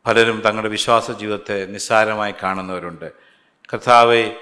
പലരും 0.07 0.41
തങ്ങളുടെ 0.41 0.69
വിശ്വാസ 0.69 1.11
ജീവിതത്തെ 1.11 1.67
നിസ്സാരമായി 1.67 2.35
കാണുന്നവരുണ്ട്. 2.43 3.13
കർത്താവെ 3.73 4.37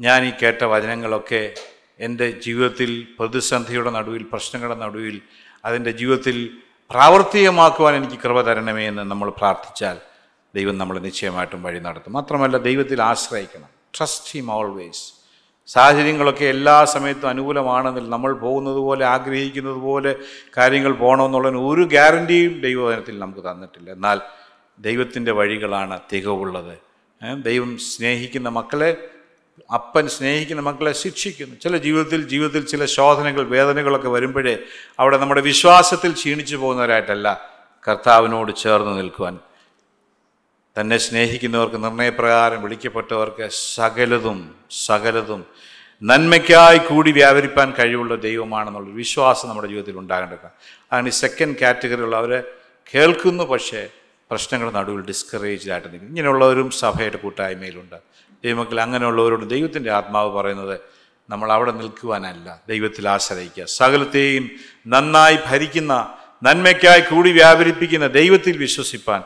ഞാൻ 0.00 0.24
ഈ 0.24 0.32
കേട്ട 0.42 0.64
വചനങ്ങളൊക്കെ 0.64 1.54
എന്റെ 2.00 2.30
ജീവിതത്തിൽ 2.30 3.06
പ്രതിസന്ധിയുടെ 3.18 3.90
നടുവിൽ 3.90 4.22
പ്രശ്നങ്ങളുടെ 4.22 4.80
നടുവിൽ 4.80 5.20
അതിന്റെ 5.64 5.90
ജീവിതത്തിൽ 5.90 6.50
പ്രാവർത്തികമാക്കുവാൻ 6.90 7.94
എനിക്ക് 7.94 8.22
കൃപ 8.22 8.40
തരണമേ 8.40 8.88
എന്ന് 8.88 9.02
നമ്മൾ 9.02 9.30
പ്രാർത്ഥിച്ചാൽ 9.30 9.96
ദൈവം 10.54 10.78
നമ്മളെ 10.78 11.00
നിശ്ചയമായിട്ടും 11.00 11.62
വഴി 11.62 11.78
നടത്തും. 11.78 12.12
മാത്രമല്ല 12.12 12.56
ദൈവത്തിൽ 12.56 13.02
ആശ്രയിക്കണം. 13.02 13.68
ട്രസ്റ്റ് 13.98 14.30
ഹിം 14.30 14.52
ഓൾവേസ് 14.52 15.12
സാഹചര്യങ്ങളൊക്കെ 15.66 16.44
എല്ലാ 16.44 16.84
സമയത്തും 16.84 17.28
അനുകൂലമാണെന്നിൽ 17.28 18.08
നമ്മൾ 18.10 18.32
പോകുന്നത് 18.32 18.76
പോലെ 18.76 19.06
ആഗ്രഹിക്കുന്നത് 19.06 19.76
പോലെ 19.76 20.16
കാര്യങ്ങൾ 20.56 20.92
പോകണമെന്നുള്ളതിന് 20.92 21.58
ഒരു 21.58 21.82
ഗ്യാരന്റിയും 21.82 22.60
ദൈവവചനത്തിൽ 22.60 23.18
നമുക്ക് 23.18 23.40
തന്നിട്ടില്ല. 23.40 23.90
എന്നാൽ 23.90 24.20
ദൈവത്തിന്റെ 24.80 25.32
വഴികളാണ് 25.32 26.00
തികവുള്ളത്. 26.12 26.78
ദൈവം 27.42 27.78
സ്നേഹിക്കുന്ന 27.78 28.48
മക്കളെ 28.48 28.96
അപ്പൻ 29.72 30.08
സ്നേഹിക്കുന്ന 30.08 30.62
മക്കളെ 30.62 30.92
ശിക്ഷിക്കുന്നു. 30.92 31.54
ചില 31.54 31.76
ജീവിതത്തിൽ 31.76 32.28
ജീവിതത്തിൽ 32.28 32.66
ചില 32.66 32.84
ശോധനകൾ 32.84 33.48
വേദനകളൊക്കെ 33.48 34.08
വരുമ്പോഴേ 34.08 34.58
അവിടെ 34.98 35.16
നമ്മുടെ 35.16 35.40
വിശ്വാസത്തിൽ 35.40 36.12
ക്ഷീണിച്ചു 36.12 36.56
പോകുന്നവരായിട്ടല്ല 36.56 37.50
കർത്താവിനോട് 37.88 38.56
ചേർന്ന് 38.56 38.98
നിൽക്കുവാൻ. 38.98 39.38
തന്നെ 40.80 40.98
സ്നേഹിക്കുന്നവർക്ക് 40.98 41.84
നിർണയപ്രകാരം 41.84 42.62
വിളിക്കപ്പെട്ടവർക്ക് 42.62 43.48
സകലതും 43.74 44.54
സകലതും 44.70 45.46
നന്മയ്ക്കായി 46.02 46.78
കൂടി 46.78 47.10
വ്യാപരിപ്പാൻ 47.10 47.72
കഴിവുള്ള 47.78 48.14
ദൈവമാണെന്നുള്ള 48.14 48.90
വിശ്വാസം 48.90 49.48
നമ്മുടെ 49.48 49.68
ജീവിതത്തിൽ 49.68 49.98
ഉണ്ടാകേണ്ടത് 49.98 51.06
ഈ 51.06 51.10
സെക്കൻഡ് 51.10 51.56
കാറ്റഗറിയുള്ള 51.56 52.16
അവരെ 52.16 52.42
കേൾക്കുന്നു 52.94 53.44
പക്ഷേ 53.44 53.88
പ്രശ്നങ്ങളുടെ 54.30 54.78
നടുവിൽ 54.78 55.00
ഡിസ്കറേജ്ഡ് 55.00 55.72
ആയിട്ട് 55.72 55.88
നിൽക്കും 55.88 56.08
ഇങ്ങനെയുള്ളവരും 56.08 56.70
സഭയുടെ 56.70 57.16
കൂട്ടായ്മയിലുണ്ട്. 57.16 58.07
ദൈവമക്കൾ 58.44 58.80
അങ്ങനെയുള്ളവരോട് 58.80 59.50
ദൈവത്തിന്റെ 59.50 59.90
ആത്മാവ് 59.90 60.32
പറയുന്നത് 60.32 60.80
നമ്മൾ 61.30 61.52
അവിടെ 61.52 61.72
നിൽക്കുവാനല്ല 61.72 62.60
ദൈവത്തിൽ 62.68 63.08
ആശ്രയിക്കുക. 63.08 63.64
സകലത്തെയും 63.64 64.50
നന്നായി 64.86 65.38
ഭരിക്കുന്ന 65.46 66.14
നന്മയ്ക്കായി 66.42 67.00
കൂടി 67.00 67.32
വ്യാപരിപ്പിക്കുന്ന 67.32 68.06
ദൈവത്തിൽ 68.06 68.56
വിശ്വസിപ്പാൻ 68.56 69.22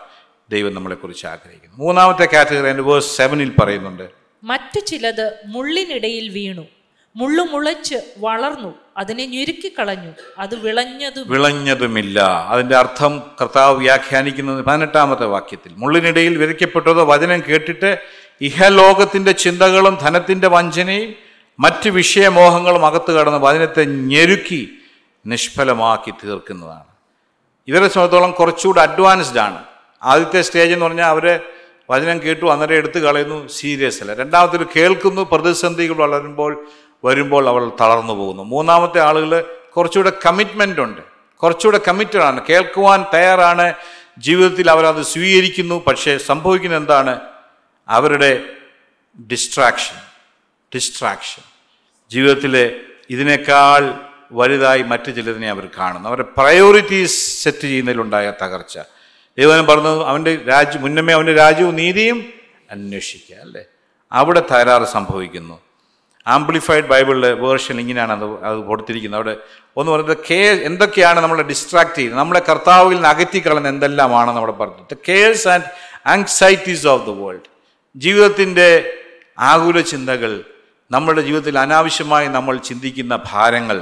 ദൈവം 0.50 0.74
നമ്മളെക്കുറിച്ച് 0.74 1.26
ആഗ്രഹിക്കുന്നു. 1.26 1.76
മൂന്നാമത്തെ 1.76 2.28
കാറ്റഗറി 2.32 2.70
എന്റെ 2.70 2.82
വേഴ്സ് 2.82 3.16
സെവനിൽ 3.16 3.52
പറയുന്നുണ്ട്. 3.62 4.10
മറ്റു 4.44 4.80
ചിലത് 4.80 5.38
മുള്ളിനിടയിൽ 5.46 6.28
വീണു. 6.28 6.66
മുള്ളു 7.16 7.42
മുളച്ച് 7.42 7.94
വളർന്നു. 8.18 8.74
അതിനെ 8.96 9.26
ഞെരുക്കി 9.26 9.74
കളഞ്ഞു. 9.78 10.12
അത് 10.38 10.54
വിളഞ്ഞതും 10.54 11.28
വിളഞ്ഞതുമില്ല. 11.28 12.20
അതിന്റെ 12.48 12.76
അർത്ഥം 12.76 13.22
കർത്താവ് 13.40 13.78
വ്യാഖ്യാനിക്കുന്നത് 13.78 14.64
പതിനെട്ടാമത്തെ 14.64 15.24
വാക്യത്തിൽ. 15.24 15.72
മുള്ളിനിടയിൽ 15.76 16.38
വിതയ്ക്കപ്പെട്ടതോ 16.38 17.04
വചനം 17.04 17.42
കേട്ടിട്ട് 17.48 17.98
ഇഹലോകത്തിന്റെ 18.42 19.32
ചിന്തകളും 19.32 19.98
ധനത്തിന്റെ 20.02 20.48
വഞ്ചനയും 20.48 21.14
മറ്റ് 21.60 21.90
വിഷയമോഹങ്ങളും 21.90 22.86
അകത്ത് 22.86 23.12
കടന്ന് 23.12 23.38
വചനത്തെ 23.38 23.84
ഞെരുക്കി 23.84 24.70
നിഷ്ഫലമാക്കി 25.26 26.10
തീർക്കുന്നതാണ്. 26.10 26.84
ഇവരെ 27.68 27.88
സംബന്ധിച്ചോളം 27.88 28.32
കുറച്ചുകൂടി 28.32 28.80
അഡ്വാൻസ്ഡ് 28.80 29.38
ആണ്. 29.38 29.64
ആദ്യത്തെ 30.02 30.42
സ്റ്റേജ് 30.42 30.72
എന്ന് 30.72 30.86
പറഞ്ഞാൽ 30.86 31.06
അവരെ 31.06 31.40
വചനം 31.90 32.22
കേട്ടു 32.22 32.46
അന്നേരം 32.46 32.74
എടുത്തു 32.74 32.98
കളയുന്നു 32.98 33.48
സീരിയസ് 33.48 34.00
അല്ല. 34.00 34.14
രണ്ടാമത്തെ 34.14 34.58
കേൾക്കുന്നു 34.76 35.28
പ്രതിസന്ധികൾ 35.32 35.94
വളരുമ്പോൾ 35.94 36.66
വരുമ്പോൾ 37.04 37.48
അവൾ 37.48 37.72
തളർന്നു 37.80 38.12
പോകുന്നു. 38.12 38.42
മൂന്നാമത്തെ 38.42 39.00
ആളുകൾ 39.00 39.44
കുറച്ചുകൂടെ 39.76 40.12
കമ്മിറ്റ്മെന്റ് 40.26 40.80
ഉണ്ട്. 40.80 41.00
കുറച്ചുകൂടെ 41.36 41.80
കമ്മിറ്റഡ് 41.88 42.22
ആണ്. 42.22 42.40
കേൾക്കുവാൻ 42.50 43.04
തയ്യാറാണ്. 43.14 43.72
ജീവിതത്തിൽ 44.18 44.70
അവരത് 44.70 45.02
സ്വീകരിക്കുന്നു. 45.02 45.84
പക്ഷേ 45.86 46.18
സംഭവിക്കുന്ന 46.18 46.76
എന്താണ്? 46.76 47.31
അവരുടെ 47.92 48.44
ഡിസ്ട്രാക്ഷൻ 49.32 49.96
ഡിസ്ട്രാക്ഷൻ 50.74 51.42
ജീവിതത്തിലെ 52.10 52.74
ഇതിനേക്കാൾ 53.10 53.94
വലുതായി 54.32 54.82
മറ്റു 54.82 55.10
ചിലതിനെ 55.10 55.50
അവർ 55.50 55.68
കാണുന്നു. 55.78 56.08
അവരുടെ 56.08 56.40
പ്രയോറിറ്റീസ് 56.40 57.44
സെറ്റ് 57.44 57.60
ചെയ്യുന്നതിലുണ്ടായ 57.60 58.32
തകർച്ച. 58.42 58.78
ദൈവനം 59.38 59.66
പറഞ്ഞത് 59.66 60.02
അവന്റെ 60.02 60.36
രാജ്യം 60.36 60.82
മുന്നമേ 60.82 61.12
അവന്റെ 61.12 61.34
രാജ്യവും 61.34 61.76
നീതിയും 61.76 62.32
അന്വേഷിക്കുക 62.70 63.36
അല്ലേ? 63.36 63.64
അവിടെ 64.12 64.40
തകരാറ് 64.40 64.82
സംഭവിക്കുന്നു. 64.82 65.60
ആംപ്ലിഫൈഡ് 66.26 66.84
ബൈബിളിലെ 66.84 67.32
വേർഷൻ 67.32 67.80
ഇങ്ങനെയാണ് 67.80 68.12
അത് 68.12 68.44
അത് 68.44 68.58
കൊടുത്തിരിക്കുന്നത്. 68.58 69.20
അവിടെ 69.20 69.36
ഒന്ന് 69.76 69.92
പറയുന്നത് 69.92 70.16
കേ 70.30 70.50
എന്തൊക്കെയാണ് 70.50 71.20
നമ്മളെ 71.20 71.42
ഡിസ്ട്രാക്ട് 71.42 71.94
ചെയ്യുന്നത്? 71.94 72.20
നമ്മളെ 72.20 72.40
കർത്താവിൽ 72.40 72.94
നിന്ന് 72.94 73.08
അകറ്റിക്കളഞ്ഞ 73.08 73.68
എന്തെല്ലാമാണ് 73.68 74.30
നമ്മുടെ 74.30 74.52
പറഞ്ഞത് 74.52 74.94
the 74.94 74.98
cares 75.08 75.48
and 75.48 75.64
anxieties 76.06 76.86
of 76.86 77.06
the 77.06 77.10
world 77.10 77.51
ജീവിതത്തിന്റെ 77.96 78.68
ആകുല 79.46 79.80
ചിന്തകൾ 79.90 80.32
നമ്മുടെ 80.90 81.22
ജീവിതത്തിൽ 81.26 81.56
അനാവശ്യമായി 81.58 82.28
നമ്മൾ 82.28 82.54
ചിന്തിക്കുന്ന 82.68 83.14
ഭാരങ്ങൾ 83.28 83.78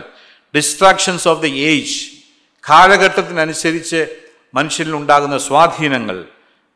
ഡിസ്ട്രാക്ഷൻസ് 0.54 1.26
ഓഫ് 1.28 1.42
ദി 1.42 1.50
ഏജ് 1.66 1.96
കാലഘട്ടത്തിനനുസരിച്ച് 2.64 4.00
മനുഷ്യരിൽ 4.54 4.94
ഉണ്ടാകുന്ന 4.96 5.36
സ്വാധീനങ്ങൾ 5.44 6.16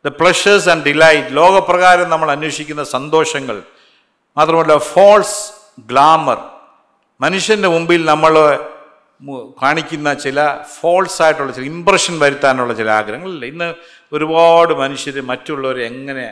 ദ 0.05 0.13
പ്ലഷേഴ്സ് 0.19 0.69
ആൻഡ് 0.73 0.85
ഡിലൈറ്റ് 0.89 1.33
ലോകപ്രകാരം 1.37 2.09
നമ്മൾ 2.13 2.29
അന്വേഷിക്കുന്ന 2.31 2.83
സന്തോഷങ്ങൾ 2.93 3.57
മാത്രമല്ല 4.37 4.77
ഫോൾസ് 4.91 5.39
ഗ്ലാമർ 5.89 6.39
മനുഷ്യന്റെ 7.21 7.69
മുമ്പിൽ 7.75 8.03
നമ്മൾ 8.05 8.33
കാണിക്കുന്ന 9.61 10.09
ചില 10.25 10.39
ഫോൾസ് 10.75 11.19
ആയിട്ടുള്ള 11.25 11.53
ചില 11.53 11.67
ഇമ്പ്രഷൻ 11.71 12.15
വരുത്താനുള്ള 12.21 12.73
ചില 12.75 12.91
ആഗ്രഹങ്ങളില്ല. 12.93 13.45
ഇന്ന് 13.53 13.69
ഒരുപാട് 14.13 14.73
മനുഷ്യർ 14.81 15.17
മറ്റുള്ളവരെ 15.31 15.83
എങ്ങനെ 15.93 16.25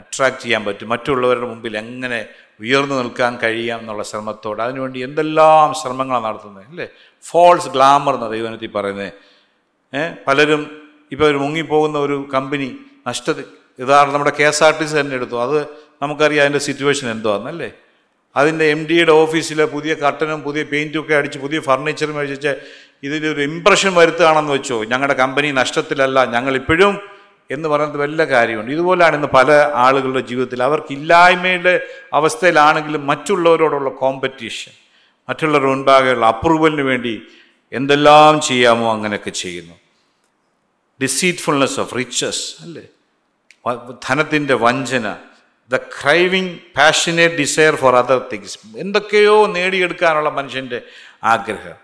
അട്രാക്റ്റ് 0.00 0.42
ചെയ്യാൻ 0.44 0.62
പറ്റും. 0.68 0.88
മറ്റുള്ളവരുടെ 0.94 1.46
മുമ്പിൽ 1.52 1.74
എങ്ങനെ 1.84 2.20
ഉയർന്നു 2.64 2.94
നിൽക്കാൻ 3.00 3.32
കഴിയാം 3.42 3.78
എന്നുള്ള 3.82 4.04
ശ്രമത്തോട് 4.10 4.60
അതിനുവേണ്ടി 4.64 4.98
എന്തെല്ലാം 5.08 5.68
ശ്രമങ്ങളാണ് 5.80 6.24
നടത്തുന്നത് 6.28 6.64
അല്ലേ? 6.70 6.86
ഫോൾസ് 7.24 7.70
ഗ്ലാമർ 7.74 8.14
എന്ന 8.18 8.28
ദൈവനത്തിൽ 8.34 8.72
പറയുന്നത്. 8.76 9.12
പലരും 10.26 10.62
ഇപ്പോൾ 11.14 11.26
ഒരു 11.32 11.38
മുങ്ങിപ്പോകുന്ന 11.44 11.98
ഒരു 12.06 12.16
കമ്പനി 12.34 12.68
നഷ്ടത്തിൽ 13.08 13.44
ഉദാഹരണം 13.84 14.14
നമ്മുടെ 14.14 14.32
K 14.38 14.46
S 14.50 14.62
R 14.66 14.72
T 14.78 14.86
C 14.90 14.94
തന്നെ 15.00 15.14
എടുത്തു. 15.18 15.36
അത് 15.46 15.58
നമുക്കറിയാം 16.02 16.42
അതിന്റെ 16.44 16.62
സിറ്റുവേഷൻ 16.68 17.06
എന്തുവാന്നല്ലേ 17.14 17.68
അതിന്റെ 18.36 18.64
എം 18.74 18.80
ഡിയുടെ 18.88 19.12
ഓഫീസിലെ 19.20 19.64
പുതിയ 19.74 19.92
കട്ടനും 20.02 20.40
പുതിയ 20.46 20.62
പെയിന്റും 20.72 21.00
ഒക്കെ 21.02 21.14
അടിച്ച് 21.20 21.38
പുതിയ 21.44 21.58
ഫർണിച്ചറും 21.68 22.16
അടിച്ച് 22.22 22.52
ഇതിന്റെ 23.06 23.28
ഒരു 23.34 23.42
ഇമ്പ്രഷൻ 23.50 23.92
വരുത്തുകയാണെന്ന് 24.00 24.52
വെച്ചോ 24.56 24.76
ഞങ്ങളുടെ 24.92 25.16
കമ്പനി 25.22 25.48
നഷ്ടത്തിലല്ല 25.60 26.18
ഞങ്ങൾ 26.34 26.52
ഇപ്പോഴും 26.60 26.94
എന്ന് 27.50 27.68
പറയുന്നത് 27.68 28.00
വല്ല 28.00 28.24
കാര്യമുണ്ട്. 28.24 28.70
ഇതുപോലെയാണ് 28.70 29.16
ഇന്ന് 29.16 29.28
പല 29.28 29.70
ആളുകളുടെ 29.74 30.20
ജീവിതത്തിൽ 30.20 30.62
അവർക്ക് 30.62 30.92
ഇല്ലായ്മയുടെ 30.92 31.86
അവസ്ഥയിലാണെങ്കിലും 32.12 33.06
മറ്റുള്ളവരോടുള്ള 33.06 33.90
കോമ്പറ്റീഷൻ 33.90 34.72
മറ്റുള്ളവരുടെ 35.28 35.68
മുൻപാകെയുള്ള 35.68 36.26
അപ്രൂവലിന് 36.26 36.82
വേണ്ടി 36.82 37.22
എന്തെല്ലാം 37.72 38.40
ചെയ്യാമോ 38.40 38.92
അങ്ങനെയൊക്കെ 38.92 39.30
ചെയ്യുന്നു. 39.30 39.74
ഡിസീറ്റ്ഫുൾനെസ് 41.02 41.80
ഓഫ് 41.80 41.96
റിച്ചസ് 41.96 42.62
അല്ലേ? 42.62 42.82
ധനത്തിന്റെ 44.08 44.54
വഞ്ചന 44.54 45.16
the 45.70 45.76
craving 45.76 46.58
passionate 46.76 47.34
desire 47.34 47.76
for 47.76 47.96
other 47.96 48.20
things 48.32 48.58
എന്തൊക്കെയോ 48.76 49.46
നേടിയെടുക്കാനുള്ള 49.46 50.30
മനുഷ്യന്റെ 50.30 50.82
ആഗ്രഹം. 51.24 51.76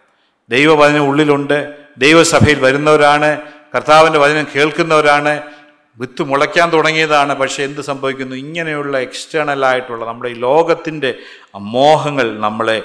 ദൈവവചനം 0.51 1.09
ഉള്ളിലുണ്ട് 1.09 1.59
ദൈവസഭയിൽ 1.99 2.61
വരുന്നവരാണ് 2.61 3.41
കർത്താവിന്റെ 3.77 4.19
വചനം 4.19 4.47
കേൾക്കുന്നവരാണ് 4.57 5.54
വിത്ത് 5.97 6.23
മുളയ്ക്കാൻ 6.23 6.73
തുടങ്ങിയതാണ്. 6.73 7.35
പക്ഷേ 7.35 7.63
എന്ത് 7.63 7.81
സംഭവിക്കുന്നു? 7.81 8.37
ഇങ്ങനെയുള്ള 8.37 8.99
എക്സ്റ്റേണലായിട്ടുള്ള 8.99 10.05
നമ്മുടെ 10.05 10.31
ഈ 10.31 10.33
ലോകത്തിന്റെ 10.33 11.19
മോഹങ്ങൾ 11.55 12.39
നമ്മളെ 12.39 12.83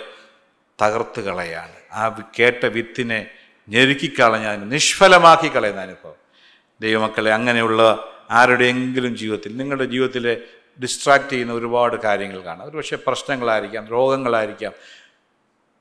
തകർത്ത് 0.82 1.22
കളയാണ്. 1.22 1.94
ആ 1.94 2.22
കേട്ട 2.40 2.66
വിത്തിനെ 2.66 3.32
ഞെരുക്കിക്കളഞ്ഞാൽ 3.70 4.70
നിഷ്ഫലമാക്കി 4.70 5.56
കളയുന്ന 5.56 5.82
അനുഭവം 5.82 6.16
ദൈവമക്കളെ 6.82 7.34
അങ്ങനെയുള്ള 7.34 8.08
ആരുടെയെങ്കിലും 8.32 9.18
ജീവിതത്തിൽ 9.18 9.58
നിങ്ങളുടെ 9.58 9.86
ജീവിതത്തിലെ 9.86 10.38
ഡിസ്ട്രാക്റ്റ് 10.82 11.30
ചെയ്യുന്ന 11.30 11.54
ഒരുപാട് 11.54 11.96
കാര്യങ്ങൾ 11.96 12.40
കാണാം. 12.40 12.70
ഒരു 12.70 12.78
പക്ഷേ 12.78 12.98
പ്രശ്നങ്ങളായിരിക്കാം 13.08 13.88
രോഗങ്ങളായിരിക്കാം 13.88 14.72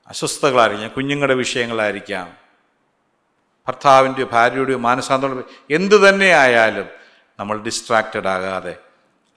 അസ്വസ്ഥതകളായിരിക്കാം 0.07 0.89
കുഞ്ഞുങ്ങളുടെ 0.89 1.33
വിഷയങ്ങളായിരിക്കാം. 1.33 2.33
ഭർത്താവിന്റെയോ 3.67 4.29
ഭാര്യയുടെയോ 4.31 4.77
മാനസാന്തരം 4.77 5.43
എന്തു 5.71 6.09
തന്നെ 6.09 6.25
ആയാലും 6.25 6.98
നമ്മൾ 7.39 7.61
ഡിസ്ട്രാക്റ്റഡ് 7.63 8.27
ആകാതെ 8.27 8.75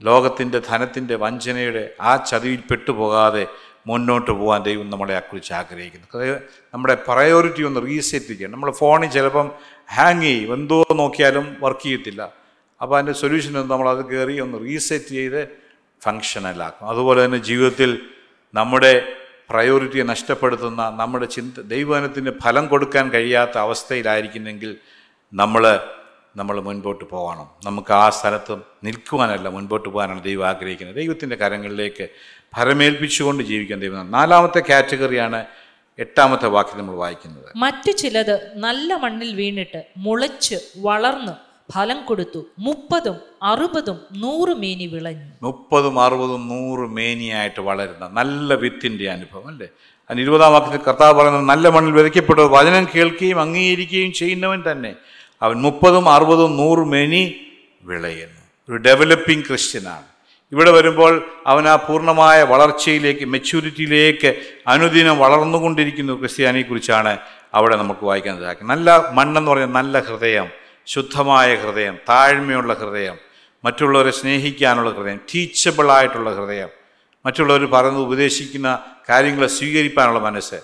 ലോകത്തിന്റെ 0.02 0.58
ധനത്തിന്റെ 0.58 1.14
വഞ്ചനയുടെ 1.14 1.90
ആ 2.00 2.16
ചതിയിൽ 2.16 2.60
പെട്ടുപോകാതെ 2.70 3.46
മുന്നോട്ട് 3.86 4.30
പോകാൻ 4.30 4.62
ദൈവം 4.62 4.90
നമ്മളെ 4.90 5.16
അക്കുറിച്ച് 5.16 5.52
ആഗ്രഹിക്കുന്നു. 5.52 6.06
അതായത് 6.14 6.38
നമ്മുടെ 6.74 6.94
പ്രയോറിറ്റി 6.94 7.62
ഒന്ന് 7.62 7.80
റീസെറ്റ് 7.86 8.26
ചെയ്യണം. 8.26 8.52
നമ്മൾ 8.52 8.70
ഫോണിൽ 8.70 9.10
ചിലപ്പം 9.10 9.50
ഹാങ് 9.94 10.22
ചെയ്യും. 10.22 10.54
എന്തോ 10.54 10.86
നോക്കിയാലും 10.94 11.56
വർക്ക് 11.60 11.82
ചെയ്യത്തില്ല. 11.82 12.22
അപ്പോൾ 12.82 12.96
അതിന്റെ 12.98 13.12
സൊല്യൂഷൻ 13.12 13.58
ഒന്ന് 13.58 13.70
നമ്മളത് 13.70 14.04
കയറി 14.06 14.40
ഒന്ന് 14.40 14.58
റീസെറ്റ് 14.58 15.04
ചെയ്ത് 15.04 15.48
ഫങ്ഷനലാക്കും 16.02 16.88
അതുപോലെ 16.88 17.24
തന്നെ 17.24 17.38
ജീവിതത്തിൽ 17.38 18.02
നമ്മുടെ 18.54 18.92
പ്രയോറിറ്റിയെ 19.50 20.04
നഷ്ടപ്പെടുത്തുന്ന 20.04 20.90
നമ്മുടെ 20.90 21.26
ചിന്ത 21.26 21.60
ദൈവവനത്തിന് 21.60 22.30
ഫലം 22.42 22.66
കൊടുക്കാൻ 22.66 23.10
കഴിയാത്ത 23.10 23.58
അവസ്ഥയിലായിരിക്കുന്നെങ്കിൽ 23.58 24.76
നമ്മൾ 25.32 25.80
നമ്മൾ 26.36 26.60
മുൻപോട്ട് 26.60 27.04
പോകണം 27.04 27.46
നമുക്ക് 27.64 27.92
ആ 27.92 28.08
സ്ഥലത്ത് 28.08 28.58
നിൽക്കുവാനല്ല 28.84 29.48
മുൻപോട്ട് 29.48 29.88
പോകാനാണ് 29.88 30.24
ദൈവം 30.24 30.48
ആഗ്രഹിക്കുന്നത്. 30.48 30.96
ദൈവത്തിന്റെ 30.96 31.36
കരങ്ങളിലേക്ക് 31.36 32.08
ഭരമേൽപ്പിച്ചുകൊണ്ട് 32.54 33.42
ജീവിക്കാൻ 33.42 33.80
ദൈവം 33.80 34.10
നാലാമത്തെ 34.10 34.62
കാറ്റഗറിയാണ് 34.70 35.44
എട്ടാമത്തെ 35.98 36.46
വാക്യം 36.46 36.78
നമ്മൾ 36.78 36.94
വായിക്കുന്നത്. 36.94 37.48
മറ്റു 37.56 37.90
ചിലത് 37.90 38.52
നല്ല 38.54 38.94
മണ്ണിൽ 38.94 39.34
വീണിട്ട് 39.34 39.84
മുളച്ച് 39.96 40.58
വളർന്ന് 40.76 41.32
ഫലം 41.72 42.04
കൊടുത്തു. 42.04 42.46
മുപ്പതും 42.58 43.16
അറുപതും 43.42 43.98
നൂറ് 44.12 44.54
മേനി 44.54 44.86
വിളഞ്ഞു. 44.86 45.30
മുപ്പതും 45.42 46.00
അറുപതും 46.00 46.48
നൂറ് 46.48 46.86
മേനിയായിട്ട് 46.90 47.60
വളരുന്ന 47.60 48.08
നല്ല 48.08 48.54
വിത്തിന്റെ 48.54 49.10
അനുഭവം 49.10 49.48
അല്ലേ? 49.48 49.68
അതിന് 50.10 50.20
ഇരുപതാം 50.20 50.52
വാക്യത്തിൽ 50.52 50.80
കർത്താവ് 50.88 51.14
പറയുന്നത് 51.18 51.48
നല്ല 51.48 51.68
മണ്ണിൽ 51.68 51.92
വിതയ്ക്കപ്പെട്ടത് 51.92 52.46
വചനം 52.46 52.84
കേൾക്കുകയും 52.94 53.40
അംഗീകരിക്കുകയും 53.40 54.12
ചെയ്യുന്നവൻ 54.12 54.62
തന്നെ. 54.70 54.94
അവൻ 55.42 55.56
മുപ്പതും 55.56 56.08
അറുപതും 56.08 56.56
നൂറ് 56.56 56.78
മേനി 56.78 57.46
വിളയുന്നു. 57.82 58.42
ഒരു 58.68 58.76
ഡെവലപ്പിംഗ് 58.76 59.44
ക്രിസ്ത്യനാണ് 59.44 60.04
ഇവിടെ 60.52 60.70
വരുമ്പോൾ 60.70 61.26
അവൻ 61.46 61.68
ആ 61.68 61.76
പൂർണമായ 61.76 62.42
വളർച്ചയിലേക്ക് 62.42 63.24
മെച്യൂരിറ്റിയിലേക്ക് 63.24 64.34
അനുദിനം 64.66 65.18
വളർന്നുകൊണ്ടിരിക്കുന്ന 65.18 66.14
ക്രിസ്ത്യാനിയെക്കുറിച്ചാണ് 66.14 67.18
അവിടെ 67.54 67.76
നമുക്ക് 67.76 68.04
വായിക്കാൻ 68.04 68.40
സാധിക്കും 68.40 68.68
നല്ല 68.68 69.10
മണ്ണെന്ന് 69.10 69.50
പറഞ്ഞാൽ 69.50 69.72
നല്ല 69.72 69.98
ഹൃദയം 69.98 70.48
ശുദ്ധമായ 70.86 71.54
ഹൃദയം 71.54 71.98
താഴ്മയുള്ള 72.08 72.74
ഹൃദയം 72.74 73.16
മറ്റുള്ളവരെ 73.64 74.10
സ്നേഹിക്കാനുള്ള 74.10 74.90
ഹൃദയം 74.90 75.20
ടീച്ചബിൾ 75.34 75.90
ആയിട്ടുള്ള 75.90 76.34
ഹൃദയം 76.34 76.68
മറ്റുള്ളവർ 77.26 77.64
പറയുന്നത് 77.64 78.02
ഉപദേശിക്കുന്ന 78.02 78.78
കാര്യങ്ങളെ 79.08 79.46
സ്വീകരിക്കാനുള്ള 79.46 80.18
മനസ്സ്. 80.18 80.54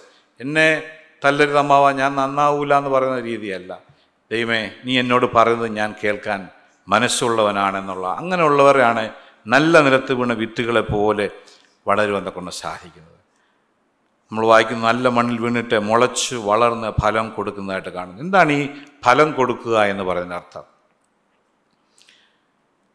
എന്നെ 0.41 0.83
തല്ലരുത് 1.25 1.59
അമ്മാവ 1.59 1.93
ഞാൻ 1.93 2.15
നന്നാവൂല 2.15 2.75
എന്ന് 2.75 2.91
പറയുന്ന 2.91 3.21
രീതിയല്ല. 3.21 3.88
ദൈവമേ 4.31 4.71
നീ 4.85 5.01
എന്നോട് 5.01 5.27
പറയുന്നത് 5.37 5.71
ഞാൻ 5.71 5.95
കേൾക്കാൻ 6.05 6.49
മനസ്സുള്ളവനാണെന്നുള്ള 6.89 8.07
അങ്ങനെയുള്ളവരാണ് 8.07 9.11
നല്ല 9.47 9.81
നിലത്ത് 9.81 10.13
വീണ 10.13 10.33
വിത്തുകളെ 10.33 10.81
പോലെ 10.81 11.31
വളരുവാൻ 11.89 12.25
കൊണ്ട് 12.25 12.51
സാധിക്കുന്നത്. 12.51 13.15
നമ്മൾ 14.33 14.47
വായിക്കുന്ന 14.47 14.87
നല്ല 14.87 15.09
മണ്ണിൽ 15.09 15.39
വീണിട്ട് 15.41 15.79
മുളച്ച് 15.81 16.35
വളർന്ന് 16.35 16.93
ഫലം 17.03 17.31
കൊടുക്കുന്നതായിട്ട് 17.31 17.89
കാണുന്നു. 17.89 18.21
എന്താണ് 18.23 18.53
ഈ 18.53 18.69
ഫലം 19.05 19.33
കൊടുക്കുക 19.33 19.85
എന്ന് 19.85 20.05
പറയുന്ന 20.05 20.35
അർത്ഥം? 20.35 20.65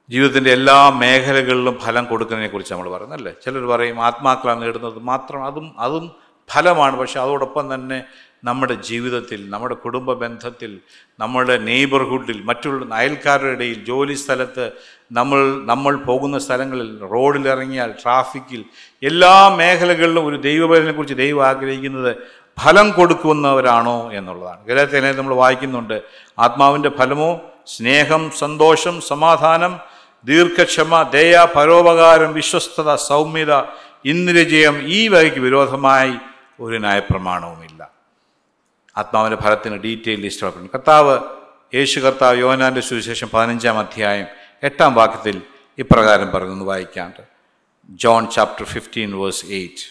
ജീവിതത്തിന്റെ 0.10 0.52
എല്ലാ 0.52 0.89
മേഖലകളിലും 0.89 1.80
ഫലം 1.80 2.06
കൊടുക്കുന്നതിനെക്കുറിച്ച് 2.06 2.74
നമ്മൾ 2.74 2.89
പറയുന്നല്ലേ 2.89 3.34
ചിലർ 3.46 3.65
പറയും 3.65 4.02
ആത്മാക്കളാണ് 4.02 4.62
നേടുന്നത്. 4.62 5.00
മാത്രം 5.00 5.46
അതും 5.46 5.76
അതും 5.80 6.15
ഫലമാണ്. 6.50 6.98
പക്ഷെ 6.98 7.19
അതോടൊപ്പം 7.19 7.74
തന്നെ 7.74 8.04
നമ്മുടെ 8.43 8.73
ജീവിതത്തിൽ 8.73 9.49
നമ്മുടെ 9.49 9.75
കുടുംബ 9.75 10.13
ബന്ധത്തിൽ 10.13 10.79
നമ്മുടെ 11.19 11.58
നെയ്ബർഹുഡിൽ 11.58 12.41
മറ്റുള്ള 12.43 12.95
അയൽക്കാരുടെ 12.95 13.51
ഇടയിൽ 13.51 13.86
ജോലി 13.86 14.13
സ്ഥലത്ത് 14.13 14.71
നമ്മൾ 15.12 15.65
നമ്മൾ 15.65 15.95
പോകുന്ന 15.95 16.38
സ്ഥലങ്ങളിൽ 16.38 16.99
റോഡിലിറങ്ങിയാൽ 17.12 17.91
ട്രാഫിക്കിൽ 17.91 18.65
എല്ലാ 19.03 19.49
മേഖലകളിലും 19.49 20.25
ഒരു 20.25 20.36
ദൈവബലനെക്കുറിച്ച് 20.36 21.15
ദൈവം 21.15 21.47
ആഗ്രഹിക്കുന്നത് 21.47 22.15
ഫലം 22.60 22.91
കൊടുക്കുന്നവരാണോ 22.91 24.12
എന്നുള്ളതാണ്. 24.12 24.65
ഗലത്തിനെ 24.65 25.12
നമ്മൾ 25.12 25.34
വായിക്കുന്നുണ്ട്. 25.34 26.01
ആത്മാവിന്റെ 26.39 26.89
ഫലമോ? 26.89 27.41
സ്നേഹം 27.67 28.32
സന്തോഷം 28.32 29.01
സമാധാനം 29.01 29.79
ദീർഘക്ഷമ 30.25 31.03
ദയ 31.03 31.47
പരോപകാരം 31.56 32.34
വിശ്വസ്തത 32.34 32.95
സൗമ്യത 32.95 33.63
ഇന്ദ്രജയം 34.06 34.82
ഈ 34.88 35.08
വകയ്ക്ക് 35.08 35.39
വിരോധമായി 35.39 36.13
ഒരു 36.60 36.77
ന്യായപ്രമാണവുമില്ല. 36.79 37.92
ആത്മാവിന്റെ 38.97 39.43
ഫലത്തിന് 39.43 39.75
ഡീറ്റെയിൽ 39.75 40.21
ലിസ്റ്റ് 40.21 40.43
ഉറപ്പിക്കുന്നു 40.43 40.71
കർത്താവ് 40.73 41.19
യേശു 41.75 41.99
കർത്താവ് 41.99 42.38
യോനാന്റെ 42.38 42.82
സുവിശേഷം 42.82 43.29
പതിനഞ്ചാം 43.34 43.79
അധ്യായം 43.79 44.25
എട്ടാം 44.63 44.93
വാക്യത്തിൽ 44.93 45.41
ഇപ്രകാരം 45.77 46.32
പറയുന്നു 46.32 46.65
വായിക്കാണ്ട്. 46.65 47.21
John 47.89 48.29
chapter 48.29 48.65
fifteen 48.65 49.17
verse 49.17 49.45
eight. 49.45 49.86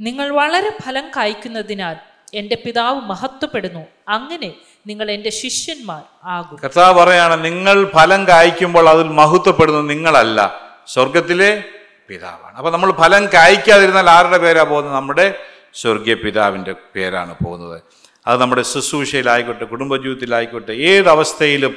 നിങ്ങൾ 0.00 0.28
വളരെ 0.28 0.70
ഫലം 0.86 1.10
കായ്ക്കുന്നതിനാൽ 1.16 1.96
എന്റെ 2.34 2.62
പിതാവ് 2.66 3.00
മഹത്വപ്പെടുന്നു. 3.00 3.86
അങ്ങനെ 4.08 4.54
നിങ്ങൾ 4.86 5.10
എന്റെ 5.10 5.30
ശിഷ്യന്മാർ 5.30 6.02
ആകും. 6.24 6.58
കർത്താവ് 6.64 7.00
പറയാണ് 7.00 7.44
നിങ്ങൾ 7.44 7.90
ഫലം 7.94 8.28
കായ്ക്കുമ്പോൾ 8.28 8.88
അതിൽ 8.88 9.08
മഹത്വപ്പെടുന്നത് 9.08 9.90
നിങ്ങളല്ല 9.90 10.60
സ്വർഗത്തിലെ 10.86 11.64
പിതാവാണ്. 12.08 12.56
അപ്പോൾ 12.56 12.70
നമ്മൾ 12.70 12.92
ഫലം 12.92 13.26
കായ്ക്കാതിരുന്നാൽ 13.34 14.10
ആരുടെ 14.10 14.38
പേരാ 14.38 14.62
പോകുന്നത്? 14.62 14.94
നമ്മുടെ 14.94 15.34
സ്വർഗീയ 15.74 16.14
പിതാവിന്റെ 16.14 16.74
പേരാണ് 16.96 17.34
പോകുന്നത്. 17.44 17.82
അത് 18.26 18.40
നമ്മുടെ 18.40 18.62
ശുശ്രൂഷയിലായിക്കോട്ടെ 18.62 19.64
കുടുംബജീവിതത്തിലായിക്കോട്ടെ 19.64 20.72
ഏതവസ്ഥയിലും 20.72 21.76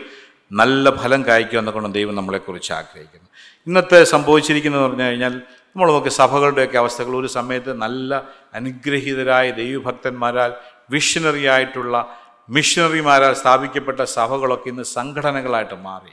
നല്ല 0.52 0.90
ഫലം 0.90 1.28
കായ്ക്കുക 1.28 1.60
എന്നൊക്കെ 1.60 1.88
ദൈവം 1.88 2.16
നമ്മളെക്കുറിച്ച് 2.16 2.74
ആഗ്രഹിക്കുന്നത്. 2.74 3.30
ഇന്നത്തെ 3.68 4.04
സംഭവിച്ചിരിക്കുന്നതെന്ന് 4.04 4.90
പറഞ്ഞു 4.90 5.04
കഴിഞ്ഞാൽ 5.04 5.34
നമ്മൾ 5.34 5.92
നോക്കി 5.92 6.10
സഭകളുടെയൊക്കെ 6.10 6.78
അവസ്ഥകൾ 6.78 7.16
ഒരു 7.16 7.28
സമയത്ത് 7.28 7.74
നല്ല 7.74 8.24
അനുഗ്രഹീതരായ 8.54 9.52
ദൈവഭക്തന്മാരാൽ 9.52 10.54
വിഷണറി 10.90 11.46
ആയിട്ടുള്ള 11.46 12.18
മിഷണറിമാരാൽ 12.50 13.34
സ്ഥാപിക്കപ്പെട്ട 13.34 14.02
സഭകളൊക്കെ 14.04 14.70
ഇന്ന് 14.70 14.84
സംഘടനകളായിട്ട് 14.84 15.74
മാറി. 15.74 16.12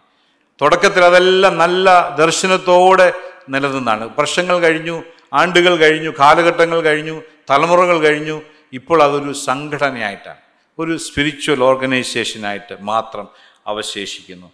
തുടക്കത്തിൽ 0.60 1.04
അതെല്ലാം 1.04 1.58
നല്ല 1.58 2.16
ദർശനത്തോടെ 2.16 3.12
നിലനിന്നാണ്. 3.48 4.10
വർഷങ്ങൾ 4.18 4.58
കഴിഞ്ഞു 4.58 5.02
ആണ്ടുകൾ 5.32 5.76
കഴിഞ്ഞു 5.76 6.10
കാലഘട്ടങ്ങൾ 6.10 6.80
കഴിഞ്ഞു 6.80 7.22
തലമുറകൾ 7.50 7.98
കഴിഞ്ഞു. 7.98 8.42
ഇപ്പോൾ 8.72 9.02
അതൊരു 9.02 9.32
സംഘടനയായിട്ടാണ്. 9.32 10.36
ഒരു 10.78 10.96
സ്പിരിച്വൽ 10.96 11.64
ഓർഗനൈസേഷനായിട്ട് 11.64 12.76
മാത്രം 12.80 13.28
അവശേഷിക്കുന്നു. 13.66 14.52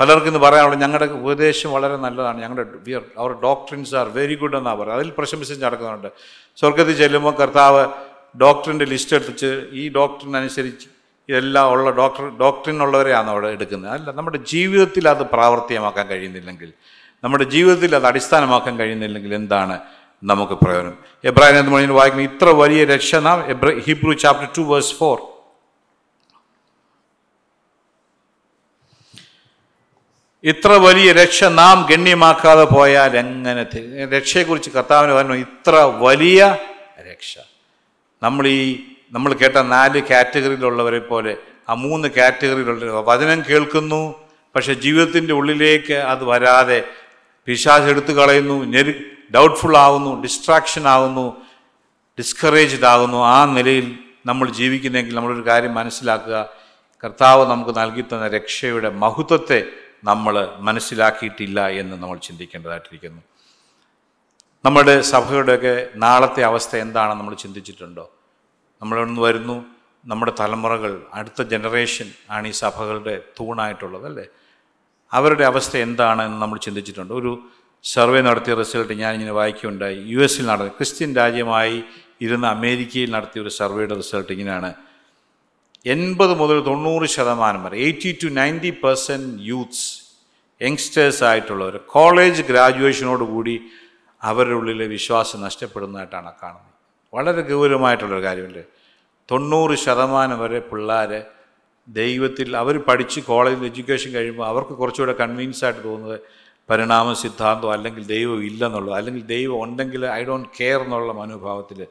പലർക്കും 0.00 0.26
ഇന്ന് 0.26 0.40
പറയാനുള്ളത് 0.40 0.80
ഞങ്ങളുടെ 0.80 1.12
ഉപദേശം 1.12 1.72
വളരെ 1.72 1.96
നല്ലതാണ്. 1.96 2.40
ഞങ്ങളുടെ 2.40 2.92
അവർ 3.18 3.32
ഡോക്ടറിൻസ് 3.32 3.94
ആർ 3.94 4.08
വെരി 4.08 4.34
ഗുഡ് 4.34 4.56
എന്നാണ് 4.56 4.78
പറയുന്നത് 4.78 5.02
അതിൽ 5.02 5.12
പ്രശംസിച്ച് 5.18 5.64
നടക്കുന്നുണ്ട്. 5.64 6.08
സ്വർഗത്തിൽ 6.56 6.96
ചെല്ലുമ്പോൾ 6.96 7.34
കർത്താവ് 7.34 7.88
ഡോക്ടറിന്റെ 8.40 8.84
ലിസ്റ്റ് 8.84 9.16
എടുത്തിച്ച് 9.16 9.68
ഈ 9.72 9.88
ഡോക്ടറിനനുസരിച്ച് 9.88 10.88
ഇതെല്ലാം 11.28 11.72
ഉള്ള 11.72 11.90
ഡോക്ടർ 11.90 12.38
ഡോക്ടറിനുള്ളവരെയാണ് 12.38 13.30
അവിടെ 13.30 13.48
എടുക്കുന്നത്. 13.48 13.92
അല്ല 13.92 14.10
നമ്മുടെ 14.10 14.38
ജീവിതത്തിൽ 14.38 15.08
അത് 15.08 15.18
പ്രാവർത്തികമാക്കാൻ 15.18 16.06
കഴിയുന്നില്ലെങ്കിൽ 16.06 16.72
നമ്മുടെ 17.24 17.44
ജീവിതത്തിൽ 17.44 17.96
അത് 17.96 18.06
അടിസ്ഥാനമാക്കാൻ 18.06 18.78
കഴിയുന്നില്ലെങ്കിൽ 18.78 19.34
എന്താണ് 19.34 19.80
നമുക്ക് 20.22 20.54
പ്രയോജനം. 20.62 20.96
എബ്രാഹിം 21.24 21.58
എന്ന് 21.58 21.72
പറയുന്നത് 21.72 21.98
വായിക്കുന്ന 21.98 22.24
ഇത്ര 22.30 22.48
വലിയ 22.58 22.80
രക്ഷ 22.84 23.10
നാം 23.26 23.38
Hebrew 23.86 24.14
chapter 24.22 24.48
two 24.56 24.62
verse 24.70 24.94
four 24.98 25.18
ഇത്ര 30.44 30.72
വലിയ 30.78 31.08
രക്ഷ 31.12 31.44
നാം 31.54 31.78
ഗണ്യമാക്കാതെ 31.90 32.64
പോയാൽ 32.70 33.14
എങ്ങനെ 33.16 33.62
രക്ഷയെക്കുറിച്ച് 34.12 34.70
കർത്താവിന് 34.70 35.12
പറഞ്ഞു 35.12 35.36
ഇത്ര 35.44 35.74
വലിയ 36.02 36.38
രക്ഷ. 37.08 37.32
നമ്മൾ 38.22 38.44
ഈ 38.50 38.62
നമ്മൾ 39.12 39.30
കേട്ട 39.34 39.58
നാല് 39.70 40.00
കാറ്റഗറിയിലുള്ളവരെ 40.10 41.00
പോലെ 41.02 41.32
ആ 41.68 41.74
മൂന്ന് 41.82 42.08
കാറ്റഗറിയിലുള്ള 42.10 43.02
വചനം 43.08 43.38
കേൾക്കുന്നു 43.48 44.02
പക്ഷെ 44.54 44.74
ജീവിതത്തിന്റെ 44.84 45.32
ഉള്ളിലേക്ക് 45.32 45.96
അത് 46.12 46.24
വരാതെ 46.24 46.78
പിശാസ് 47.48 47.88
എടുത്തു 47.92 48.12
കളയുന്നു 48.12 48.56
ഞെരു 48.72 48.92
ഡൗട്ട്ഫുൾ 49.34 49.76
ആകുന്നു 49.76 50.22
ഡിസ്ട്രാക്ഷൻ 50.22 50.88
ആകുന്നു 50.88 51.36
ഡിസ്കറേജ്ഡ് 52.18 52.86
ആകുന്നു. 52.86 53.18
ആ 53.18 53.44
നിലയിൽ 53.44 53.98
നമ്മൾ 54.26 54.50
ജീവിക്കുന്നെങ്കിൽ 54.50 55.14
നമ്മളൊരു 55.14 55.46
കാര്യം 55.46 55.74
മനസ്സിലാക്കുക. 55.74 56.48
കർത്താവ് 57.04 57.50
നമുക്ക് 57.50 57.80
നൽകി 57.80 58.00
തന്ന 58.00 58.28
രക്ഷയുടെ 58.28 58.90
മഹത്വത്തെ 58.90 59.66
നമ്മൾ 60.04 60.54
മനസ്സിലാക്കിയിട്ടില്ല 60.58 61.68
എന്ന് 61.68 62.02
നമ്മൾ 62.02 62.18
ചിന്തിക്കേണ്ടതായിട്ടിരിക്കുന്നു. 62.18 63.22
നമ്മുടെ 64.64 65.00
സഭയുടെയൊക്കെ 65.00 65.88
നാളത്തെ 65.96 66.42
അവസ്ഥ 66.42 66.76
എന്താണെന്ന് 66.76 67.20
നമ്മൾ 67.20 67.34
ചിന്തിച്ചിട്ടുണ്ടോ? 67.34 68.10
നമ്മളൊന്ന് 68.82 69.20
വരുന്നു. 69.20 69.64
നമ്മുടെ 70.06 70.32
തലമുറകൾ 70.40 71.02
അടുത്ത 71.14 71.42
ജനറേഷൻ 71.42 72.12
ആണ് 72.30 72.48
ഈ 72.48 72.50
സഭകളുടെ 72.50 73.22
തൂണായിട്ടുള്ളത് 73.40 74.06
അല്ലേ? 74.06 74.24
അവരുടെ 75.12 75.44
അവസ്ഥ 75.44 75.76
എന്താണ് 75.76 76.22
എന്ന് 76.22 76.42
നമ്മൾ 76.42 76.58
ചിന്തിച്ചിട്ടുണ്ട്. 76.58 77.14
ഒരു 77.14 77.40
സർവേ 77.84 78.20
നടത്തിയ 78.20 78.54
റിസൾട്ട് 78.54 78.92
ഞാനിങ്ങനെ 79.02 79.34
വായിക്കുകയുണ്ടായി. 79.40 79.98
യു 80.12 80.18
എസിൽ 80.26 80.46
നടന്ന 80.46 80.72
ക്രിസ്ത്യൻ 80.78 81.10
രാജ്യമായി 81.16 81.76
ഇരുന്ന 82.20 82.46
അമേരിക്കയിൽ 82.56 83.10
നടത്തിയ 83.10 83.42
ഒരു 83.42 83.52
സർവേയുടെ 83.58 83.94
റിസൾട്ട് 83.94 84.32
ഇങ്ങനെയാണ്. 84.32 84.70
എൺപത് 85.86 86.34
മുതൽ 86.40 86.58
തൊണ്ണൂറ് 86.60 87.06
ശതമാനം 87.16 87.60
വരെ 87.64 87.76
eighty 87.86 88.10
to 88.22 88.28
ninety 88.38 88.72
percent 88.82 89.30
youths 89.50 89.86
youngsters 90.60 91.24
ആയിട്ടുള്ളവർ 91.24 91.76
college 91.94 92.42
ഗ്രാജുവേഷനോടുകൂടി 92.50 93.54
അവരുടെ 94.22 94.56
ഉള്ളിലെ 94.60 94.86
വിശ്വാസം 94.96 95.38
നഷ്ടപ്പെടുന്നതായിട്ടാണ് 95.46 96.30
കാണുന്നത്. 96.42 96.74
വളരെ 97.12 97.42
ഗൗരവമായിട്ടുള്ളൊരു 97.50 98.24
കാര്യമല്ലേ 98.24 98.64
തൊണ്ണൂറ് 99.28 99.74
ശതമാനം 99.84 100.38
വരെ 100.40 100.60
പിള്ളേർ 100.70 101.12
ദൈവത്തിൽ 101.88 102.48
അവർ 102.56 102.74
പഠിച്ച് 102.88 103.20
കോളേജിൽ 103.20 103.64
എഡ്യൂക്കേഷൻ 103.70 104.10
കഴിയുമ്പോൾ 104.12 104.46
അവർക്ക് 104.46 104.74
കുറച്ചുകൂടെ 104.80 105.14
കൺവീൻസ് 105.22 105.62
ആയിട്ട് 105.64 105.82
തോന്നുന്നത് 105.84 106.18
പരിണാമ 106.70 107.12
സിദ്ധാന്തം 107.12 107.72
അല്ലെങ്കിൽ 107.72 108.06
ദൈവം 108.06 108.44
ഇല്ലെന്നുള്ളത് 108.44 108.94
അല്ലെങ്കിൽ 108.94 109.26
ദൈവം 109.26 109.62
ഉണ്ടെങ്കിൽ 109.62 110.06
ഐ 110.06 110.24
ഡോണ്ട് 110.24 110.48
കെയർ 110.60 110.80
എന്നുള്ള 110.80 111.12
മനോഭാവത്തിൽ 111.12 111.86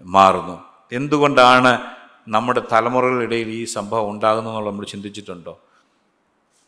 മാറുന്നു. 0.00 0.64
എന്തുകൊണ്ടാണ് 0.92 1.80
നമ്മുടെ 2.28 2.62
തലമുറകളിടയിൽ 2.72 3.48
ഈ 3.48 3.64
സംഭവം 3.64 4.10
ഉണ്ടാകുന്നതെന്നുള്ള 4.10 4.70
നമ്മൾ 4.70 4.84
ചിന്തിച്ചിട്ടുണ്ടോ? 4.84 5.60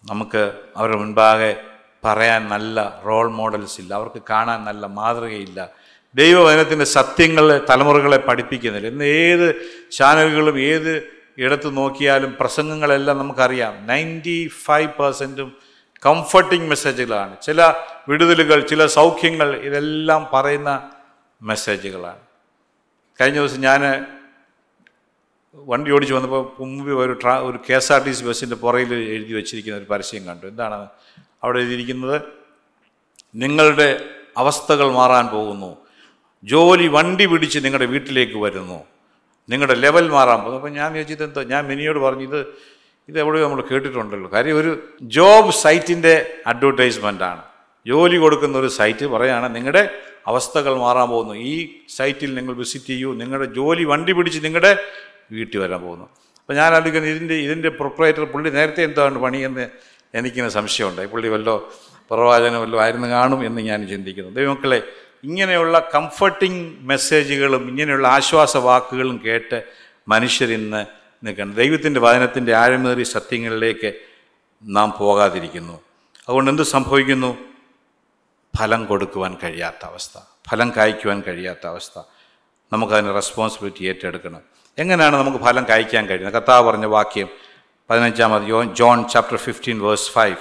നമുക്ക് 0.04 0.52
അവരുടെ 0.76 0.96
മുൻപാകെ 0.96 1.60
പറയാൻ 2.04 2.48
നല്ല 2.48 3.02
റോൾ 3.06 3.30
മോഡൽസ് 3.30 3.80
ഇല്ല 3.80 3.94
അവർക്ക് 3.94 4.22
കാണാൻ 4.30 4.64
നല്ല 4.64 4.86
മാതൃകയില്ല. 4.86 5.68
ദൈവവചനത്തിന്റെ 6.14 6.84
സത്യങ്ങളെ 6.84 7.60
തലമുറകളെ 7.70 8.16
പഠിപ്പിക്കുന്നില്ല. 8.16 8.88
ഇന്ന് 8.88 9.04
ഏത് 9.04 9.54
ചാനലുകളും 9.92 10.60
ഏത് 10.60 11.06
ഇടത്ത് 11.38 11.76
നോക്കിയാലും 11.76 12.36
പ്രസംഗങ്ങളെല്ലാം 12.40 13.18
നമുക്കറിയാം. 13.18 13.86
നയന്റി 13.86 14.50
ഫൈവ് 14.64 14.88
പെർസെന്റും 14.88 15.67
കംഫർട്ടിങ് 16.06 16.68
മെസ്സേജുകളാണ് 16.68 17.36
ചില 17.42 17.74
വിടുതലുകൾ 18.08 18.66
ചില 18.66 18.86
സൗഖ്യങ്ങൾ 18.86 19.56
ഇതെല്ലാം 19.56 20.26
പറയുന്ന 20.32 20.90
മെസ്സേജുകളാണ് 21.42 22.18
കഴിഞ്ഞ 23.20 23.38
ദിവസം 23.38 23.60
ഞാൻ 23.60 24.06
വണ്ടി 25.54 25.90
ഓടിച്ച് 25.90 26.14
വന്നപ്പോൾ 26.14 26.62
മുമ്പ് 26.62 26.92
ഒരു 26.92 27.12
ട്രാ 27.12 27.38
ഒരു 27.38 27.58
K 27.70 27.74
S 27.74 27.92
R 27.92 28.02
T 28.02 28.10
C 28.10 28.24
ബസ്സിന്റെ 28.24 28.56
പുറയിൽ 28.56 28.94
എഴുതി 28.94 29.32
വെച്ചിരിക്കുന്ന 29.32 29.78
ഒരു 29.78 29.84
പരസ്യം 29.84 30.26
കണ്ടു. 30.26 30.46
എന്താണ്? 30.46 30.88
അവിടെ 31.42 31.58
എഴുതിയിരിക്കുന്നത് 31.58 32.22
നിങ്ങളുടെ 33.34 34.04
അവസ്ഥകൾ 34.36 34.92
മാറാൻ 34.92 35.26
പോകുന്നു. 35.26 35.76
ജോലി 36.44 36.86
വണ്ടി 36.86 37.26
പിടിച്ച് 37.26 37.58
നിങ്ങളുടെ 37.58 37.86
വീട്ടിലേക്ക് 37.86 38.38
വരുന്നു. 38.38 38.84
നിങ്ങളുടെ 39.48 39.74
ലെവൽ 39.74 40.08
മാറാൻ 40.08 40.38
പോകുന്നു. 40.38 40.56
അപ്പോൾ 40.56 40.70
ഞാൻ 40.70 40.94
ചോദിച്ചത് 40.94 41.24
എന്താ? 41.24 41.42
ഞാൻ 41.42 41.66
മിനിയോട് 41.66 41.98
പറഞ്ഞു 41.98 42.44
ഇത് 43.08 43.18
ഇത് 43.18 43.20
എവിടെയോ 43.20 43.44
നമ്മൾ 43.44 43.60
കേട്ടിട്ടുണ്ടല്ലോ. 43.60 44.30
കാര്യം 44.32 44.56
ഒരു 44.56 44.82
ജോബ് 45.02 45.52
സൈറ്റിന്റെ 45.52 46.40
അഡ്വർടൈസ്മെന്റാണ് 46.46 47.42
ജോലി 47.86 48.16
കൊടുക്കുന്ന 48.16 48.58
ഒരു 48.58 48.66
സൈറ്റ് 48.66 49.06
പറയാണ് 49.06 49.56
നിങ്ങളുടെ 49.56 49.82
അവസ്ഥകൾ 50.26 50.74
മാറാൻ 50.74 51.08
പോകുന്നു. 51.08 51.34
ഈ 51.34 51.68
സൈറ്റിൽ 51.88 52.34
നിങ്ങൾ 52.34 52.54
വിസിറ്റ് 52.54 52.84
ചെയ്യൂ. 52.84 53.12
നിങ്ങളുടെ 53.12 53.54
ജോലി 53.54 53.84
വണ്ടി 53.84 54.12
പിടിച്ച് 54.12 54.44
നിങ്ങളുടെ 54.44 54.84
വീട്ടിൽ 55.32 55.58
വരാൻ 55.60 55.80
പോകുന്നു. 55.80 56.04
അപ്പോൾ 56.40 56.52
ഞാൻ 56.52 56.74
ആലോചിക്കുന്നത് 56.74 57.10
ഇതിന്റെ 57.10 57.34
ഇതിന്റെ 57.34 57.68
പ്രൊപ്പറേറ്റർ 57.68 58.24
പുള്ളി 58.24 58.50
നേരത്തെ 58.50 58.82
എന്താണ് 58.82 59.18
പണിയെന്ന് 59.18 59.68
എനിക്കിങ്ങനെ 60.14 60.52
സംശയമുണ്ടായി 60.52 61.08
പുള്ളി 61.08 61.28
വല്ലോ 61.28 61.72
പ്രവാചകനോ 62.10 62.60
വല്ലോ 62.60 62.80
ആയിരുന്നു 62.80 63.08
കാണും 63.08 63.46
എന്ന് 63.46 63.60
ഞാൻ 63.60 63.88
ചിന്തിക്കുന്നു. 63.88 64.30
ദൈവമക്കളെ 64.30 64.82
ഇങ്ങനെയുള്ള 65.24 65.90
കംഫർട്ടിങ് 65.94 66.74
മെസ്സേജുകളും 66.80 67.68
ഇങ്ങനെയുള്ള 67.68 68.08
ആശ്വാസ 68.08 68.56
വാക്കുകളും 68.56 69.20
കേട്ട് 69.24 69.62
മനുഷ്യരിന്ന് 70.08 70.97
നിൽക്കണം. 71.24 71.54
ദൈവത്തിന്റെ 71.54 72.00
വചനത്തിന്റെ 72.00 72.54
ആഴമേറിയ 72.54 73.04
സത്യങ്ങളിലേക്ക് 73.04 73.92
നാം 74.62 74.94
പോകാതിരിക്കുന്നു. 74.98 75.72
അതുകൊണ്ട് 76.28 76.50
എന്ത് 76.50 76.62
സംഭവിക്കുന്നു? 76.62 77.38
ഫലം 78.58 78.84
കൊടുക്കുവാൻ 78.84 79.36
കഴിയാത്ത 79.42 79.84
അവസ്ഥ. 79.84 80.18
ഫലം 80.50 80.72
കായ്ക്കുവാൻ 80.76 81.20
കഴിയാത്ത 81.20 81.66
അവസ്ഥ. 81.66 82.02
നമുക്കതിന് 82.72 83.14
റെസ്പോൺസിബിലിറ്റി 83.14 83.84
ഏറ്റെടുക്കണം. 83.84 84.40
എങ്ങനെയാണ് 84.78 85.16
നമുക്ക് 85.16 85.44
ഫലം 85.44 85.68
കായ്ക്കാൻ 85.68 86.06
കഴിയുന്നത്? 86.06 86.34
കർത്താവ് 86.34 86.66
പറഞ്ഞ 86.66 86.86
വാക്യം 86.86 87.28
പതിനഞ്ചാമത് 87.90 88.42
യോ 88.42 88.64
John 88.64 89.08
chapter 89.08 89.36
fifteen 89.36 89.80
verse 89.80 90.10
five. 90.10 90.36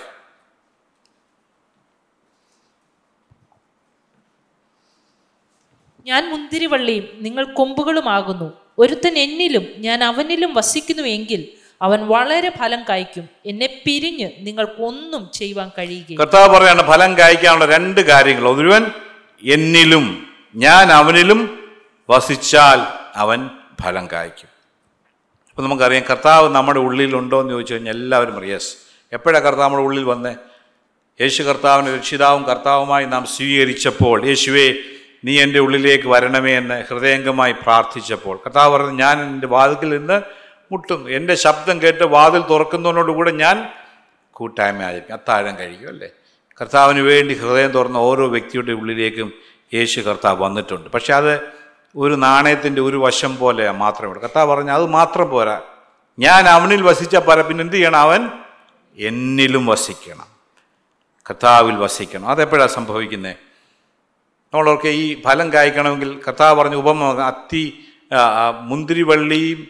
ഞാൻ 6.06 6.30
മുന്തിരിവള്ളിയും 6.30 7.24
നിങ്ങൾ 7.24 7.54
കൊമ്പുകളുമാകുന്നു. 7.54 8.67
ഒരുത്തൻ 8.78 9.18
എന്നിലും 9.18 9.66
ഞാൻ 9.78 10.04
അവനിലും 10.04 10.54
വസിക്കുന്നു 10.54 11.04
എങ്കിൽ 11.04 11.48
അവൻ 11.82 12.08
വളരെ 12.08 12.52
ഫലം 12.60 12.82
കായ്ക്കും. 12.90 13.30
എന്നെ 13.46 13.70
പിരിഞ്ഞ് 13.86 14.30
നിങ്ങൾക്കൊന്നും 14.40 15.30
ചെയ്യുവാൻ 15.34 15.72
കഴിയുകയും 15.78 16.20
കർത്താവ് 16.20 16.58
പറയാണ് 16.58 16.88
ഫലം 16.88 17.18
കായ്ക്കാനുള്ള 17.18 17.66
രണ്ട് 17.66 18.02
കാര്യങ്ങൾ. 18.02 18.50
ഒരുവൻ 18.50 18.86
എന്നിലും 19.44 20.28
ഞാൻ 20.56 20.92
അവനിലും 20.92 21.70
വസിച്ചാൽ 22.10 22.80
അവൻ 23.16 23.50
ഫലം 23.84 24.08
കായ്ക്കും. 24.12 24.50
അപ്പം 25.50 25.64
നമുക്കറിയാം 25.64 26.04
കർത്താവ് 26.12 26.56
നമ്മുടെ 26.56 26.80
ഉള്ളിലുണ്ടോ 26.80 27.42
എന്ന് 27.42 27.54
ചോദിച്ചു 27.54 27.74
കഴിഞ്ഞാൽ 27.74 27.94
എല്ലാവരും 27.94 28.38
അറിയാസ് 28.38 28.76
എപ്പോഴാണ് 29.14 29.44
കർത്താവ് 29.44 29.64
നമ്മുടെ 29.64 29.84
ഉള്ളിൽ 29.84 30.04
വന്നേ? 30.04 30.36
യേശു 31.22 31.44
കർത്താവിനെ 31.44 31.98
രക്ഷിതാവും 31.98 32.44
കർത്താവുമായി 32.44 33.06
നാം 33.06 33.26
സ്വീകരിച്ചപ്പോൾ. 33.26 34.26
യേശുവേ 34.26 34.74
നീ 35.26 35.42
എന്റെ 35.42 35.60
ഉള്ളിലേക്ക് 35.60 36.08
വരണമേ 36.08 36.58
എന്ന് 36.58 36.84
ഹൃദയംഗമായി 36.90 37.52
പ്രാർത്ഥിച്ചപ്പോൾ. 37.52 38.40
കർത്താവ് 38.46 38.74
പറഞ്ഞു 38.74 38.92
ഞാൻ 38.92 39.22
എന്റെ 39.22 39.48
വാതിൽക്കിൽ 39.48 39.90
നിന്ന് 39.90 40.22
മുട്ടുന്നു 40.72 41.10
എന്റെ 41.10 41.36
ശബ്ദം 41.36 41.82
കേട്ട് 41.82 42.04
വാതിൽ 42.04 42.44
തുറക്കുന്നതിനോടുകൂടെ 42.50 43.32
ഞാൻ 43.32 43.70
കൂട്ടായ്മ 44.32 44.82
ആയിരിക്കും 44.82 45.14
അത്താഴം 45.14 45.58
കഴിക്കും 45.58 45.88
അല്ലേ? 45.88 46.10
കർത്താവിന് 46.62 47.00
വേണ്ടി 47.00 47.34
ഹൃദയം 47.34 47.70
തുറന്ന 47.70 47.98
ഓരോ 47.98 48.28
വ്യക്തിയുടെ 48.28 48.72
ഉള്ളിലേക്കും 48.72 49.34
യേശു 49.74 50.02
കർത്താവ് 50.02 50.44
വന്നിട്ടുണ്ട്. 50.44 50.90
പക്ഷെ 50.90 51.14
അത് 51.14 51.42
ഒരു 51.96 52.14
നാണയത്തിന്റെ 52.14 52.82
ഒരു 52.82 52.98
വശം 52.98 53.38
പോലെ 53.38 53.72
മാത്രമേ 53.72 54.08
ഉള്ളൂ. 54.08 54.22
കർത്താവ് 54.22 54.56
പറഞ്ഞു 54.56 54.72
അത് 54.72 54.86
മാത്രം 54.86 55.30
പോരാ. 55.30 55.62
ഞാൻ 56.20 56.48
അവനിൽ 56.48 56.82
വസിച്ച 56.82 57.16
പല 57.16 57.42
പിന്നെ 57.42 57.62
എന്ത് 57.62 57.76
ചെയ്യണം 57.76 58.00
അവൻ? 58.00 58.30
എന്നിലും 58.98 59.66
വസിക്കണം. 59.66 60.26
കർത്താവിൽ 61.30 61.76
വസിക്കണം. 61.76 62.30
അതെപ്പോഴാണ് 62.30 62.70
സംഭവിക്കുന്നത് 62.70 63.47
നമ്മളൊക്കെ 64.58 64.90
ഈ 64.90 65.22
ഫലം 65.22 65.54
കായ്ക്കണമെങ്കിൽ 65.54 66.22
കർത്താവ് 66.28 66.54
പറഞ്ഞ 66.60 66.76
ഉപമ 66.76 67.10
അത്തി 67.22 67.64
മുന്തിരിവള്ളിയും 68.62 69.68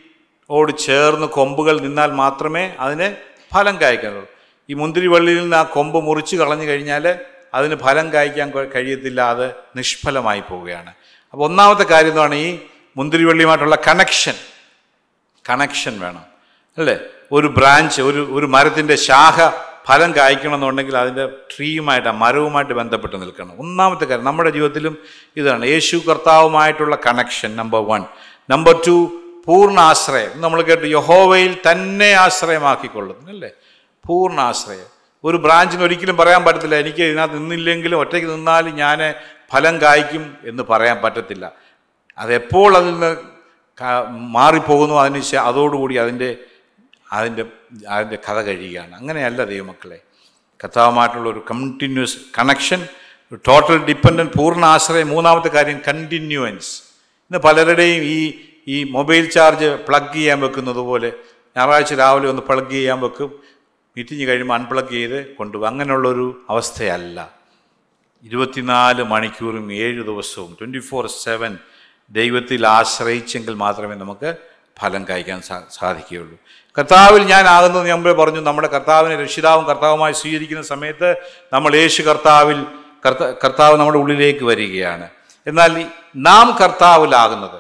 ഓട് 0.50 0.72
ചേർന്ന് 0.78 1.28
കൊമ്പുകൾ 1.28 1.80
നിന്നാൽ 1.80 2.12
മാത്രമേ 2.12 2.64
അതിന് 2.80 3.08
ഫലം 3.54 3.82
കായ്ക്കാനുള്ളൂ. 3.82 4.28
ഈ 4.70 4.74
മുന്തിരിവള്ളിയിൽ 4.74 5.42
നിന്ന് 5.42 5.58
ആ 5.58 5.64
കൊമ്പ് 5.64 5.98
മുറിച്ച് 6.06 6.36
കളഞ്ഞു 6.36 6.66
കഴിഞ്ഞാൽ 6.68 7.20
അതിന് 7.54 7.76
ഫലം 7.76 8.14
കായ്ക്കാൻ 8.14 8.52
കഴിയത്തില്ല 8.76 9.22
അത് 9.34 9.46
നിഷ്ഫലമായി 9.76 10.40
പോവുകയാണ്. 10.40 10.94
അപ്പോൾ 11.34 11.46
ഒന്നാമത്തെ 11.46 11.84
കാര്യം 11.84 12.10
എന്താണ്? 12.10 12.36
ഈ 12.36 12.60
മുന്തിരിവള്ളിയുമായിട്ടുള്ള 12.98 13.78
കണക്ഷൻ 13.88 14.38
കണക്ഷൻ 15.50 16.00
വേണം. 16.00 16.26
അല്ലേ? 16.78 16.98
ഒരു 17.32 17.48
ബ്രാഞ്ച് 17.48 18.02
ഒരു 18.02 18.22
ഒരു 18.32 18.46
മരത്തിന്റെ 18.46 18.96
ശാഖ 18.96 19.67
ഫലം 19.88 20.16
കായ്ക്കണമെന്നുണ്ടെങ്കിൽ 20.16 20.98
അതിന്റെ 20.98 21.26
ട്രീയുമായിട്ട് 21.26 22.08
ആ 22.08 22.12
മരവുമായിട്ട് 22.12 22.74
ബന്ധപ്പെട്ട് 22.74 23.22
നിൽക്കണം. 23.22 23.52
ഒന്നാമത്തെ 23.60 24.06
കാര്യം 24.06 24.26
നമ്മുടെ 24.26 24.50
ജീവിതത്തിലും 24.50 24.98
ഇതാണ്. 25.38 25.66
യേശു 25.66 25.98
കർത്താവുമായിട്ടുള്ള 25.98 26.98
connection 27.06 27.56
number 27.56 27.82
one 27.88 28.04
number 28.50 28.82
two 28.88 29.12
പൂർണ 29.46 29.80
ആശ്രയം. 29.80 30.42
നമ്മൾ 30.42 30.62
കേട്ട് 30.62 30.86
യഹോവയിൽ 30.86 31.58
തന്നെ 31.72 32.12
ആശ്രയമാക്കിക്കൊള്ളുന്നു 32.12 33.32
അല്ലേ? 33.32 33.50
പൂർണ 34.08 34.40
ആശ്രയം. 34.40 34.90
ഒരു 35.24 35.38
ബ്രാഞ്ചിന് 35.38 35.84
ഒരിക്കലും 35.84 36.18
പറയാൻ 36.18 36.44
പറ്റത്തില്ല 36.44 36.76
എനിക്ക് 36.76 37.04
ഇതിനകത്ത് 37.04 37.36
നിന്നില്ലെങ്കിലും 37.36 38.00
ഒറ്റയ്ക്ക് 38.00 38.30
നിന്നാൽ 38.30 38.70
ഞാൻ 38.70 39.14
ഫലം 39.54 39.82
കായ്ക്കും 39.82 40.38
എന്ന് 40.44 40.64
പറയാൻ 40.70 41.02
പറ്റത്തില്ല. 41.02 41.52
അതെപ്പോൾ 42.18 42.78
അതിൽ 42.78 42.92
നിന്ന് 42.92 43.16
മാറിപ്പോകുന്നു 44.10 44.96
അതിന് 44.96 45.36
അതോടുകൂടി 45.36 45.96
അതിന്റെ 45.96 46.36
അതിന്റെ 47.12 47.46
അതിന്റെ 47.90 48.18
കഥ 48.30 48.42
കഴിയുകയാണ്. 48.42 48.96
അങ്ങനെയല്ല 48.96 49.44
ദൈവമക്കളെ. 49.44 50.00
കഥാവുമായിട്ടുള്ള 50.66 51.30
ഒരു 51.30 51.46
കണ്ടിന്യൂസ് 51.52 52.18
കണക്ഷൻ 52.38 52.88
ടോട്ടൽ 53.34 53.86
ഡിപ്പെൻഡന്റ് 53.86 54.32
പൂർണ 54.38 54.66
ആശ്രയം 54.66 55.08
മൂന്നാമത്തെ 55.08 55.48
കാര്യം 55.48 55.82
കണ്ടിന്യൂവൻസ് 55.88 56.84
ഇന്ന് 57.24 57.38
പലരുടെയും 57.38 58.04
ഈ 58.04 58.34
ഈ 58.68 58.84
മൊബൈൽ 58.84 59.30
ചാർജ് 59.30 59.66
പ്ലഗ് 59.66 60.14
ചെയ്യാൻ 60.14 60.40
വെക്കുന്നത് 60.40 60.76
പോലെ 60.76 61.12
ഞായറാഴ്ച 61.58 61.94
രാവിലെ 61.94 62.30
ഒന്ന് 62.30 62.42
പ്ലഗ് 62.42 62.72
ചെയ്യാൻ 62.72 63.00
വെക്കും. 63.00 63.40
മീറ്റിംഗ് 63.98 64.28
കഴിയുമ്പോൾ 64.28 64.54
അൺപ്ലഗ് 64.54 64.90
ചെയ്ത് 64.90 65.36
കൊണ്ടുപോകും. 65.36 65.70
അങ്ങനെയുള്ളൊരു 65.70 66.46
അവസ്ഥയല്ല. 66.50 67.32
ഇരുപത്തിനാല് 68.24 69.04
മണിക്കൂറും 69.04 69.74
ഏഴ് 69.74 70.04
ദിവസവും 70.04 70.58
ട്വന്റി 70.60 70.80
ഫോർ 70.80 71.08
സെവൻ 71.08 71.58
ദൈവത്തിൽ 72.10 72.68
ആശ്രയിച്ചെങ്കിൽ 72.68 73.54
മാത്രമേ 73.54 73.96
നമുക്ക് 73.96 74.36
ഫലം 74.80 75.08
കായ്ക്കാൻ 75.10 75.42
സാധിക്കുകയുള്ളൂ. 75.72 76.38
കർത്താവിൽ 76.78 77.24
ഞാൻ 77.24 77.48
ആകുന്നത് 77.48 77.90
നമ്മൾ 77.90 78.14
പറഞ്ഞു. 78.14 78.42
നമ്മുടെ 78.42 78.68
കർത്താവിനെ 78.68 79.16
രക്ഷിതാവും 79.24 79.66
കർത്താവുമായി 79.66 80.14
സ്വീകരിക്കുന്ന 80.14 80.64
സമയത്ത് 80.64 81.16
നമ്മൾ 81.54 81.76
യേശു 81.76 82.02
കർത്താവിൽ 82.02 82.66
കർത്ത 83.06 83.24
കർത്താവ് 83.44 83.78
നമ്മുടെ 83.78 83.98
ഉള്ളിലേക്ക് 83.98 84.44
വരികയാണ്. 84.46 85.10
എന്നാൽ 85.48 85.86
നാം 86.16 86.58
കർത്താവിലാകുന്നത് 86.62 87.60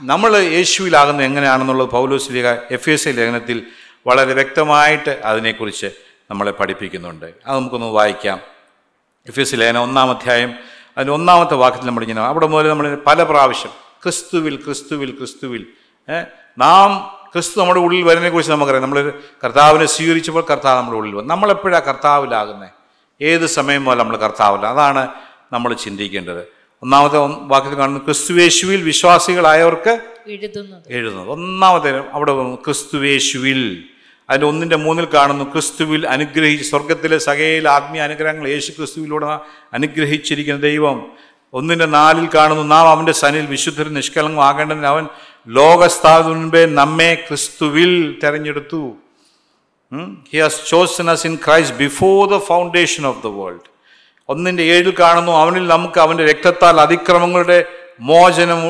നമ്മൾ 0.00 0.36
യേശുവിലാകുന്നത് 0.36 1.24
എങ്ങനെയാണെന്നുള്ളത് 1.24 1.90
പൗലോസ് 1.90 2.32
എഫ് 2.70 2.90
എസ് 2.90 3.08
എ 3.08 3.12
ലേഖനത്തിൽ 3.12 3.66
വളരെ 4.06 4.34
വ്യക്തമായിട്ട് 4.34 5.10
അതിനെക്കുറിച്ച് 5.24 5.90
നമ്മളെ 6.30 6.50
പഠിപ്പിക്കുന്നുണ്ട്. 6.50 7.26
അത് 7.46 7.56
നമുക്കൊന്ന് 7.56 7.86
വായിക്കാം. 7.86 8.40
എഫ് 9.28 9.40
എസ് 9.40 9.54
ലേഖനം 9.54 9.82
ഒന്നാം 9.82 10.10
അധ്യായം 10.10 10.54
അതിന്റെ 10.96 11.12
ഒന്നാമത്തെ 11.12 11.54
വാക്യത്തിൽ 11.54 11.86
നമ്മളിങ്ങനെ 11.86 12.22
അവിടെ 12.22 12.46
മുതൽ 12.46 12.68
നമ്മൾ 12.68 12.98
പല 13.06 13.22
പ്രാവശ്യം 13.22 13.70
ക്രിസ്തുവിൽ 14.02 14.56
ക്രിസ്തുവിൽ 14.56 15.10
ക്രിസ്തുവിൽ 15.18 15.66
നാം 16.58 16.90
ക്രിസ്തു 17.32 17.60
നമ്മുടെ 17.60 17.80
ഉള്ളിൽ 17.80 18.02
വരുന്നതിനെക്കുറിച്ച് 18.02 18.52
നമുക്കറിയാം. 18.52 18.82
നമ്മൾ 18.82 19.12
കർത്താവിനെ 19.44 19.86
സ്വീകരിച്ചപ്പോൾ 19.86 20.44
കർത്താവ് 20.50 20.78
നമ്മുടെ 20.78 20.98
ഉള്ളിൽ 20.98 21.14
വന്നു. 21.14 21.34
നമ്മളെപ്പോഴാണ് 21.34 21.84
കർത്താവിലാകുന്നത് 21.84 22.68
ഏത് 23.22 23.46
സമയം 23.46 23.84
പോലെ 23.84 23.98
നമ്മൾ 23.98 24.16
കർത്താവില്ല 24.16 24.66
അതാണ് 24.66 25.08
നമ്മൾ 25.52 25.74
ചിന്തിക്കേണ്ടത്. 25.74 26.42
ഒന്നാമത്തെ 26.82 27.18
വാക്യത്തിൽ 27.42 27.78
കാണുന്നത് 27.78 28.02
ക്രിസ്തുവേശുവിൽ 28.02 28.82
വിശ്വാസികളായവർക്ക് 28.82 30.00
എഴുതുന്നത്. 30.88 31.28
ഒന്നാമത്തെ 31.28 32.02
അവിടെ 32.12 32.54
ക്രിസ്തുവേശുവിൽ. 32.54 33.84
അതിന്റെ 34.30 34.46
ഒന്നിന്റെ 34.46 34.76
മൂന്നിൽ 34.76 35.06
കാണുന്നു 35.14 35.44
ക്രിസ്തുവിൽ 35.44 36.06
അനുഗ്രഹിച്ച് 36.06 36.70
സ്വർഗത്തിലെ 36.70 37.18
സകയിൽ 37.18 37.68
ആത്മീയ 37.68 38.00
അനുഗ്രഹങ്ങൾ 38.00 38.48
യേശു 38.48 38.70
ക്രിസ്തുവിലൂടെ 38.70 39.38
അനുഗ്രഹിച്ചിരിക്കുന്ന 39.72 40.60
ദൈവം. 40.60 41.06
ഒന്നിന്റെ 41.52 41.86
നാലിൽ 41.86 42.28
കാണുന്നു 42.34 42.62
നാം 42.62 42.88
അവന്റെ 42.88 43.12
സനിൽ 43.12 43.46
വിശുദ്ധരും 43.46 43.94
നിഷ്കളങ്കം 43.94 44.44
ആകേണ്ടതിന് 44.44 44.86
അവൻ 44.86 45.06
ലോകസ്ഥാപന 45.48 46.26
മുൻപേ 46.26 46.66
നമ്മെ 46.66 47.14
ക്രിസ്തുവിൽ 47.14 48.20
തെരഞ്ഞെടുത്തു. 48.24 48.96
He 50.32 50.38
has 50.38 50.70
chosen 50.70 51.10
us 51.10 51.26
in 51.26 51.36
Christ 51.36 51.76
before 51.76 52.28
the 52.28 52.38
foundation 52.38 53.06
of 53.06 53.22
the 53.22 53.26
world 53.26 53.68
ഒന്നിന്റെ 54.28 54.62
ഏഴിൽ 54.62 54.94
കാണുന്നു 55.00 55.32
അവനിൽ 55.32 55.66
നമുക്ക് 55.66 56.00
അവന്റെ 56.00 56.24
രക്തത്താൽ 56.26 56.80
അതിക്രമങ്ങളുടെ 56.80 57.64
മോചനം 58.00 58.60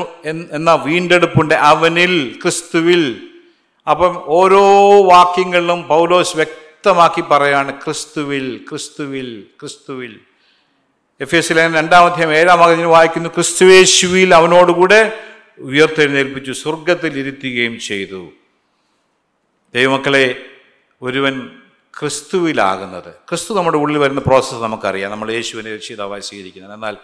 എന്ന 0.53 0.75
വീണ്ടെടുപ്പുണ്ട് 0.75 1.55
അവനിൽ 1.55 2.39
ക്രിസ്തുവിൽ. 2.43 3.29
അപ്പം 3.91 4.23
ഓരോ 4.27 4.63
വാക്യങ്ങളിലും 5.03 5.89
പൗലോസ് 5.89 6.37
വ്യക്തമാക്കി 6.37 7.21
പറയാണ് 7.21 7.73
ക്രിസ്തുവിൽ 7.75 8.61
ക്രിസ്തുവിൽ 8.69 9.45
ക്രിസ്തുവിൽ. 9.61 10.21
എഫ് 11.21 11.35
എസ് 11.35 11.53
ലൈൻ 11.57 11.75
രണ്ടാമധ്യം 11.75 12.33
ഏഴാം 12.35 12.59
വാക്യത്തിന് 12.59 12.87
വായിക്കുന്നു 12.87 13.29
ക്രിസ്തുവേശുവിൽ 13.29 14.35
അവനോടുകൂടെ 14.35 15.01
ഉയർത്തെഴുന്നേൽപ്പിച്ചു 15.61 16.53
സ്വർഗത്തിൽ 16.53 17.19
ഇരുത്തുകയും 17.19 17.81
ചെയ്തു. 17.81 18.31
ദൈവമക്കളെ 19.75 20.43
ഒരുവൻ 21.03 21.61
ക്രിസ്തുവിലാകുന്നത്. 22.01 23.15
ക്രിസ്തു 23.15 23.55
നമ്മുടെ 23.55 23.77
ഉള്ളിൽ 23.77 23.99
വരുന്ന 23.99 24.21
പ്രോസസ്സ് 24.21 24.55
നമുക്കറിയാം. 24.55 25.11
നമ്മൾ 25.11 25.31
യേശുവിനെ 25.31 25.75
രക്ഷിതാവായി 25.75 26.21
സ്വീകരിക്കുന്നത്. 26.21 26.73
എന്നാൽ 26.73 26.97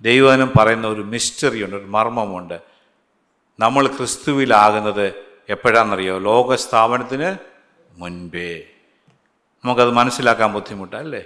ദൈവനം 0.00 0.52
പറയുന്ന 0.58 0.86
ഒരു 0.86 1.02
മിസ്റ്ററി 1.02 1.64
ഉണ്ട് 1.64 1.76
ഒരു 1.76 1.84
മർമ്മമുണ്ട്. 1.84 2.60
നമ്മൾ 3.60 3.86
ക്രിസ്തുവിലാകുന്നത് 3.86 5.14
എപ്പോഴാണെന്നറിയോ? 5.48 6.18
ലോകസ്ഥാപനത്തിന് 6.18 7.36
മുൻപേ. 7.92 8.64
നമുക്കത് 9.64 9.90
മനസ്സിലാക്കാൻ 9.90 10.52
ബുദ്ധിമുട്ടല്ലേ 10.52 11.24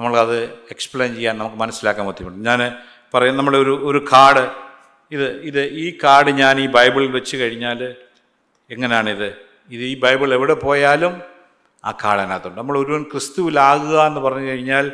നമ്മളത് 0.00 0.44
എക്സ്പ്ലെയിൻ 0.44 1.14
ചെയ്യാൻ 1.14 1.38
നമുക്ക് 1.38 1.56
മനസ്സിലാക്കാൻ 1.56 2.06
ബുദ്ധിമുട്ട്. 2.06 2.38
ഞാൻ 2.38 2.76
പറയും 3.14 3.36
നമ്മളൊരു 3.36 3.80
ഒരു 3.84 4.04
കാർഡ് 4.12 4.69
ഇത് 5.12 5.42
ഇത് 5.42 5.64
ഈ 5.64 5.98
കാർഡ് 6.04 6.30
ഞാൻ 6.30 6.60
ഈ 6.60 6.66
ബൈബിളിൽ 6.66 7.10
വെച്ച് 7.10 7.36
കഴിഞ്ഞാൽ 7.36 7.94
എങ്ങനെയാണിത് 8.70 9.26
ഇത് 9.70 9.82
ഈ 9.82 10.00
ബൈബിൾ 10.00 10.34
എവിടെ 10.34 10.54
പോയാലും 10.54 11.22
ആ 11.84 11.90
കാർഡ് 11.90 12.20
അതിനകത്തുണ്ട്. 12.20 12.58
നമ്മൾ 12.58 12.78
ഒരുവൻ 12.78 13.02
ക്രിസ്തുവിലാകുക 13.02 14.06
എന്ന് 14.06 14.20
പറഞ്ഞു 14.20 14.48
കഴിഞ്ഞാൽ 14.48 14.88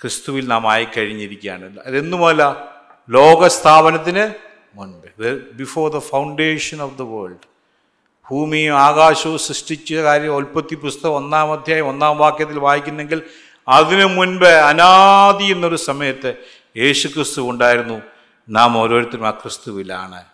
ക്രിസ്തുവിൽ 0.00 0.46
നാം 0.46 0.70
ആയിക്കഴിഞ്ഞിരിക്കുകയാണ്. 0.70 1.78
അതെന്നുമല്ല 1.86 2.72
ലോകസ്ഥാപനത്തിന് 3.10 4.34
മുൻപ്. 4.74 5.40
Before 5.52 5.92
the 5.92 5.98
foundation 5.98 6.82
of 6.82 6.98
the 6.98 7.02
world 7.02 7.54
ഭൂമിയും 8.30 8.78
ആകാശവും 8.78 9.38
സൃഷ്ടിച്ച 9.38 9.94
കാര്യം 9.94 10.36
ഉൽപ്പത്തി 10.36 10.74
പുസ്തകം 10.74 11.12
ഒന്നാം 11.12 11.52
അധ്യായം 11.52 11.88
ഒന്നാം 11.88 12.18
വാക്യത്തിൽ 12.18 12.58
വായിക്കുന്നെങ്കിൽ 12.58 13.22
അതിനു 13.68 14.04
മുൻപ് 14.04 14.46
അനാദി 14.46 15.44
എന്നൊരു 15.44 15.76
സമയത്ത് 15.76 16.34
യേശു 16.76 17.08
ക്രിസ്തു 17.08 17.50
ഉണ്ടായിരുന്നു. 17.50 18.13
നാം 18.48 18.78
ഓരോരുത്തരും 18.78 19.26
ആ 19.26 19.30
ക്രിസ്തുവിലാണ്. 19.30 20.24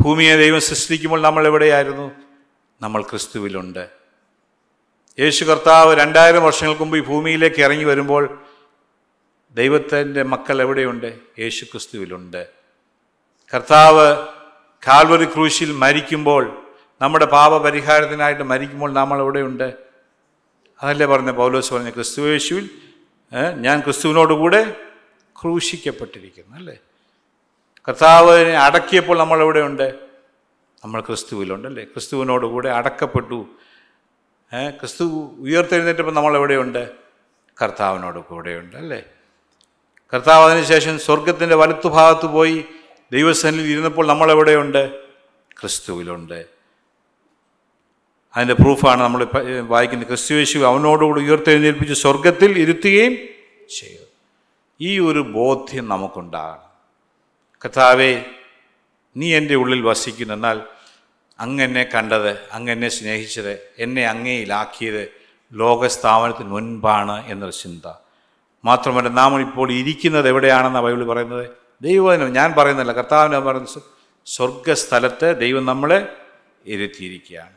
ഭൂമിയെ 0.00 0.36
ദൈവം 0.36 0.60
സൃഷ്ടിക്കുമ്പോൾ 0.60 1.22
നമ്മൾ 1.22 1.46
എവിടെയായിരുന്നു? 1.46 2.10
നമ്മൾ 2.82 3.02
ക്രിസ്തുവിലുണ്ട്. 3.02 3.90
യേശു 5.18 5.44
കർത്താവ് 5.44 5.96
രണ്ടായിരം 5.96 6.42
വർഷങ്ങൾക്ക് 6.42 6.82
മുമ്പ് 6.82 6.98
ഈ 6.98 7.00
ഭൂമിയിലേക്ക് 7.00 7.60
ഇറങ്ങി 7.62 7.84
വരുമ്പോൾ 7.84 8.42
ദൈവത്തിന്റെ 9.54 10.22
മക്കൾ 10.22 10.60
എവിടെയുണ്ട്? 10.60 11.18
യേശു 11.38 11.64
ക്രിസ്തുവിലുണ്ട്. 11.64 12.48
കർത്താവ് 13.54 14.16
കാൽവറി 14.88 15.24
ക്രൂശിൽ 15.24 15.72
മരിക്കുമ്പോൾ 15.72 16.62
നമ്മുടെ 17.00 17.24
പാപപരിഹാരത്തിനായിട്ട് 17.24 18.42
മരിക്കുമ്പോൾ 18.42 18.92
നമ്മൾ 18.92 19.20
എവിടെയുണ്ട്? 19.20 19.74
അതല്ലേ 20.82 21.06
പറഞ്ഞ 21.06 21.30
പൗലോസ് 21.30 21.74
പറഞ്ഞ 21.74 21.90
ക്രിസ്തുവേശുവിൽ 21.90 22.70
ഞാൻ 23.54 23.80
ക്രിസ്തുവിനോടുകൂടെ 23.80 24.76
ക്രൂശിക്കപ്പെട്ടിരിക്കുന്നു 25.42 26.56
അല്ലേ? 26.56 26.78
കർത്താവിനെ 27.90 28.58
അടക്കിയപ്പോൾ 28.58 29.18
നമ്മൾ 29.18 29.40
എവിടെയുണ്ട് 29.40 29.94
നമ്മൾ 30.84 31.00
ക്രിസ്തുവിലുണ്ടല്ലേ? 31.00 31.84
ക്രിസ്തുവിനോടുകൂടെ 31.84 32.68
അടക്കപ്പെട്ടു. 32.68 33.46
ക്രിസ്തു 34.68 35.04
ഉയർത്തെഴുന്നേറ്റപ്പോൾ 35.38 36.12
നമ്മൾ 36.12 36.36
എവിടെയുണ്ട് 36.36 36.90
കർത്താവിനോട് 37.62 38.18
കൂടെയുണ്ട് 38.18 38.76
അല്ലേ? 38.76 39.02
കർത്താവ് 40.14 40.50
അതിനുശേഷം 40.50 40.98
സ്വർഗത്തിന്റെ 40.98 41.56
വലത്തുഭാഗത്ത് 41.56 42.26
പോയി 42.26 42.64
ദൈവസനിൽ 43.12 43.60
ഇരുന്നപ്പോൾ 43.60 44.06
നമ്മൾ 44.06 44.30
എവിടെയുണ്ട് 44.30 45.04
ക്രിസ്തുവിലുണ്ട്. 45.60 46.46
അതിന്റെ 48.36 48.54
പ്രൂഫാണ് 48.54 49.00
നമ്മൾ 49.00 49.26
വായിക്കുന്നത്. 49.66 50.08
ക്രിസ്തു 50.08 50.34
യേശു 50.34 50.58
അവനോടുകൂടി 50.58 51.20
ഉയർത്തെഴുന്നേൽപ്പിച്ച് 51.20 51.94
സ്വർഗത്തിൽ 51.94 52.58
ഇരുത്തുകയും 52.58 53.16
ചെയ്തു. 53.78 54.04
ഈ 54.80 54.98
ഒരു 54.98 55.18
ബോധ്യം 55.18 55.88
നമുക്കുണ്ടാകണം. 55.88 56.69
കർത്താവേ 57.64 58.24
നീ 59.16 59.34
എന്റെ 59.34 59.54
ഉള്ളിൽ 59.54 59.82
വസിക്കുന്നു 59.82 60.34
എന്നാൽ 60.34 60.60
അങ്ങെന്നെ 61.40 61.88
കണ്ടത് 61.94 62.36
അങ്ങെന്നെ 62.52 62.88
സ്നേഹിച്ചത് 62.88 63.58
എന്നെ 63.78 64.06
അങ്ങയിലാക്കിയത് 64.06 65.08
ലോകസ്ഥാപനത്തിന് 65.52 66.48
മുൻപാണ് 66.48 67.26
എന്നൊരു 67.26 67.52
ചിന്ത. 67.52 67.92
മാത്രമല്ല 68.64 69.08
നാം 69.08 69.40
ഇപ്പോൾ 69.40 69.72
ഇരിക്കുന്നത് 69.72 70.28
എവിടെയാണെന്നാണ് 70.28 70.84
ബൈബിൾ 70.84 71.04
പറയുന്നത്? 71.04 71.50
ദൈവം 71.82 72.32
ഞാൻ 72.32 72.54
പറയുന്നില്ല 72.58 72.92
കർത്താവിനെ 72.92 73.40
പറയുന്നത് 73.40 73.72
സ്വ- 73.72 73.82
സ്വർഗസ്ഥലത്ത് 74.26 75.40
ദൈവം 75.40 75.66
നമ്മളെ 75.66 76.16
ഇരുത്തിയിരിക്കുകയാണ്. 76.66 77.52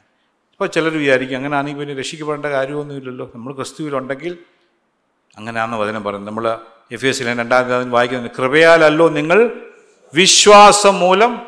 ഇപ്പോൾ 0.51 0.67
ചിലർ 0.67 0.97
വിചാരിക്കും 0.97 1.35
അങ്ങനെ 1.35 1.57
ആണെങ്കിൽ 1.57 1.79
പിന്നെ 1.79 1.95
രക്ഷിക്കപ്പെടേണ്ട 1.95 2.45
കാര്യമൊന്നുമില്ലല്ലോ. 2.45 3.31
നമ്മൾ 3.35 3.53
ക്രിസ്തുവിലുണ്ടെങ്കിൽ 3.53 4.37
അങ്ങനെയാണെന്ന് 5.37 5.77
വചനം 5.77 6.03
പറയുന്നത്. 6.03 6.29
നമ്മൾ 6.29 6.57
എഫ് 6.91 7.05
എസ് 7.05 7.21
രണ്ടാം 7.21 7.91
വായിക്കുന്നത് 7.91 8.31
കൃപയാലല്ലോ 8.37 9.09
നിങ്ങൾ 9.09 9.69
വിശ്വാസം 10.13 10.99
മൂലം. 10.99 11.41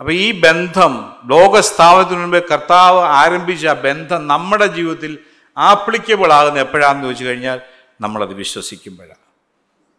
അപ്പോൾ 0.00 0.12
ഈ 0.12 0.40
ബന്ധം 0.40 0.92
ലോകസ്ഥാപനത്തിന് 1.24 2.18
മുൻപ് 2.18 2.44
കർത്താവ് 2.52 3.00
ആരംഭിച്ച 3.00 3.66
ആ 3.66 3.72
ബന്ധം 3.72 4.26
നമ്മുടെ 4.26 4.66
ജീവിതത്തിൽ 4.66 5.18
ആപ്ലിക്കബിൾ 5.58 6.32
ആകുന്ന 6.32 6.58
എപ്പോഴാണെന്ന് 6.58 7.04
ചോദിച്ചു 7.04 7.24
കഴിഞ്ഞാൽ 7.24 7.60
നമ്മളത് 8.00 8.32
വിശ്വസിക്കുമ്പോഴാണ്. 8.32 9.22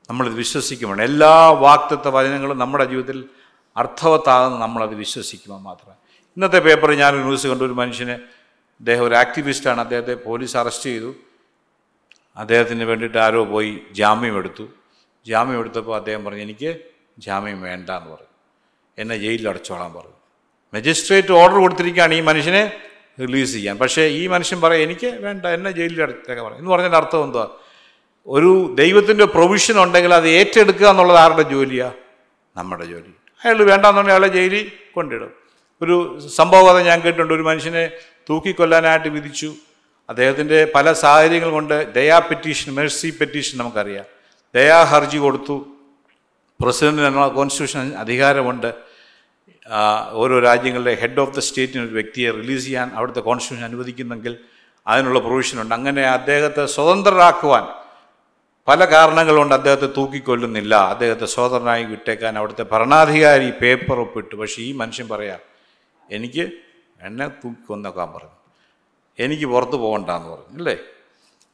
നമ്മളത് 0.10 0.34
വിശ്വസിക്കുമ്പോൾ 0.34 1.02
എല്ലാ 1.02 1.50
വാക്തത്വ 1.50 2.10
വചനങ്ങളും 2.10 2.58
നമ്മുടെ 2.58 2.86
ജീവിതത്തിൽ 2.86 3.26
അർത്ഥവത്താകുന്ന 3.78 4.60
നമ്മളത് 4.60 4.94
വിശ്വസിക്കുമ്പോൾ 4.94 5.62
മാത്രം. 5.62 5.94
ഇന്നത്തെ 6.38 6.60
പേപ്പറിൽ 6.60 6.96
ഞാൻ 6.96 7.16
ന്യൂസ് 7.16 7.48
കണ്ടു. 7.48 7.64
ഒരു 7.64 7.74
മനുഷ്യനെ 7.74 8.14
അദ്ദേഹം 8.80 9.04
ഒരു 9.04 9.16
ആക്ടിവിസ്റ്റാണ് 9.16 9.82
അദ്ദേഹത്തെ 9.82 10.14
പോലീസ് 10.14 10.58
അറസ്റ്റ് 10.58 10.90
ചെയ്തു. 10.90 11.16
അദ്ദേഹത്തിന് 12.38 12.84
വേണ്ടിയിട്ട് 12.84 13.18
ആരോ 13.18 13.46
പോയി 13.46 13.82
ജാമ്യം 13.92 14.38
എടുത്തു. 14.38 14.68
ജാമ്യം 15.28 15.60
എടുത്തപ്പോൾ 15.60 15.96
അദ്ദേഹം 15.96 16.26
പറഞ്ഞു 16.26 16.42
എനിക്ക് 16.42 16.93
ജാമ്യം 17.20 17.62
വേണ്ട 17.62 17.90
എന്ന് 17.90 18.10
പറഞ്ഞു 18.10 18.28
എന്നെ 18.98 19.18
ജയിലിൽ 19.18 19.50
അടച്ചോളാൻ 19.50 19.94
പറഞ്ഞു 19.94 20.14
മജിസ്ട്രേറ്റ് 20.74 21.32
ഓർഡർ 21.32 21.56
കൊടുത്തിരിക്കുകയാണ് 21.56 22.14
ഈ 22.14 22.22
മനുഷ്യനെ 22.22 22.72
റിലീസ് 23.20 23.52
ചെയ്യാൻ. 23.52 23.78
പക്ഷേ 23.78 24.06
ഈ 24.06 24.28
മനുഷ്യൻ 24.28 24.62
പറയും 24.62 24.84
എനിക്ക് 24.84 25.08
വേണ്ട 25.08 25.46
എന്നെ 25.46 25.72
ജയിലിൽ 25.72 26.02
അടച്ചേക്കാൻ 26.02 26.46
പറയും. 26.46 26.58
എന്ന് 26.58 26.72
പറഞ്ഞതിന്റെ 26.72 26.98
അർത്ഥം 26.98 27.24
എന്തുവാ? 27.24 27.48
ഒരു 28.28 28.76
ദൈവത്തിന്റെ 28.78 29.26
പ്രൊവിഷൻ 29.26 29.84
ഉണ്ടെങ്കിൽ 29.84 30.14
അത് 30.14 30.28
ഏറ്റെടുക്കുക 30.28 30.88
എന്നുള്ളത് 30.88 31.18
ആരുടെ 31.18 31.42
ജോലിയാണ് 31.42 31.94
നമ്മുടെ 32.58 32.86
ജോലി. 32.86 33.14
അയാൾ 33.46 33.58
വേണ്ടാന്നുണ്ടെങ്കിൽ 33.58 34.12
അയാളെ 34.12 34.28
ജയിലിൽ 34.28 34.72
കൊണ്ടിടും. 34.96 35.34
ഒരു 35.82 36.28
സംഭവകഥ 36.36 36.82
ഞാൻ 36.82 37.02
കേട്ടിട്ടുണ്ട്. 37.02 37.34
ഒരു 37.34 37.42
മനുഷ്യനെ 37.42 37.92
തൂക്കിക്കൊല്ലാനായിട്ട് 38.30 39.08
വിധിച്ചു. 39.08 39.54
അദ്ദേഹത്തിന്റെ 40.10 40.72
പല 40.76 40.94
സാഹചര്യങ്ങൾ 40.94 41.50
കൊണ്ട് 41.50 41.94
ദയാ 41.94 42.20
പെറ്റീഷൻ 42.20 42.76
മെഴ്സി 42.76 43.14
പെറ്റീഷൻ 43.22 43.58
നമുക്കറിയാം. 43.58 44.06
ദയാ 44.56 44.84
ഹർജി 44.84 45.18
കൊടുത്തു. 45.18 45.73
പ്രസിഡന്റിന് 46.62 47.36
കോൺസ്റ്റിറ്റ്യൂഷൻ 47.36 47.98
അധികാരമുണ്ട്. 47.98 48.74
ഓരോ 50.12 50.40
രാജ്യങ്ങളിലെ 50.40 50.94
ഹെഡ് 51.02 51.20
ഓഫ് 51.20 51.36
ദ 51.36 51.40
സ്റ്റേറ്റിന് 51.40 51.84
ഒരു 51.84 51.94
വ്യക്തിയെ 51.94 52.32
റിലീസ് 52.32 52.64
ചെയ്യാൻ 52.64 52.92
അവിടുത്തെ 52.96 53.20
കോൺസ്റ്റിറ്റ്യൂഷൻ 53.20 53.66
അനുവദിക്കുന്നെങ്കിൽ 53.66 54.38
അതിനുള്ള 54.88 55.20
പ്രൊവിഷനുണ്ട് 55.20 55.76
അങ്ങനെ 55.76 56.02
അദ്ദേഹത്തെ 56.02 56.66
സ്വതന്ത്രരാക്കുവാൻ 56.66 57.68
പല 58.68 58.86
കാരണങ്ങളുണ്ട് 58.86 59.56
അദ്ദേഹത്തെ 59.56 59.86
തൂക്കിക്കൊല്ലുന്നില്ല. 59.86 60.76
അദ്ദേഹത്തെ 60.76 61.26
സ്വതന്ത്രനായി 61.26 61.84
വിട്ടേക്കാൻ 61.84 62.38
അവിടുത്തെ 62.38 62.66
ഭരണാധികാരി 62.72 63.52
പേപ്പർ 63.52 64.00
ഒപ്പിട്ടു. 64.00 64.36
പക്ഷേ 64.36 64.62
ഈ 64.62 64.72
മനുഷ്യൻ 64.72 65.08
പറയാം 65.08 65.40
എനിക്ക് 66.12 66.52
എന്നെ 67.02 67.28
തൂക്കിക്കൊന്നേക്കാൻ 67.28 68.14
പറഞ്ഞു. 68.14 68.30
എനിക്ക് 69.20 69.46
പുറത്ത് 69.46 69.72
പോകണ്ടെന്ന് 69.72 70.30
പറഞ്ഞു. 70.30 70.58
അല്ലേ? 70.58 70.78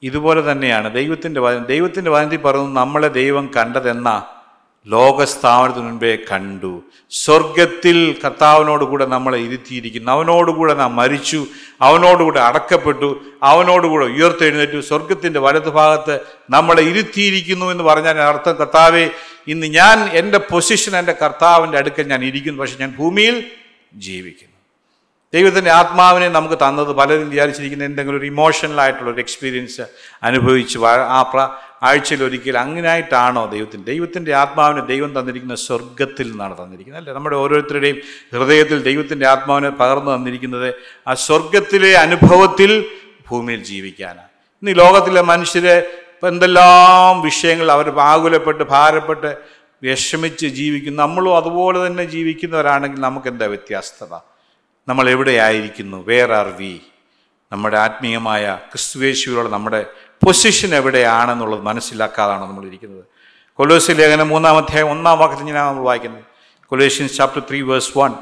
ഇതുപോലെ 0.04 0.52
തന്നെയാണ് 0.52 0.94
ദൈവത്തിന്റെ 0.94 1.42
വചനം. 1.42 1.66
ദൈവത്തിന്റെ 1.66 2.12
വചനത്തിൽ 2.12 2.38
പറയുന്നത് 2.38 2.76
നമ്മളെ 2.76 3.08
ദൈവം 3.08 3.52
കണ്ടതെന്ന? 3.58 4.39
ലോകസ്ഥാപനത്തിന് 4.88 5.86
മുൻപേ 5.86 6.16
കണ്ടു. 6.16 6.82
സ്വർഗത്തിൽ 7.12 8.16
കർത്താവിനോടുകൂടെ 8.26 9.06
നമ്മളെ 9.06 9.38
ഇരുത്തിയിരിക്കുന്നു. 9.38 10.12
അവനോടുകൂടെ 10.12 10.74
നാം 10.74 10.96
മരിച്ചു. 10.96 11.48
അവനോടുകൂടെ 11.82 12.40
അടക്കപ്പെട്ടു. 12.40 13.22
അവനോടുകൂടെ 13.44 14.06
ഉയർത്തെഴുന്നേറ്റു. 14.06 14.80
സ്വർഗത്തിന്റെ 14.80 15.40
വലതുഭാഗത്ത് 15.40 16.20
നമ്മളെ 16.50 16.82
ഇരുത്തിയിരിക്കുന്നു 16.82 17.66
എന്ന് 17.66 17.84
പറഞ്ഞാൽ 17.84 18.18
അർത്ഥം 18.18 18.56
കർത്താവെ 18.56 19.10
ഇന്ന് 19.48 19.68
ഞാൻ 19.68 20.10
എന്റെ 20.10 20.38
പൊസിഷൻ 20.38 20.98
എന്റെ 20.98 21.12
കർത്താവിന്റെ 21.12 21.78
അടുക്കൽ 21.78 22.04
ഞാൻ 22.04 22.24
ഇരിക്കുന്നു. 22.24 22.62
പക്ഷെ 22.62 22.78
ഞാൻ 22.80 22.96
ഭൂമിയിൽ 22.98 23.46
ജീവിക്കുന്നു. 23.94 24.50
ദൈവത്തിന്റെ 25.34 25.72
ആത്മാവിനെ 25.72 26.30
നമുക്ക് 26.30 26.56
തന്നത് 26.56 26.94
പലരും 26.94 27.30
വിചാരിച്ചിരിക്കുന്ന 27.30 27.84
എന്തെങ്കിലും 27.84 28.20
ഒരു 28.20 28.26
ഇമോഷണലായിട്ടുള്ള 28.26 29.12
ഒരു 29.12 29.20
എക്സ്പീരിയൻസ് 29.20 29.82
അനുഭവിച്ച് 30.24 30.80
ആ 30.80 31.22
ആഴ്ചയിൽ 31.84 32.24
ഒരിക്കൽ 32.24 32.58
അങ്ങനെയായിട്ടാണോ 32.58 33.46
ദൈവത്തിന് 33.46 33.86
ദൈവത്തിന്റെ 33.86 34.36
ആത്മാവിനെ 34.36 34.86
ദൈവം 34.86 35.20
തന്നിരിക്കുന്ന 35.20 35.56
സ്വർഗത്തിൽ 35.56 36.32
നിന്നാണ് 36.32 36.58
തന്നിരിക്കുന്നത്. 36.58 37.02
അല്ലേ? 37.02 37.14
നമ്മുടെ 37.14 37.36
ഓരോരുത്തരുടെയും 37.36 37.98
ഹൃദയത്തിൽ 38.34 38.84
ദൈവത്തിന്റെ 38.84 39.28
ആത്മാവിനെ 39.28 39.70
പകർന്നു 39.70 40.16
തന്നിരിക്കുന്നത് 40.16 40.74
ആ 41.08 41.14
സ്വർഗത്തിലെ 41.14 41.94
അനുഭവത്തിൽ 41.98 42.86
ഭൂമിയിൽ 43.30 43.64
ജീവിക്കാനാണ്. 43.64 44.28
ഇന്ന് 44.64 44.80
ലോകത്തിലെ 44.80 45.22
മനുഷ്യരെ 45.22 45.76
എന്തെല്ലാം 46.28 47.22
വിഷയങ്ങൾ 47.22 47.72
അവർ 47.72 48.00
ആകുലപ്പെട്ട് 48.00 48.64
ഭാരപ്പെട്ട് 48.64 49.38
വിഷമിച്ച് 49.84 50.46
ജീവിക്കുന്നു 50.46 51.04
നമ്മളും 51.04 51.38
അതുപോലെ 51.38 51.88
തന്നെ 51.88 52.04
ജീവിക്കുന്നവരാണെങ്കിൽ 52.04 53.02
നമുക്ക് 53.02 53.28
എന്താ 53.28 53.46
വ്യത്യാസ്തത 53.46 54.14
നമ്മൾ 54.88 55.10
എവിടെയായിരിക്കുന്നു? 55.10 55.98
വേർ 56.08 56.32
ആർ 56.34 56.48
വി 56.48 56.80
നമ്മുടെ 57.52 57.78
ആത്മീയമായ 57.78 58.60
ക്രിസ്തുവേശുവിലുള്ള 58.72 59.50
നമ്മുടെ 59.50 59.86
പൊസിഷൻ 60.26 60.76
എവിടെയാണെന്നുള്ളത് 60.76 61.62
മനസ്സിലാക്കാതാണ് 61.62 62.44
നമ്മൾ 62.44 62.66
ഇരിക്കുന്നത്. 62.66 63.06
കൊലോസി 63.54 63.92
ലേഖനം 63.92 64.30
മൂന്നാം 64.30 64.58
അധ്യായം 64.58 64.90
ഒന്നാം 64.90 65.20
വാക്യത്തിൽ 65.20 65.44
ഞാൻ 65.44 65.56
നമ്മൾ 65.56 65.84
വായിക്കുന്നത്. 65.84 66.24
Colossians 66.66 67.18
chapter 67.18 67.42
three 67.50 67.62
verse 67.62 67.98
one 67.98 68.14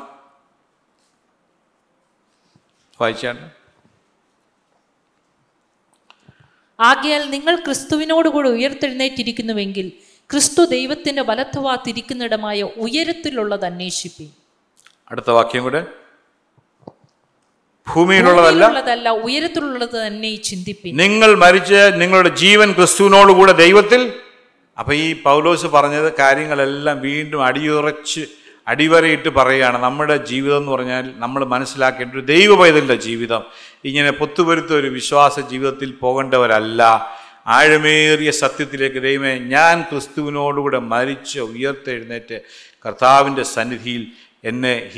വായിച്ചാണ്. 3.02 3.52
ആകയാൽ 6.80 7.30
നിങ്ങൾ 7.30 7.56
ക്രിസ്തുവിനോടുകൂടെ 7.56 8.50
ഉയർത്തെഴുന്നേറ്റിരിക്കുന്നുവെങ്കിൽ 8.50 9.92
ക്രിസ്തു 10.32 10.64
ദൈവത്തിന്റെ 10.64 11.22
വലത്തുവാത്തിരിക്കുന്നിടമായ 11.22 12.64
ഉയരത്തിലുള്ളത് 12.64 13.66
അന്വേഷിപ്പി 13.66 14.32
അടുത്ത 15.12 15.30
വാക്യം 15.30 15.64
കൂടെ. 15.64 15.86
ഭൂമിയിലുള്ളതല്ല 17.96 19.10
ഉയരത്തിലുള്ളത് 19.10 20.08
തന്നെ 20.08 20.36
ചിന്തിപ്പിൻ. 20.36 20.98
നിങ്ങൾ 20.98 21.36
മരിച്ച് 21.36 21.82
നിങ്ങളുടെ 21.96 22.30
ജീവൻ 22.30 22.72
ക്രിസ്തുവിനോടുകൂടെ 22.72 23.52
ദൈവത്തിൽ. 23.52 24.14
അപ്പൊ 24.80 24.94
ഈ 24.94 25.16
പൗലോസ് 25.22 25.66
പറഞ്ഞത് 25.66 26.14
കാര്യങ്ങളെല്ലാം 26.20 27.02
വീണ്ടും 27.02 27.46
അടിയുറച്ച് 27.46 28.26
അടിവരയിട്ട് 28.68 29.30
പറയുകയാണ്. 29.30 29.78
നമ്മുടെ 29.84 30.18
ജീവിതം 30.18 30.58
എന്ന് 30.58 30.72
പറഞ്ഞാൽ 30.72 31.14
നമ്മൾ 31.16 31.46
മനസ്സിലാക്കേണ്ട 31.46 32.14
ഒരു 32.14 32.26
ദൈവ 32.26 32.56
പൈതലിന്റെ 32.56 32.96
ജീവിതം. 32.96 33.44
ഇങ്ങനെ 33.86 34.12
പൊത്തുപൊരുത്ത 34.12 34.74
ഒരു 34.74 34.88
വിശ്വാസ 34.88 35.40
ജീവിതത്തിൽ 35.40 35.92
പോകേണ്ടവരല്ല. 35.92 36.84
ആഴമേറിയ 37.48 38.32
സത്യത്തിലേക്ക് 38.32 39.02
ദൈവമേ 39.02 39.34
ഞാൻ 39.38 39.82
ക്രിസ്തുവിനോടുകൂടെ 39.82 40.80
മരിച്ച് 40.80 41.40
ഉയർത്തെഴുന്നേറ്റ് 41.40 42.40
കർത്താവിന്റെ 42.86 43.44
സന്നിധിയിൽ 43.44 44.08
എന്നെ 44.48 44.92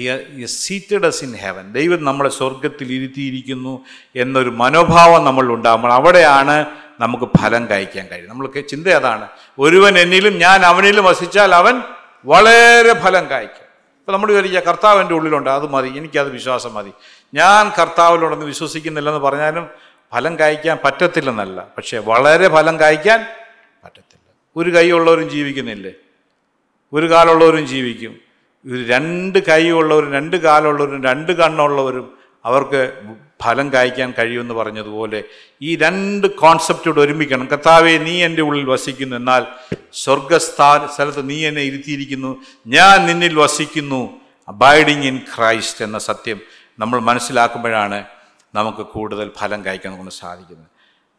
സീറ്റഡ് 0.45 1.05
അസ് 1.05 1.23
ഇൻ 1.23 1.35
ഹെവൻ 1.35 1.73
ദൈവം 1.73 2.05
നമ്മളെ 2.05 2.29
സ്വർഗത്തിൽ 2.29 2.93
ഇരുത്തിയിരിക്കുന്നു 2.93 3.85
എന്നൊരു 4.15 4.49
മനോഭാവം 4.49 5.25
നമ്മൾ 5.25 5.47
ഉണ്ടാകുമ്പോൾ 5.47 5.93
അവിടെയാണ് 5.93 6.65
നമുക്ക് 6.99 7.23
ഫലം 7.41 7.69
കഴിക്കാൻ 7.69 8.07
കഴിയും 8.07 8.29
നമ്മൾക്ക് 8.29 8.67
ചിന്ത 8.67 8.87
അതാണ്. 8.87 9.27
ഒരുവൻ 9.59 9.99
എന്നിലും 9.99 10.37
ഞാൻ 10.37 10.65
അവനിലും 10.65 11.05
വസിച്ചാൽ 11.05 11.55
അവൻ 11.55 11.81
വളരെ 12.25 12.93
ഫലം 12.93 13.29
കായ്ക്കും. 13.29 13.69
ഇപ്പം 13.99 14.13
നമ്മൾ 14.13 14.27
വിചാരിക്കുക 14.27 14.59
കർത്താവ് 14.59 15.01
എന്റെ 15.01 15.13
ഉള്ളിലുണ്ട് 15.13 15.49
അത് 15.49 15.69
മതി 15.69 15.87
എനിക്കത് 15.87 16.29
വിശ്വാസം 16.29 16.73
മതി. 16.73 16.91
ഞാൻ 17.33 17.71
കർത്താവിലുണ്ടെന്ന് 17.81 18.45
വിശ്വസിക്കുന്നില്ലെന്ന് 18.45 19.19
പറഞ്ഞാലും 19.19 19.69
ഫലം 20.13 20.39
കായ്ക്കാൻ 20.39 20.77
പറ്റത്തില്ലെന്നല്ല. 20.83 21.67
പക്ഷേ 21.77 21.97
വളരെ 21.97 22.49
ഫലം 22.49 22.79
കായ്ക്കാൻ 22.79 23.19
പറ്റത്തില്ല. 23.85 24.31
ഒരു 24.55 24.75
കൈയുള്ളവരും 24.75 25.29
ജീവിക്കുന്നില്ലേ? 25.29 25.91
ഒരു 26.93 27.11
കാലുള്ളവരും 27.11 27.67
ജീവിക്കും. 27.67 28.28
ഒരു 28.67 28.83
രണ്ട് 28.83 29.39
കൈയുള്ളവരും 29.39 30.13
രണ്ട് 30.13 30.35
കാലുള്ളവരും 30.37 31.03
രണ്ട് 31.03 31.31
കണ്ണുള്ളവരും 31.31 32.17
അവർക്ക് 32.45 33.01
ഫലം 33.43 33.73
കായ്ക്കാൻ 33.73 34.13
കഴിയുമെന്ന് 34.19 34.53
പറഞ്ഞതുപോലെ 34.53 35.23
ഈ 35.61 35.75
രണ്ട് 35.75 36.27
കോൺസെപ്റ്റോട് 36.27 36.99
ഒരുമിക്കണം. 36.99 37.45
കർത്താവെ 37.45 37.97
നീ 37.97 38.23
എന്റെ 38.23 38.41
ഉള്ളിൽ 38.41 38.69
വസിക്കുന്നു. 38.69 39.15
എന്നാൽ 39.15 39.45
സ്വർഗസ്ഥാ 39.93 40.89
സ്ഥലത്ത് 40.95 41.29
നീ 41.29 41.47
എന്നെ 41.47 41.61
ഇരുത്തിയിരിക്കുന്നു. 41.61 42.41
ഞാൻ 42.67 43.05
നിന്നിൽ 43.05 43.39
വസിക്കുന്നു. 43.39 44.21
അബൈഡിങ് 44.47 45.03
ഇൻ 45.03 45.19
ക്രൈസ്റ്റ് 45.37 45.85
എന്ന 45.85 45.99
സത്യം 45.99 46.39
നമ്മൾ 46.79 46.99
മനസ്സിലാക്കുമ്പോഴാണ് 46.99 48.03
നമുക്ക് 48.55 48.77
കൂടുതൽ 48.77 49.31
ഫലം 49.37 49.65
കായ്ക്കാൻ 49.65 49.97
കൊണ്ട് 49.97 50.11
സാധിക്കുന്നത്. 50.11 50.67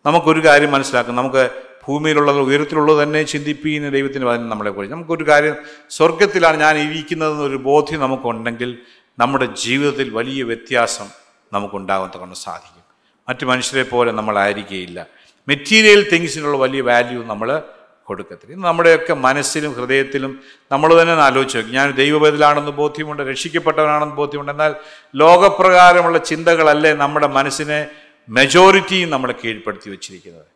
നമുക്കൊരു 0.07 0.45
കാര്യം 0.45 0.73
മനസ്സിലാക്കും. 0.73 1.17
നമുക്ക് 1.17 1.51
ഭൂമിയിലുള്ളത് 1.91 2.41
ഉയരത്തിലുള്ളത് 2.41 2.99
തന്നെ 3.03 3.23
ചിന്തിപ്പിക്കുന്ന 3.23 3.89
ദൈവത്തിന് 3.89 4.25
വചനം 4.25 4.49
നമ്മളെ 4.49 4.71
കുറിച്ച് 4.71 4.95
നമുക്കൊരു 4.95 5.25
കാര്യം 5.29 5.57
സ്വർഗത്തിലാണ് 5.91 6.57
ഞാൻ 6.65 6.75
ഇരിക്കുന്നതെന്നൊരു 6.79 7.57
ബോധ്യം 7.57 8.01
നമുക്കുണ്ടെങ്കിൽ 8.01 8.71
നമ്മുടെ 9.19 9.47
ജീവിതത്തിൽ 9.63 10.11
വലിയ 10.19 10.43
വ്യത്യാസം 10.43 11.09
നമുക്കുണ്ടാകാൻ 11.53 12.11
കൊണ്ട് 12.19 12.37
സാധിക്കും. 12.37 12.85
മറ്റു 13.29 13.45
മനുഷ്യരെ 13.47 13.83
പോലെ 13.83 14.11
നമ്മളായിരിക്കുകയില്ല 14.13 15.07
മെറ്റീരിയൽ 15.49 16.01
തിങ്സിനുള്ള 16.13 16.57
വലിയ 16.59 16.81
വാല്യൂ 16.81 17.21
നമ്മൾ 17.23 17.63
കൊടുക്കത്തില്ല. 18.05 18.57
നമ്മുടെയൊക്കെ 18.69 19.15
മനസ്സിലും 19.27 19.73
ഹൃദയത്തിലും 19.73 20.33
നമ്മൾ 20.73 20.91
തന്നെ 21.01 21.15
ആലോചിച്ച് 21.15 21.59
നോക്കി. 21.59 21.71
ഞാൻ 21.71 21.91
ദൈവബദലാണെന്ന് 22.03 22.73
ബോധ്യമുണ്ട് 22.81 23.23
രക്ഷിക്കപ്പെട്ടവനാണെന്ന് 23.23 24.17
ബോധ്യമുണ്ട്. 24.21 24.53
എന്നാൽ 24.53 24.73
ലോകപ്രകാരമുള്ള 25.17 26.19
ചിന്തകളല്ലേ 26.31 26.93
നമ്മുടെ 26.93 27.29
മനസ്സിനെ 27.39 27.81
മെജോറിറ്റിയും 28.29 29.11
നമ്മളെ 29.11 29.35
കീഴ്പ്പെടുത്തി 29.45 29.91
വെച്ചിരിക്കുന്നത്? 29.91 30.50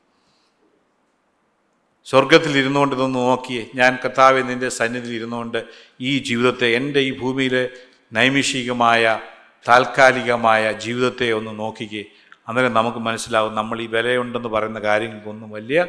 സ്വർഗത്തിൽ 2.05 2.59
ഇരുന്നുകൊണ്ട് 2.59 2.97
ഇതൊന്ന് 2.97 3.19
നോക്കിയേ. 3.19 3.67
ഞാൻ 3.75 3.99
കർത്താവ് 4.05 4.43
നിന്റെ 4.49 4.69
സന്നിധിയിൽ 4.69 5.15
ഇരുന്നുകൊണ്ട് 5.15 5.65
ഈ 6.01 6.19
ജീവിതത്തെ 6.19 6.67
എന്റെ 6.67 7.01
ഈ 7.01 7.19
ഭൂമിയിലെ 7.19 7.69
നൈമിഷികമായ 8.13 9.21
താൽക്കാലികമായ 9.69 10.73
ജീവിതത്തെ 10.73 11.33
ഒന്ന് 11.33 11.59
നോക്കിക്കേ. 11.59 12.05
അന്നേരം 12.49 12.75
നമുക്ക് 12.75 12.99
മനസ്സിലാവും 12.99 13.55
നമ്മൾ 13.55 13.81
ഈ 13.83 13.87
വിലയുണ്ടെന്ന് 13.87 14.49
പറയുന്ന 14.49 14.81
കാര്യങ്ങൾക്കൊന്നും 14.81 15.51
വലിയ 15.51 15.87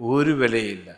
ഒരു 0.00 0.30
വിലയില്ല. 0.30 0.94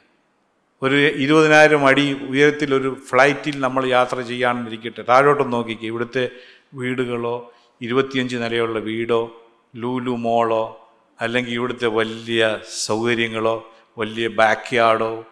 ഒരു 0.82 1.08
ഇരുപതിനായിരം 1.08 1.86
അടി 1.86 2.12
ഉയരത്തിൽ 2.12 2.74
ഒരു 2.74 2.96
ഫ്ലൈറ്റിൽ 3.08 3.60
നമ്മൾ 3.60 3.86
യാത്ര 3.86 4.20
ചെയ്യാണെന്നിരിക്കട്ടെ 4.20 5.02
താഴോട്ട് 5.02 5.52
നോക്കിക്കേ. 5.52 5.86
ഇവിടുത്തെ 5.86 6.28
വീടുകളോ 6.74 7.52
ഇരുപത്തിയഞ്ച് 7.82 8.36
നിലയുള്ള 8.36 8.78
വീടോ 8.78 9.42
ലൂലു 9.76 10.10
മോളോ 10.10 10.86
അല്ലെങ്കിൽ 11.20 11.52
ഇവിടുത്തെ 11.52 11.86
വലിയ 11.86 12.58
സൗകര്യങ്ങളോ 12.84 13.72
വലിയ 13.98 14.28
ബാക്ക് 14.28 14.74
യാർഡോ 14.74 15.24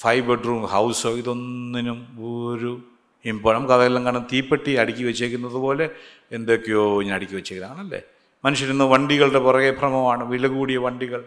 ഫൈവ് 0.00 0.22
ബെഡ്റൂം 0.28 0.66
ഹൗസോ 0.66 1.10
ഇതൊന്നിനും 1.10 1.98
ഒരു 2.20 2.80
ഇമ്പോൾ 3.24 3.54
നമുക്ക് 3.54 3.72
കാരണം 3.72 4.26
തീപ്പെട്ടി 4.32 4.72
അടുക്കി 4.72 5.02
വെച്ചേക്കുന്നത് 5.04 5.52
പോലെ 5.52 5.90
എന്തൊക്കെയോ 6.32 7.02
ഞാൻ 7.02 7.14
അടുക്കി 7.14 7.34
വെച്ചേക്കുന്നതാണല്ലേ? 7.34 8.00
മനുഷ്യരിന്ന് 8.44 8.84
വണ്ടികളുടെ 8.84 9.38
പുറകെ 9.38 9.70
ഭ്രമമാണ്. 9.70 10.24
വില 10.24 10.46
കൂടിയ 10.46 10.78
വണ്ടികൾ 10.78 11.24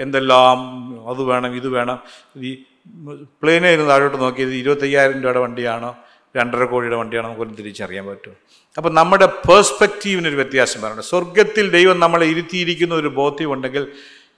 എന്തെല്ലാം 0.00 0.58
അത് 1.08 1.22
വേണം 1.22 1.56
ഇത് 1.56 1.68
വേണം. 1.68 1.98
ഈ 2.36 2.50
പ്ലെയിനെ 3.42 3.70
ഇരുന്ന് 3.72 3.90
താഴോട്ട് 3.90 4.20
നോക്കിയത്. 4.20 4.54
ഇരുപത്തയ്യായിരം 4.54 5.18
രൂപയുടെ 5.20 5.38
വണ്ടിയാണോ 5.38 5.96
രണ്ടര 6.36 6.64
കോടിയുടെ 6.64 6.96
വണ്ടിയാണോ 6.96 7.26
നമുക്കൊന്നും 7.28 7.56
തിരിച്ചറിയാൻ 7.56 8.06
പറ്റും. 8.06 8.34
അപ്പം 8.76 8.94
നമ്മുടെ 8.94 9.26
പേഴ്സ്പെക്റ്റീവിനൊരു 9.26 10.34
വ്യത്യാസം 10.34 10.80
വരണം 10.82 11.02
സ്വർഗത്തിൽ 11.02 11.70
ദൈവം 11.70 12.00
നമ്മളെ 12.00 12.26
ഇരുത്തിയിരിക്കുന്ന 12.26 12.94
ഒരു 12.94 13.08
ബോധ്യമുണ്ടെങ്കിൽ 13.08 13.86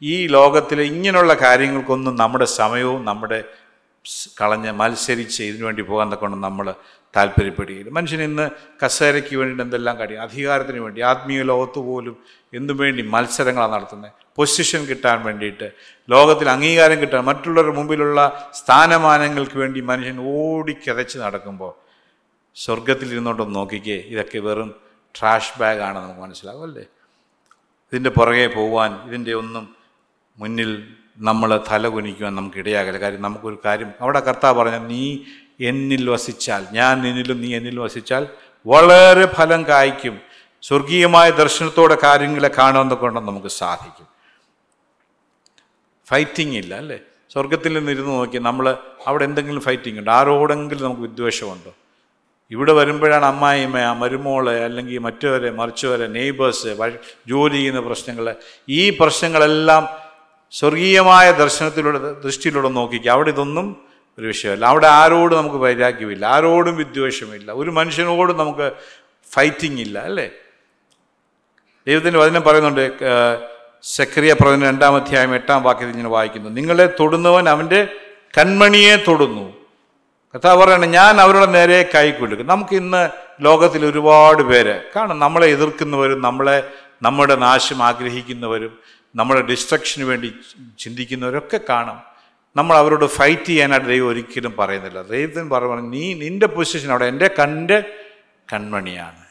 ഈ 0.04 0.16
ലോകത്തിലെ 0.34 0.84
ഇങ്ങനെയുള്ള 0.90 1.34
കാര്യങ്ങൾക്കൊന്നും 1.42 2.14
നമ്മുടെ 2.22 2.46
സമയവും 2.58 3.00
നമ്മുടെ 3.08 3.38
കളഞ്ഞ് 4.38 4.72
മത്സരിച്ച് 4.80 5.42
ഇതിനു 5.48 5.64
വേണ്ടി 5.66 5.82
പോകാൻ 5.82 6.08
തക്കൊണ്ട് 6.12 6.36
നമ്മൾ 6.42 6.66
താല്പര്യപ്പെടുകയില്ല. 7.14 7.90
മനുഷ്യൻ 7.96 8.20
ഇന്ന് 8.22 8.44
കസേരയ്ക്ക് 8.82 9.34
വേണ്ടി 9.40 9.62
എന്തെല്ലാം 9.64 9.94
കഴിയും 10.00 10.22
അധികാരത്തിന് 10.24 10.80
വേണ്ടി 10.84 11.00
ആത്മീയ 11.10 11.42
ലോകത്ത് 11.50 11.80
പോലും 11.86 12.14
എന്തും 12.52 12.76
വേണ്ടി 12.82 13.02
മത്സരങ്ങളാണ് 13.14 13.72
നടത്തുന്നത് 13.76 14.10
പൊസിഷൻ 14.38 14.82
കിട്ടാൻ 14.90 15.18
വേണ്ടിയിട്ട് 15.26 15.66
ലോകത്തിൽ 16.08 16.46
അംഗീകാരം 16.54 16.98
കിട്ടാൻ 17.02 17.22
മറ്റുള്ളവരുടെ 17.28 17.74
മുമ്പിലുള്ള 17.78 18.20
സ്ഥാനമാനങ്ങൾക്ക് 18.60 19.58
വേണ്ടി 19.62 19.82
മനുഷ്യൻ 19.90 20.18
ഓടിക്കതച്ച് 20.34 21.18
നടക്കുമ്പോൾ 21.24 21.72
സ്വർഗത്തിൽ 22.56 23.08
ഇരുന്നോണ്ടൊന്ന് 23.14 23.56
നോക്കിക്കേ 23.58 23.98
ഇതൊക്കെ 24.12 24.40
വെറും 24.46 24.70
ട്രാഷ് 25.14 25.54
ബാഗാണ് 25.60 25.98
നമുക്ക് 25.98 26.22
മനസ്സിലാവും 26.22 26.64
അല്ലേ? 26.68 26.84
ഇതിന്റെ 27.92 28.12
പുറകെ 28.16 28.46
പോവാൻ 28.54 28.92
ഇതിന്റെ 29.08 29.32
ഒന്നും 29.42 29.64
മുന്നിൽ 30.38 30.70
നമ്മൾ 31.18 31.60
തല 31.72 31.88
കുനിക്കുവാൻ 31.88 32.34
നമുക്ക് 32.34 32.56
ഇടയാകില്ല 32.56 32.98
കാര്യം 33.00 33.22
നമുക്കൊരു 33.22 33.58
കാര്യം 33.64 33.90
അവിടെ 34.00 34.20
കർത്താവ് 34.20 34.58
പറഞ്ഞ 34.58 34.76
നീ 34.76 35.18
എന്നിൽ 35.60 36.10
വസിച്ചാൽ 36.10 36.66
ഞാൻ 36.72 37.02
നിന്നിലും 37.02 37.40
നീ 37.40 37.56
എന്നിൽ 37.56 37.80
വസിച്ചാൽ 37.80 38.26
വളരെ 38.66 39.26
ഫലം 39.26 39.68
കായ്ക്കും. 39.68 40.20
സ്വർഗീയമായ 40.62 41.30
ദർശനത്തോടെ 41.30 41.96
കാര്യങ്ങളെ 42.04 42.50
കാണുമെന്നൊക്കെ 42.58 43.06
നമുക്ക് 43.06 43.48
സാധിക്കും. 43.48 44.06
ഫൈറ്റിംഗ് 46.08 46.56
ഇല്ല 46.56 46.74
അല്ലേ? 46.74 46.98
സ്വർഗത്തിൽ 47.32 47.72
നിന്നിരുന്ന് 47.78 48.10
നോക്കി 48.10 48.38
നമ്മൾ 48.38 48.76
അവിടെ 49.06 49.24
എന്തെങ്കിലും 49.24 49.62
ഫൈറ്റിംഗ് 49.62 49.98
ഉണ്ട്? 49.98 50.10
ആരോടെങ്കിലും 50.10 50.84
നമുക്ക് 50.84 51.00
വിദ്വേഷമുണ്ടോ? 51.00 51.72
ഇവിടെ 52.50 52.72
വരുമ്പോഴാണ് 52.72 53.24
അമ്മായിമ്മ 53.24 53.92
മരുമോളെ 53.92 54.64
അല്ലെങ്കിൽ 54.64 54.98
മറ്റവരെ 54.98 55.50
മറിച്ചവരെ 55.50 56.06
നെയ്ബേഴ്സ് 56.06 56.66
ജോലി 57.28 57.54
ചെയ്യുന്ന 57.54 57.80
പ്രശ്നങ്ങൾ 57.80 58.34
ഈ 58.68 58.90
പ്രശ്നങ്ങളെല്ലാം 58.90 60.03
സ്വർഗീയമായ 60.58 61.26
ദർശനത്തിലൂടെ 61.32 61.98
ദൃഷ്ടിയിലൂടെ 61.98 62.68
നോക്കിക്കുക 62.68 63.10
അവിടെ 63.10 63.30
ഇതൊന്നും 63.30 63.66
ഒരു 64.18 64.26
വിഷയമല്ല. 64.26 64.64
അവിടെ 64.66 64.86
ആരോടും 64.86 65.36
നമുക്ക് 65.38 65.56
വൈരാഗ്യമില്ല 65.56 66.26
ആരോടും 66.26 66.76
വിദ്വേഷമില്ല 66.76 67.52
ഒരു 67.52 67.70
മനുഷ്യനോടും 67.70 68.36
നമുക്ക് 68.38 68.66
ഫൈറ്റിംഗ് 69.32 69.80
ഇല്ല 69.80 69.98
അല്ലേ? 69.98 70.26
ദൈവത്തിന്റെ 71.86 72.18
വചനം 72.18 72.42
പറയുന്നുണ്ട് 72.42 72.84
സക്രിയ 73.82 74.32
പ്രവചനം 74.32 74.66
രണ്ടാം 74.68 74.96
അധ്യായം 74.96 75.34
എട്ടാം 75.34 75.62
വാക്യത്തിൽ 75.62 75.92
ഇങ്ങനെ 75.92 76.08
വായിക്കുന്നു. 76.08 76.48
നിങ്ങളെ 76.50 76.86
തൊടുന്നവൻ 77.00 77.48
അവന്റെ 77.48 77.80
കൺമണിയെ 78.38 78.96
തൊടുന്നു. 79.08 79.44
കഥാ 80.34 80.54
പറയണം 80.54 80.90
ഞാൻ 80.90 81.20
അവരുടെ 81.20 81.46
നേരെ 81.46 81.90
കൈ 81.94 82.10
കൊടുക്കും 82.10 82.46
നമുക്ക് 82.46 82.74
ഇന്ന് 82.74 83.02
ലോകത്തിൽ 83.40 83.86
ഒരുപാട് 83.86 84.42
പേര് 84.42 84.82
കാരണം 84.96 85.18
നമ്മളെ 85.18 85.46
എതിർക്കുന്നവരും 85.46 86.20
നമ്മളെ 86.22 86.56
നമ്മുടെ 87.02 87.36
നാശം 87.36 87.82
ആഗ്രഹിക്കുന്നവരും 87.82 88.72
നമ്മുടെ 89.14 89.40
ഡിസ്ട്രക്ഷന് 89.42 90.04
വേണ്ടി 90.04 90.34
ചിന്തിക്കുന്നവരൊക്കെ 90.78 91.60
കാണും. 91.68 91.98
നമ്മൾ 92.56 92.76
അവരോട് 92.76 93.04
ഫൈറ്റ് 93.04 93.46
ചെയ്യാനായിട്ട് 93.46 93.88
ദൈവം 93.88 94.08
ഒരിക്കലും 94.08 94.54
പറയുന്നില്ല. 94.58 95.02
ദൈവത്തിന് 95.02 95.50
പറഞ്ഞു 95.50 95.88
നീ 95.88 96.14
നിന്റെ 96.14 96.46
പൊസിഷൻ 96.46 96.90
അവിടെ 96.90 97.04
എന്റെ 97.04 97.30
കണ്ണിന്റെ 97.38 97.84
കൺമണിയാണ്. 98.52 99.24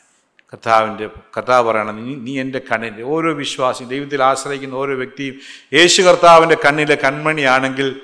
കർത്താവിന്റെ 0.53 1.07
കർത്താവ് 1.07 1.67
പറയണം 1.67 2.05
നീ 2.05 2.15
നീ 2.15 2.41
എന്റെ 2.41 2.61
കണ്ണിന്റെ 2.71 3.03
ഓരോ 3.03 3.33
വിശ്വാസിയും 3.33 3.89
ദൈവത്തിൽ 3.89 4.23
ആശ്രയിക്കുന്ന 4.23 4.75
ഓരോ 4.75 4.93
വ്യക്തിയും 4.93 5.35
യേശു 5.73 6.01
കർത്താവിന്റെ 6.01 6.57
കണ്ണിലെ 6.65 6.95
കൺമണിയാണെങ്കിൽ 6.95 8.01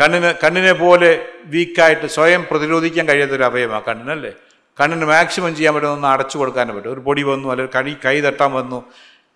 കണ്ണിന് 0.00 0.34
കണ്ണിനെ 0.44 0.72
പോലെ 0.72 1.28
വീക്കായിട്ട് 1.44 2.06
സ്വയം 2.06 2.46
പ്രതിരോധിക്കാൻ 2.50 3.08
കഴിയാത്തൊരു 3.08 3.42
അവയവമാണ് 3.42 3.84
കണ്ണിനല്ലേ? 3.84 4.32
കണ്ണിന് 4.80 5.04
മാക്സിമം 5.04 5.56
ചെയ്യാൻ 5.56 5.74
പറ്റുന്ന 5.74 5.94
ഒന്ന് 5.94 6.08
അടച്ചു 6.08 6.38
കൊടുക്കാനും 6.38 6.76
പറ്റും. 6.76 6.92
ഒരു 6.92 7.00
പൊടി 7.00 7.22
വന്നു 7.22 7.48
അല്ലെങ്കിൽ 7.48 7.74
കൈ 7.80 7.94
കൈ 8.04 8.20
തട്ടാൻ 8.20 8.52
വന്നു 8.52 8.84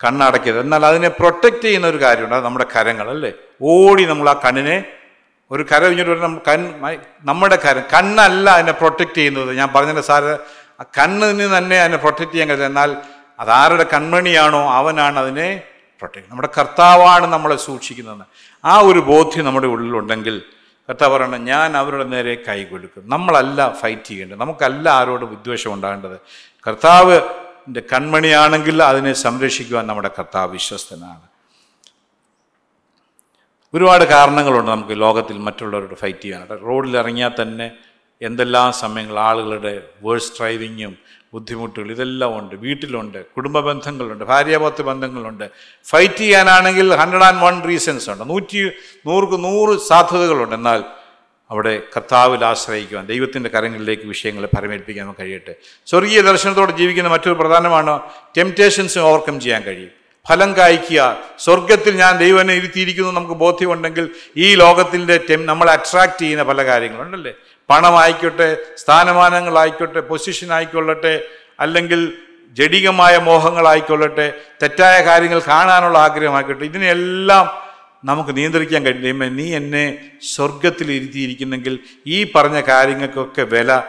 കണ്ണടക്കിയത് 0.05 0.61
എന്നാൽ 0.61 0.87
അതിനെ 0.87 1.09
പ്രൊട്ടക്റ്റ് 1.09 1.63
ചെയ്യുന്ന 1.63 1.87
ഒരു 1.87 2.01
കാര്യമുണ്ട്. 2.01 2.35
അത് 2.35 2.45
നമ്മുടെ 2.45 2.67
കരങ്ങൾ 2.77 3.11
അല്ലേ? 3.11 3.33
ഓടി 3.63 4.05
നമ്മൾ 4.05 4.31
ആ 4.31 4.33
കണ്ണിനെ 4.33 4.85
ഒരു 5.51 5.67
കര 5.73 5.79
കഴിഞ്ഞിട്ട് 5.79 6.11
നമ്മൾ 6.11 6.23
നമ്മ- 6.23 6.41
കൺ 6.49 6.75
നമ്മുടെ 7.23 7.57
കരം 7.57 7.83
കണ്ണല്ല 7.95 8.51
അതിനെ 8.51 8.73
പ്രൊട്ടക്റ്റ് 8.73 9.15
ചെയ്യുന്നത്. 9.15 9.57
ഞാൻ 9.57 10.03
സാറ് 10.03 10.39
ആ 10.81 10.85
കണ്ണിന് 10.99 11.59
തന്നെ 11.59 11.79
അതിനെ 11.79 11.97
പ്രൊട്ടക്റ്റ് 11.97 12.33
ചെയ്യാൻ 12.33 12.49
കഴിയും 12.49 12.67
എന്നാൽ 12.67 12.97
അതാരുടെ 13.41 13.87
കൺമണിയാണോ 13.93 14.71
അവനാണ് 14.71 15.19
അതിനെ 15.19 15.63
പ്രൊട്ടക്ട് 15.99 16.25
നമ്മുടെ 16.31 16.49
കർത്താവാണ് 16.59 17.27
നമ്മളെ 17.27 17.57
സൂക്ഷിക്കുന്നത്. 17.57 18.27
ആ 18.65 18.81
ഒരു 18.81 18.99
ബോധ്യം 18.99 19.45
നമ്മുടെ 19.45 19.67
ഉള്ളിലുണ്ടെങ്കിൽ 19.67 20.43
കർത്താവ് 20.89 21.15
പറയണം 21.15 21.45
ഞാൻ 21.45 21.77
അവരുടെ 21.77 22.05
നേരെ 22.05 22.43
കൈ 22.49 22.65
കൊടുക്കും 22.65 23.03
നമ്മളല്ല 23.07 23.73
ഫൈറ്റ് 23.73 24.09
ചെയ്യേണ്ടത്. 24.09 24.41
നമുക്കല്ല 24.41 24.91
ആരോട് 24.91 25.25
വിദ്വേഷം 25.25 25.73
ഉണ്ടാകേണ്ടത്. 25.73 26.19
കർത്താവിന്റെ 26.67 27.50
കൺമണിയാണെങ്കിൽ 27.79 28.83
അതിനെ 28.83 29.13
സംരക്ഷിക്കുവാൻ 29.13 29.87
നമ്മുടെ 29.87 30.11
കർത്താവ് 30.19 30.53
വിശ്വസ്തനാണ്. 30.53 31.21
ഒരുപാട് 33.75 34.05
കാരണങ്ങളുണ്ട് 34.05 34.71
നമുക്ക് 34.71 35.01
ലോകത്തിൽ 35.01 35.39
മറ്റുള്ളവരോട് 35.39 35.95
ഫൈറ്റ് 35.95 36.19
ചെയ്യാനായിട്ട് 36.19 36.67
റോഡിൽ 36.67 36.97
ഇറങ്ങിയാൽ 36.97 37.43
തന്നെ 37.43 37.71
എന്തെല്ലാം 38.23 38.73
സമയങ്ങൾ 38.73 39.19
ആളുകളുടെ 39.19 39.83
വേഴ്സ് 40.03 40.33
ഡ്രൈവിങ്ങും 40.39 40.97
ബുദ്ധിമുട്ടുകൾ 41.35 41.91
ഇതെല്ലാം 41.91 42.39
ഉണ്ട്. 42.39 42.55
വീട്ടിലുണ്ട് 42.55 43.27
കുടുംബ 43.27 43.61
ബന്ധങ്ങളുണ്ട് 43.61 44.25
ഭാര്യാപത്ത് 44.25 44.83
ബന്ധങ്ങളുണ്ട്. 44.83 45.51
ഫൈറ്റ് 45.85 46.15
ചെയ്യാനാണെങ്കിൽ 46.15 46.95
ഹൺഡ്രഡ് 46.95 47.23
ആൻഡ് 47.23 47.43
വൺ 47.43 47.63
റീസൺസ് 47.69 48.11
ഉണ്ട്. 48.11 48.29
നൂറ്റി 48.29 48.71
നൂറുക്ക് 49.07 49.45
നൂറ് 49.45 49.79
സാധ്യതകളുണ്ട്. 49.79 50.55
എന്നാൽ 50.55 50.85
അവിടെ 51.51 51.83
കർത്താവിൽ 51.97 52.45
ആശ്രയിക്കുവാൻ 52.45 53.07
ദൈവത്തിന്റെ 53.07 53.51
കരങ്ങളിലേക്ക് 53.51 54.03
വിഷയങ്ങളെ 54.03 54.49
പരമേൽപ്പിക്കാൻ 54.57 55.05
നമുക്ക് 55.05 55.21
കഴിയട്ടെ. 55.21 55.55
സ്വർഗീയ 55.87 56.21
ദർശനത്തോടെ 56.21 56.73
ജീവിക്കുന്ന 56.73 57.09
മറ്റൊരു 57.09 57.35
പ്രധാനമാണ് 57.35 58.01
ടെംപ്റ്റേഷൻസ് 58.39 58.99
ഓവർകം 58.99 59.41
ചെയ്യാൻ 59.41 59.63
കഴിയും. 59.63 59.91
ഫലം 60.29 60.57
കായ്ക്കുക. 60.57 61.19
സ്വർഗത്തിൽ 61.39 61.97
ഞാൻ 61.97 62.17
ദൈവനെ 62.17 62.55
ഇരുത്തിയിരിക്കുന്നു 62.55 63.13
നമുക്ക് 63.13 63.35
ബോധ്യമുണ്ടെങ്കിൽ 63.35 64.09
ഈ 64.37 64.55
ലോകത്തിന്റെ 64.55 65.21
ടെം 65.31 65.47
നമ്മളെ 65.47 65.73
അട്രാക്റ്റ് 65.73 66.19
ചെയ്യുന്ന 66.19 66.45
പല 66.45 66.65
കാര്യങ്ങളുണ്ടല്ലേ? 66.65 67.33
പണമായിക്കോട്ടെ 67.71 68.57
സ്ഥാനമാനങ്ങളായിക്കോട്ടെ 68.77 70.01
പൊസിഷൻ 70.01 70.53
ആയിക്കൊള്ളട്ടെ 70.53 71.25
അല്ലെങ്കിൽ 71.61 72.13
ജഡികമായ 72.53 73.19
മോഹങ്ങളായിക്കൊള്ളട്ടെ 73.19 74.33
തെറ്റായ 74.63 75.05
കാര്യങ്ങൾ 75.05 75.41
കാണാനുള്ള 75.49 75.99
ആഗ്രഹമായിക്കോട്ടെ 75.99 76.65
ഇതിനെല്ലാം 76.65 77.70
നമുക്ക് 78.05 78.37
നിയന്ത്രിക്കാൻ 78.37 78.83
കഴിയും 78.87 79.37
നീ 79.37 79.55
എന്നെ 79.55 80.11
സ്വർഗത്തിൽ 80.23 80.93
ഇരുത്തിയിരിക്കുന്നെങ്കിൽ 80.93 81.79
ഈ 82.07 82.33
പറഞ്ഞ 82.35 82.61
കാര്യങ്ങൾക്കൊക്കെ 82.61 83.43
വില 83.43 83.83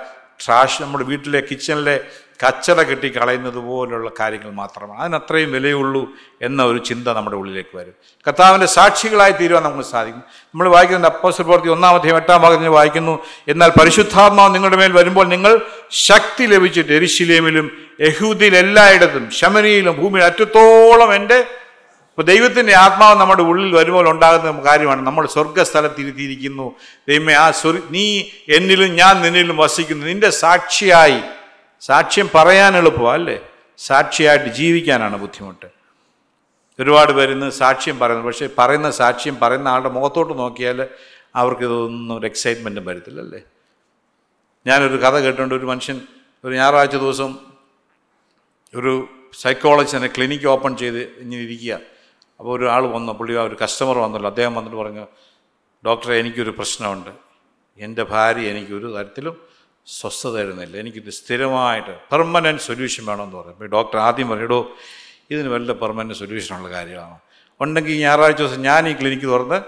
ട്രാഷ് 0.45 0.81
നമ്മുടെ 0.81 1.03
വീട്ടിലെ 1.03 1.43
കിച്ചണിലെ 1.51 1.99
കച്ചറ 2.45 2.81
കെട്ടി 2.81 3.09
കളയുന്നത് 3.09 3.57
പോലുള്ള 3.57 4.11
കാര്യങ്ങൾ 4.19 4.51
മാത്രമാണ്. 4.51 5.01
അതിനത്രയും 5.01 5.51
വിലയുള്ളൂ 5.51 6.09
എന്ന 6.41 6.63
ഒരു 6.63 6.77
ചിന്ത 6.77 7.07
നമ്മുടെ 7.07 7.35
ഉള്ളിലേക്ക് 7.35 7.77
വരും. 7.77 7.93
കർത്താവിന്റെ 8.27 8.67
സാക്ഷികളായി 8.67 9.31
തീരുവാൻ 9.31 9.63
നമുക്ക് 9.63 9.89
സാധിക്കും. 9.89 10.21
നമ്മൾ 10.21 10.69
വായിക്കുന്നത് 10.69 11.11
അപ്പോസ്റ്റൽ 11.11 11.43
പ്രവൃത്തി 11.43 11.69
ഒന്നാമധ്യം 11.69 12.15
എട്ടാം 12.15 12.41
ഭാഗത്തിന് 12.41 12.69
വായിക്കുന്നു. 12.69 13.23
എന്നാൽ 13.47 13.69
പരിശുദ്ധാത്മാവ് 13.69 14.55
നിങ്ങളുടെ 14.55 14.77
മേൽ 14.77 14.91
വരുമ്പോൾ 14.91 15.27
നിങ്ങൾ 15.27 15.61
ശക്തി 15.91 16.45
ലഭിച്ചിട്ട് 16.45 16.93
എരിശിലേമിലും 16.93 17.71
യഹൂദിയിൽ 17.99 18.57
എല്ലായിടത്തും 18.57 19.29
ശമനിയിലും 19.31 20.01
ഭൂമിയിൽ 20.01 20.25
അറ്റത്തോളം 20.25 21.15
എന്റെ 21.15 21.45
അപ്പോൾ 22.21 22.31
ദൈവത്തിന്റെ 22.31 22.73
ആത്മാവ് 22.75 23.19
നമ്മുടെ 23.19 23.41
ഉള്ളിൽ 23.41 23.75
വരുമ്പോൾ 23.75 24.09
ഉണ്ടാകുന്ന 24.09 24.61
കാര്യമാണ്. 24.61 25.01
നമ്മൾ 25.01 25.27
സ്വർഗസ്ഥലത്തിരുത്തിയിരിക്കുന്നു 25.27 26.75
ദൈവമേ 27.09 27.33
ആ 27.33 27.51
സ്വർ 27.51 27.81
നീ 27.91 28.23
എന്നിലും 28.49 28.95
ഞാൻ 28.95 29.21
നിന്നിലും 29.21 29.57
വസിക്കുന്നു. 29.57 30.05
നിന്റെ 30.05 30.29
സാക്ഷിയായി. 30.29 31.21
സാക്ഷ്യം 31.81 32.29
പറയാൻ 32.35 32.77
എളുപ്പമാണ് 32.77 33.19
അല്ലേ? 33.19 33.39
സാക്ഷിയായിട്ട് 33.77 34.45
ജീവിക്കാനാണ് 34.45 35.17
ബുദ്ധിമുട്ട്. 35.17 35.65
ഒരുപാട് 36.79 37.11
പേരുന്ന് 37.11 37.49
സാക്ഷ്യം 37.49 37.99
പറയുന്നു. 37.99 38.25
പക്ഷേ 38.25 38.49
പറയുന്ന 38.57 38.91
സാക്ഷ്യം 38.91 39.39
പറയുന്ന 39.41 39.67
ആളുടെ 39.67 39.89
മുഖത്തോട്ട് 39.89 40.39
നോക്കിയാൽ 40.39 40.87
അവർക്ക് 41.35 41.61
ഇതൊന്നും 41.61 42.19
ഒരു 42.19 42.25
എക്സൈറ്റ്മെന്റും 42.25 42.85
വരത്തില്ലല്ലേ 42.85 43.39
ഞാനൊരു 44.67 44.97
കഥ 44.97 45.17
കേട്ടുകൊണ്ട് 45.17 45.55
ഒരു 45.55 45.65
മനുഷ്യൻ 45.65 46.01
ഒരു 46.45 46.53
ഞായറാഴ്ച 46.53 46.95
ദിവസം 46.95 47.35
ഒരു 48.75 49.09
സൈക്കോളജിസ്റ്റ് 49.41 50.15
ക്ലിനിക്ക് 50.15 50.45
ഓപ്പൺ 50.45 50.77
ചെയ്ത് 50.77 50.99
ഇങ്ങനെ 50.99 51.41
ഇരിക്കുക 51.41 51.90
അപ്പോൾ 52.41 52.53
ഒരാൾ 52.57 52.83
വന്നു 52.93 53.11
പുള്ളി 53.17 53.33
ആ 53.39 53.41
ഒരു 53.49 53.55
കസ്റ്റമർ 53.63 53.95
വന്നല്ലോ. 54.03 54.29
അദ്ദേഹം 54.33 54.53
വന്നിട്ട് 54.57 54.77
പറഞ്ഞു 54.81 55.03
ഡോക്ടറെ 55.83 56.15
എനിക്കൊരു 56.21 56.51
പ്രശ്നമുണ്ട്. 56.59 57.11
എന്റെ 57.79 58.03
ഭാര്യ 58.13 58.43
എനിക്കൊരു 58.53 58.87
തരത്തിലും 58.95 59.35
സ്വസ്ഥത 59.87 60.31
തരുന്നില്ല. 60.37 60.73
എനിക്കിത് 60.83 61.11
സ്ഥിരമായിട്ട് 61.19 61.93
പെർമനന്റ് 62.11 62.63
സൊല്യൂഷൻ 62.69 63.03
വേണമെന്ന് 63.09 63.37
പറയും 63.39 63.55
അപ്പോൾ 63.55 63.69
ഡോക്ടർ 63.75 63.97
ആദ്യം 64.07 64.27
പറഞ്ഞു 64.31 64.47
"എടോ 64.49 64.59
ഇതിന് 65.33 65.49
വല്ല 65.53 65.71
പെർമനന്റ് 65.83 66.17
സൊല്യൂഷനുള്ള 66.21 66.69
കാര്യമാണ്? 66.77 67.17
ഉണ്ടെങ്കിൽ 67.59 67.95
ഞായറാഴ്ച 68.05 68.39
ദിവസം 68.41 68.61
ഞാൻ 68.69 68.81
ഈ 68.91 68.93
ക്ലിനിക്ക് 68.99 69.27
തുറന്ന് 69.33 69.59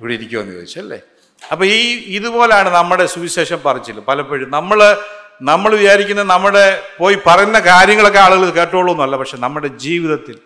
ഇവിടെ 0.00 0.12
ഇരിക്കുമെന്ന് 0.18 0.52
ചോദിച്ചല്ലേ? 0.58 0.98
അപ്പോൾ 1.42 1.66
ഈ 1.76 1.80
ഇതുപോലാണ് 2.18 2.68
നമ്മുടെ 2.78 3.06
സുവിശേഷം 3.14 3.60
പറിച്ചില്ല 3.66 4.00
പലപ്പോഴും 4.10 4.50
നമ്മൾ 4.58 4.78
നമ്മൾ 5.50 5.70
വിചാരിക്കുന്ന 5.80 6.22
നമ്മുടെ 6.34 6.64
പോയി 7.00 7.16
പറയുന്ന 7.26 7.58
കാര്യങ്ങളൊക്കെ 7.70 8.20
ആളുകൾ 8.26 8.48
കേട്ടോളൂ 8.60 8.92
എന്നല്ല 8.94 9.16
പക്ഷെ 9.22 9.36
നമ്മുടെ 9.46 9.68
ജീവിതത്തിൽ 9.86 10.36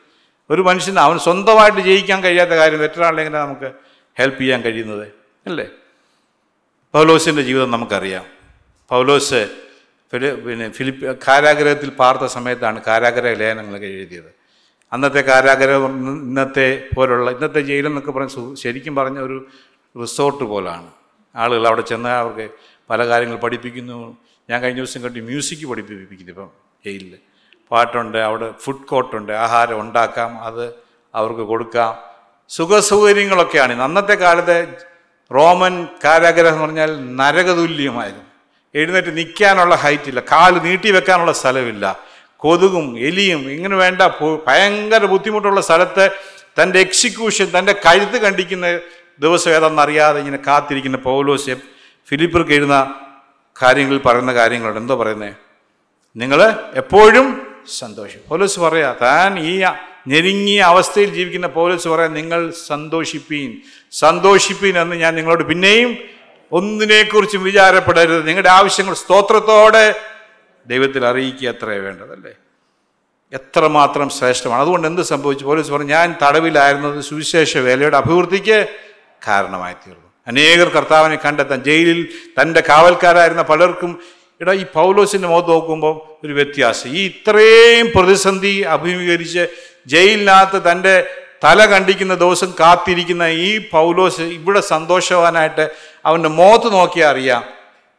ഒരു 0.50 0.62
മനുഷ്യന് 0.62 0.98
അവൻ 0.98 1.18
സ്വന്തമായിട്ട് 1.18 1.78
ജയിക്കാൻ 1.78 2.22
കഴിയാത്ത 2.22 2.50
കാര്യം 2.50 2.80
മറ്റൊരാളെ 2.82 3.28
നമുക്ക് 3.28 3.72
ഹെൽപ്പ് 4.18 4.40
ചെയ്യാൻ 4.40 4.60
കഴിയുന്നത്? 4.62 5.08
അല്ലേ? 5.46 5.68
പൗലോസിന്റെ 6.94 7.42
ജീവിതം 7.42 7.70
നമുക്കറിയാം. 7.70 8.24
പൗലോസ് 8.88 9.48
പിന്നെ 10.46 10.70
ഫിലിപ്പ് 10.70 11.18
കാരാഗ്രഹത്തിൽ 11.28 11.90
പാർത്ത 11.90 12.26
സമയത്താണ് 12.26 12.82
കാരാഗ്രഹ 12.86 13.32
ലേഖനങ്ങളൊക്കെ 13.32 13.86
എഴുതിയത്. 13.86 14.34
അന്നത്തെ 14.92 15.20
കാരാഗ്രഹം 15.20 16.20
ഇന്നത്തെ 16.22 16.88
പോലുള്ള 16.94 17.30
ഇന്നത്തെ 17.30 17.60
ജയിലെന്നൊക്കെ 17.60 18.10
പറഞ്ഞ 18.10 18.54
ശരിക്കും 18.54 18.96
പറഞ്ഞ 18.96 19.18
ഒരു 19.18 19.46
റിസോർട്ട് 20.00 20.44
പോലാണ്. 20.44 20.90
ആളുകൾ 21.36 21.66
അവിടെ 21.66 21.80
ചെന്ന് 21.80 22.08
അവർക്ക് 22.08 22.50
പല 22.90 23.06
കാര്യങ്ങൾ 23.06 23.36
പഠിപ്പിക്കുന്നു. 23.36 24.16
ഞാൻ 24.50 24.60
കഴിഞ്ഞ 24.62 24.76
ദിവസം 24.76 25.02
കണ്ടി 25.02 25.20
മ്യൂസിക് 25.20 25.66
പഠിപ്പിപ്പിക്കുന്നു 25.66 26.32
ഇപ്പം 26.32 26.50
ജയിലിൽ 26.86 27.18
പാട്ടുണ്ട് 27.70 28.18
അവിടെ 28.18 28.50
ഫുഡ് 28.64 28.84
കോർട്ടുണ്ട് 28.84 29.32
ആഹാരം 29.32 29.80
ഉണ്ടാക്കാം 29.80 30.44
അത് 30.44 30.74
അവർക്ക് 31.14 31.40
കൊടുക്കാം. 31.40 31.98
സുഖസൗകര്യങ്ങളൊക്കെയാണ്. 32.48 33.82
അന്നത്തെ 33.82 34.14
കാലത്തെ 34.14 34.66
റോമൻ 35.34 35.88
കാരാഗ്രഹം 36.04 36.52
എന്ന് 36.52 36.64
പറഞ്ഞാൽ 36.64 37.16
നരകതുല്യമായിരുന്നു. 37.16 38.24
എഴുന്നേറ്റ് 38.74 39.16
നിൽക്കാനുള്ള 39.16 39.74
ഹൈറ്റ് 39.74 40.08
ഇല്ല 40.08 40.20
കാൽ 40.20 40.58
നീട്ടി 40.62 40.90
വെക്കാനുള്ള 40.90 41.32
സ്ഥലമില്ല. 41.32 41.98
കൊതുകും 42.36 42.98
എലിയും 42.98 43.50
ഇങ്ങനെ 43.50 43.76
വേണ്ട 43.76 44.02
ഭയങ്കര 44.46 45.04
ബുദ്ധിമുട്ടുള്ള 45.04 45.60
സ്ഥലത്ത് 45.60 46.10
തന്റെ 46.62 46.78
എക്സിക്യൂഷൻ 46.78 47.58
തന്റെ 47.58 47.72
കഴുത്ത് 47.72 48.18
കണ്ടിക്കുന്ന 48.18 48.80
ദിവസം 49.20 49.50
ഏതാണെന്നറിയാതെ 49.50 50.18
ഇങ്ങനെ 50.18 50.38
കാത്തിരിക്കുന്ന 50.46 50.96
പൗലോസ് 50.96 51.56
ഫിലിപ്പർക്ക് 52.08 52.50
എഴുതുന്ന 52.50 52.94
കാര്യങ്ങളിൽ 53.62 53.98
പറയുന്ന 53.98 54.34
കാര്യങ്ങളുണ്ട്. 54.34 54.80
എന്തോ 54.80 54.96
പറയുന്നത് 54.96 55.34
നിങ്ങൾ 56.16 56.54
എപ്പോഴും 56.74 57.53
സന്തോഷം. 57.68 58.18
പൗലോസ് 58.28 58.60
പറയാ 58.60 58.96
താൻ 59.02 59.38
ഈ 59.38 59.64
ഞെരുങ്ങിയ 60.08 60.60
അവസ്ഥയിൽ 60.60 61.14
ജീവിക്കുന്ന 61.14 61.46
പൗലോസ് 61.46 61.88
പറയാൻ 61.88 62.12
നിങ്ങൾ 62.12 62.52
സന്തോഷിപ്പീൻ 62.66 63.56
സന്തോഷിപ്പീൻ 63.92 64.78
എന്ന് 64.78 64.96
ഞാൻ 64.96 65.14
നിങ്ങളോട് 65.14 65.44
പിന്നെയും 65.44 65.98
ഒന്നിനെക്കുറിച്ചും 66.52 67.44
വിചാരപ്പെടരുത്. 67.44 68.26
നിങ്ങളുടെ 68.26 68.48
ആവശ്യങ്ങൾ 68.48 68.94
സ്തോത്രത്തോടെ 68.94 69.94
ദൈവത്തിൽ 70.66 71.06
അറിയിക്കുക 71.06 71.48
അത്രേ 71.48 71.78
വേണ്ടതല്ലേ? 71.78 72.32
എത്രമാത്രം 73.32 74.08
ശ്രേഷ്ഠമാണ്. 74.08 74.60
അതുകൊണ്ട് 74.60 74.88
എന്ത് 74.88 75.02
സംഭവിച്ചു? 75.02 75.44
പോലീസ് 75.44 75.70
പറഞ്ഞു 75.70 75.88
ഞാൻ 75.88 76.14
തടവിലായിരുന്നത് 76.22 77.00
സുവിശേഷ 77.00 77.56
വേലയുടെ 77.56 77.96
അഭിവൃദ്ധിക്ക് 77.96 78.68
കാരണമായി 79.28 79.74
തീർന്നു 79.74 80.04
അനേകർ 80.26 80.68
കർത്താവിനെ 80.68 81.18
കണ്ടെത്താൻ 81.24 81.62
ജയിലിൽ 81.62 82.08
തന്റെ 82.42 82.60
കാവൽക്കാരായിരുന്ന 82.60 83.42
പലർക്കും 83.42 84.00
ഇടാ 84.40 84.52
ഈ 84.52 84.64
പൗലോസിന്റെ 84.74 85.28
മുഖത്ത് 85.28 85.48
നോക്കുമ്പോൾ 85.48 85.94
ഒരു 86.26 86.32
വ്യത്യാസം. 86.32 86.88
ഈ 86.88 87.06
ഇത്രയും 87.06 87.86
പ്രതിസന്ധി 87.94 88.60
അഭിമുഖീകരിച്ച് 88.60 89.46
ജയിലിനകത്ത് 89.86 90.70
തന്റെ 90.70 90.94
തല 91.44 91.66
കണ്ടിക്കുന്ന 91.66 92.14
ദിവസം 92.14 92.50
കാത്തിരിക്കുന്ന 92.60 93.22
ഈ 93.22 93.68
പൗലോസ് 93.68 94.20
ഇവിടെ 94.20 94.60
സന്തോഷവാനായിട്ട് 94.60 95.70
അവന്റെ 96.04 96.28
മുഖത്ത് 96.28 96.72
നോക്കിയാൽ 96.72 97.10
അറിയാം 97.10 97.42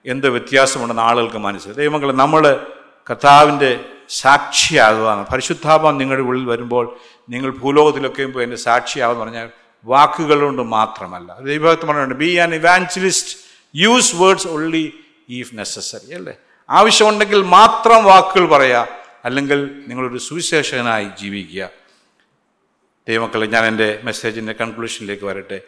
എന്ത് 0.05 0.29
വ്യത്യാസമുണ്ടെന്ന് 0.29 1.01
ആളുകൾക്ക് 1.01 1.37
മനസ്സിലായി. 1.37 1.77
ദൈവങ്ങൾ 1.77 2.11
നമ്മൾ 2.11 2.43
കർത്താവിന്റെ 3.09 3.79
സാക്ഷിയാകുകയാണ് 4.09 5.25
പരിശുദ്ധാപം 5.33 5.97
നിങ്ങളുടെ 5.97 6.23
ഉള്ളിൽ 6.23 6.45
വരുമ്പോൾ 6.45 6.85
നിങ്ങൾ 7.29 7.49
ഭൂലോകത്തിലൊക്കെയും 7.51 8.33
പോയി 8.33 8.43
എന്റെ 8.43 8.57
സാക്ഷിയാവെന്ന് 8.57 9.23
പറഞ്ഞാൽ 9.23 9.47
വാക്കുകൾ 9.85 10.39
കൊണ്ട് 10.39 10.61
മാത്രമല്ല. 10.61 11.37
ദൈവഭക്തം 11.39 11.87
പറഞ്ഞിട്ടുണ്ട് 11.87 12.15
be 12.15 12.37
an 12.37 12.55
evangelist 12.55 13.37
use 13.75 14.15
words 14.15 14.47
only 14.47 14.93
if 15.29 15.57
necessary 15.57 16.13
അല്ലേ? 16.13 16.33
ആവശ്യമുണ്ടെങ്കിൽ 16.69 17.41
മാത്രം 17.41 18.03
വാക്കുകൾ 18.03 18.47
പറയുക 18.47 18.87
അല്ലെങ്കിൽ 19.25 19.83
നിങ്ങളൊരു 19.87 20.17
സുവിശേഷകനായി 20.17 21.09
ജീവിക്കുക. 21.19 21.69
ദൈവമക്കളെ 23.07 23.45
ഞാൻ 23.45 23.65
എന്റെ 23.65 24.01
മെസ്സേജിന്റെ 24.03 24.53
കൺക്ലൂഷനിലേക്ക് 24.53 25.23
വരട്ടെ. 25.23 25.61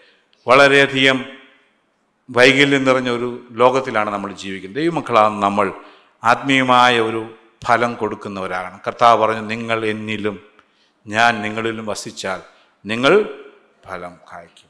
വളരെയധികം 0.47 1.25
വൈകല്യം 2.29 2.83
നിറഞ്ഞ 2.83 3.09
ഒരു 3.09 3.47
ലോകത്തിലാണ് 3.51 4.09
നമ്മൾ 4.09 4.33
ജീവിക്കുന്നത്. 4.33 4.81
ദൈവമക്കളാണ് 4.81 5.43
നമ്മൾ 5.43 5.73
ആത്മീയമായ 6.23 6.99
ഒരു 6.99 7.35
ഫലം 7.65 7.93
കൊടുക്കുന്നവരാകണം. 7.93 8.79
കർത്താവ് 8.87 9.21
പറഞ്ഞു 9.21 9.41
നിങ്ങൾ 9.41 9.85
എന്നിലും 9.85 10.43
ഞാൻ 11.07 11.41
നിങ്ങളിലും 11.41 11.85
വസിച്ചാൽ 11.85 12.41
നിങ്ങൾ 12.85 13.43
ഫലം 13.87 14.15
കായ്ക്കും. 14.33 14.67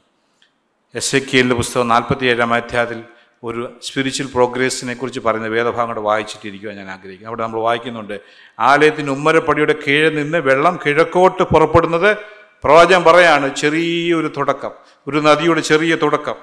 എസ് 0.94 1.16
എ 1.16 1.18
കെയിലെ 1.18 1.54
പുസ്തകം 1.54 1.88
നാൽപ്പത്തി 1.88 2.26
ഏഴാം 2.26 2.54
അധ്യായത്തിൽ 2.54 3.04
ഒരു 3.42 3.62
സ്പിരിച്വൽ 3.82 4.28
പ്രോഗ്രസ്സിനെ 4.34 4.94
കുറിച്ച് 4.94 5.20
പറയുന്ന 5.20 5.48
വേദഭാഗം 5.48 6.04
വായിച്ചിട്ടിരിക്കുവാൻ 6.04 6.76
ഞാൻ 6.76 6.90
ആഗ്രഹിക്കുന്നു. 6.90 7.28
അവിടെ 7.28 7.42
നമ്മൾ 7.42 7.60
വായിക്കുന്നുണ്ട് 7.60 8.20
ആലയത്തിന്റെ 8.60 9.12
ഉമ്മരപ്പടിയുടെ 9.12 9.74
കീഴിൽ 9.86 10.14
നിന്ന് 10.14 10.38
വെള്ളം 10.38 10.78
കിഴക്കോട്ട് 10.86 11.42
പുറപ്പെടുന്നത് 11.42 12.10
പ്രവാചകൻ 12.64 13.04
പറയാണ് 13.04 13.54
ചെറിയൊരു 13.54 14.32
തുടക്കം 14.36 14.72
ഒരു 15.08 15.18
നദിയുടെ 15.20 15.60
ചെറിയ 15.60 15.94
തുടക്കം. 15.94 16.36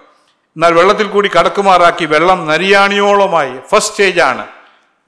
എന്നാൽ 0.55 0.73
വെള്ളത്തിൽ 0.73 1.07
കൂടി 1.07 1.29
കടക്കുമാറാക്കി 1.37 2.05
വെള്ളം 2.05 2.47
നരിയാണിയോളമായി 2.47 3.53
ഫസ്റ്റ് 3.71 3.93
സ്റ്റേജാണ് 3.93 4.45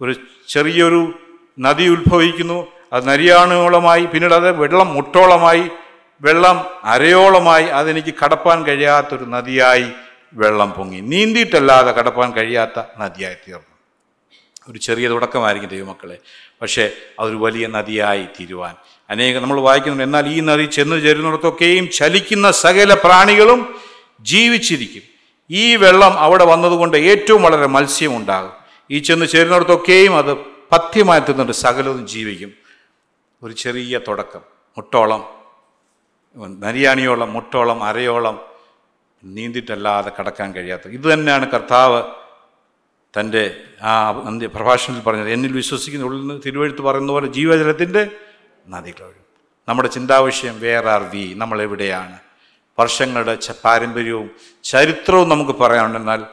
ഒരു 0.01 0.13
ചെറിയൊരു 0.47 1.13
നദി 1.59 1.85
ഉത്ഭവിക്കുന്നു 1.87 2.67
അത് 2.93 3.07
നരിയാണിയോളമായി 3.07 4.05
പിന്നീട് 4.05 4.33
അത് 4.33 4.49
വെള്ളം 4.61 4.93
മുട്ടോളമായി 4.93 5.63
വെള്ളം 6.21 6.57
അരയോളമായി 6.83 7.65
അതെനിക്ക് 7.65 8.13
കടപ്പാൻ 8.23 8.63
കഴിയാത്തൊരു 8.63 9.25
നദിയായി 9.25 9.87
വെള്ളം 10.33 10.71
പൊങ്ങി. 10.71 10.99
നീന്തിയിട്ടല്ലാതെ 10.99 11.91
കടപ്പാൻ 11.91 12.31
കഴിയാത്ത 12.31 12.83
നദിയായി 12.99 13.33
തീർന്നു. 13.33 13.77
ഒരു 14.71 14.79
ചെറിയ 14.79 15.07
തുടക്കമായിരിക്കും 15.07 15.69
ദൈവമക്കളെ. 15.69 16.17
പക്ഷേ 16.61 16.91
അതൊരു 17.19 17.35
വലിയ 17.35 17.67
നദിയായി 17.67 18.23
തീരുവാൻ. 18.23 18.75
അനേകം 19.09 19.41
നമ്മൾ 19.41 19.59
വായിക്കുന്നുണ്ട് 19.59 20.03
എന്നാൽ 20.03 20.27
ഈ 20.27 20.39
നദി 20.39 20.65
ചെന്ന് 20.65 21.01
ചേരുന്നിടത്തൊക്കെയും 21.01 21.89
ചലിക്കുന്ന 21.89 22.51
സകല 22.51 22.93
പ്രാണികളും 22.93 23.75
ജീവിച്ചിരിക്കും. 24.21 25.01
ഈ 25.51 25.75
വെള്ളം 25.75 26.19
അവിടെ 26.19 26.45
വന്നതുകൊണ്ട് 26.45 26.97
ഏറ്റവും 26.97 27.43
വളരെ 27.43 27.67
മത്സ്യം 27.67 28.17
ഉണ്ടാകും 28.17 28.51
ഈ 28.91 28.99
ചെന്ന് 28.99 29.25
ചേരുന്നിടത്തൊക്കെയും 29.25 30.17
അത് 30.17 30.33
പഥ്യമായി 30.71 31.19
തീർന്നിട്ട് 31.19 31.51
സകലതും 31.51 32.07
ജീവിക്കും. 32.07 32.53
ഒരു 33.43 33.53
ചെറിയ 33.53 33.99
തുടക്കം. 34.07 34.41
മുട്ടോളം 34.77 35.25
നരിയാണിയോളം 36.37 37.33
മുട്ടോളം 37.33 37.83
അരയോളം 37.83 38.46
നീന്തിട്ടല്ലാതെ 39.35 40.11
കടക്കാൻ 40.19 40.55
കഴിയാത്ത. 40.55 40.87
ഇത് 40.87 41.13
തന്നെയാണ് 41.13 41.51
കർത്താവ് 41.51 42.03
തന്റെ 43.19 43.57
ആ 43.81 44.09
അന്ത്യ 44.09 44.47
പ്രഭാഷണത്തിൽ 44.47 45.03
പറഞ്ഞത്. 45.03 45.29
എന്നിൽ 45.29 45.51
വിശ്വസിക്കുന്ന 45.51 46.05
ഉള്ളിൽ 46.05 46.21
നിന്ന് 46.21 46.41
തിരുവഴുത്ത് 46.45 46.81
പറയുന്ന 46.81 47.11
പോലെ 47.11 47.27
ജീവജലത്തിന്റെ 47.27 48.11
നദികളൊഴും 48.67 49.27
നമ്മുടെ 49.69 49.89
ചിന്താവിഷയം 49.89 50.59
വേർ 50.59 50.87
ആർ 50.87 51.03
വി 51.03 51.33
നമ്മൾ 51.37 51.61
എവിടെയാണ് 51.61 52.19
വർഷങ്ങളുടെ 52.79 53.37
പാരമ്പര്യവും 53.65 54.31
ചരിത്രവും 54.63 55.29
നമുക്ക് 55.29 55.51
പറയാനുണ്ട് 55.51 55.99
എന്നാൽ 55.99 56.23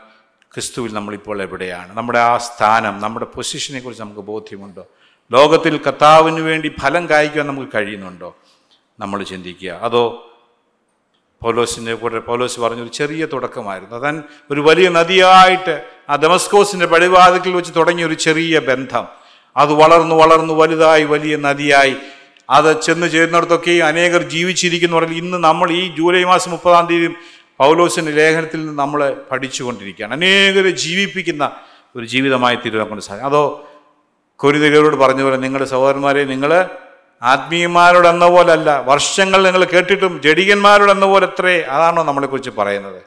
ക്രിസ്തുവിൽ 0.55 0.95
നമ്മളിപ്പോൾ 0.95 1.43
എവിടെയാണ്? 1.43 1.97
നമ്മുടെ 1.97 2.19
ആ 2.19 2.39
സ്ഥാനം 2.39 3.01
നമ്മുടെ 3.01 3.27
പൊസിഷനെ 3.27 3.81
കുറിച്ച് 3.81 4.03
നമുക്ക് 4.03 4.21
ബോധ്യമുണ്ടോ? 4.21 4.87
ലോകത്തിൽ 5.33 5.77
കർത്താവിന് 5.77 6.41
വേണ്ടി 6.41 6.73
ഫലം 6.81 7.09
കായ്ക്കുവാൻ 7.09 7.47
നമുക്ക് 7.47 7.71
കഴിയുന്നുണ്ടോ? 7.75 8.37
നമ്മൾ 9.01 9.23
ചിന്തിക്കുക. 9.23 9.71
അതോ 9.71 10.31
പൗലോസിന്റെ 11.45 11.95
കൂടെ 11.95 12.19
പൗലോസ് 12.19 12.61
പറഞ്ഞൊരു 12.61 12.89
ചെറിയ 12.89 13.27
തുടക്കമായിരുന്നു. 13.27 13.97
അതാൻ 13.97 14.23
ഒരു 14.51 14.61
വലിയ 14.61 14.89
നദിയായിട്ട് 14.89 15.75
ആ 16.11 16.17
ഡെമസ്കോസിന്റെ 16.17 16.87
പടിവാതിക്കൽ 16.87 17.53
വെച്ച് 17.53 17.73
തുടങ്ങിയ 17.77 18.05
ഒരു 18.05 18.15
ചെറിയ 18.15 18.59
ബന്ധം. 18.59 19.05
അത് 19.57 19.73
വളർന്നു 19.73 20.15
വളർന്നു 20.15 20.55
വലുതായി 20.55 21.05
വലിയ 21.05 21.37
നദിയായി. 21.37 21.97
അത് 22.51 22.83
ചെന്ന് 22.83 23.11
ചേരുന്നിടത്തൊക്കെ 23.11 23.71
അനേകർ 23.71 24.23
ജീവിച്ചിരിക്കുന്നു. 24.23 24.97
പറഞ്ഞാൽ 24.97 25.19
ഇന്ന് 25.19 25.39
നമ്മൾ 25.39 25.71
ഈ 25.71 25.97
ജൂലൈ 25.97 26.25
മാസം 26.25 26.51
മുപ്പതാം 26.51 26.87
തീയതി 26.87 27.15
പൗലോസിന്റെ 27.59 28.13
ലേഖനത്തിൽ 28.13 28.61
നിന്ന് 28.61 28.79
നമ്മൾ 28.79 29.17
പഠിച്ചുകൊണ്ടിരിക്കുകയാണ്. 29.31 30.15
അനേകരെ 30.15 30.71
ജീവിപ്പിക്കുന്ന 30.71 31.51
ഒരു 31.97 32.05
ജീവിതമായി 32.05 32.57
തീരുവാൻ 32.57 32.89
കൊണ്ട് 32.89 33.05
സാധിക്കും. 33.05 33.29
അതോ 33.29 33.45
കൊരിതകരോട് 34.37 34.97
പറഞ്ഞ 34.97 35.23
പോലെ 35.23 35.37
നിങ്ങളുടെ 35.37 35.69
സഹോദരന്മാരെ 35.69 36.25
നിങ്ങൾ 36.25 36.51
ആത്മീയന്മാരോടെന്ന 37.25 38.29
പോലല്ല 38.29 38.71
വർഷങ്ങൾ 38.87 39.41
നിങ്ങൾ 39.47 39.65
കേട്ടിട്ടും 39.65 40.15
ജഡികന്മാരോടെന്ന 40.23 41.07
പോലെ 41.07 41.27
അത്രേ 41.27 41.55
അതാണോ 41.75 42.03
നമ്മളെക്കുറിച്ച് 42.03 42.51
പറയുന്നത്. 42.59 43.01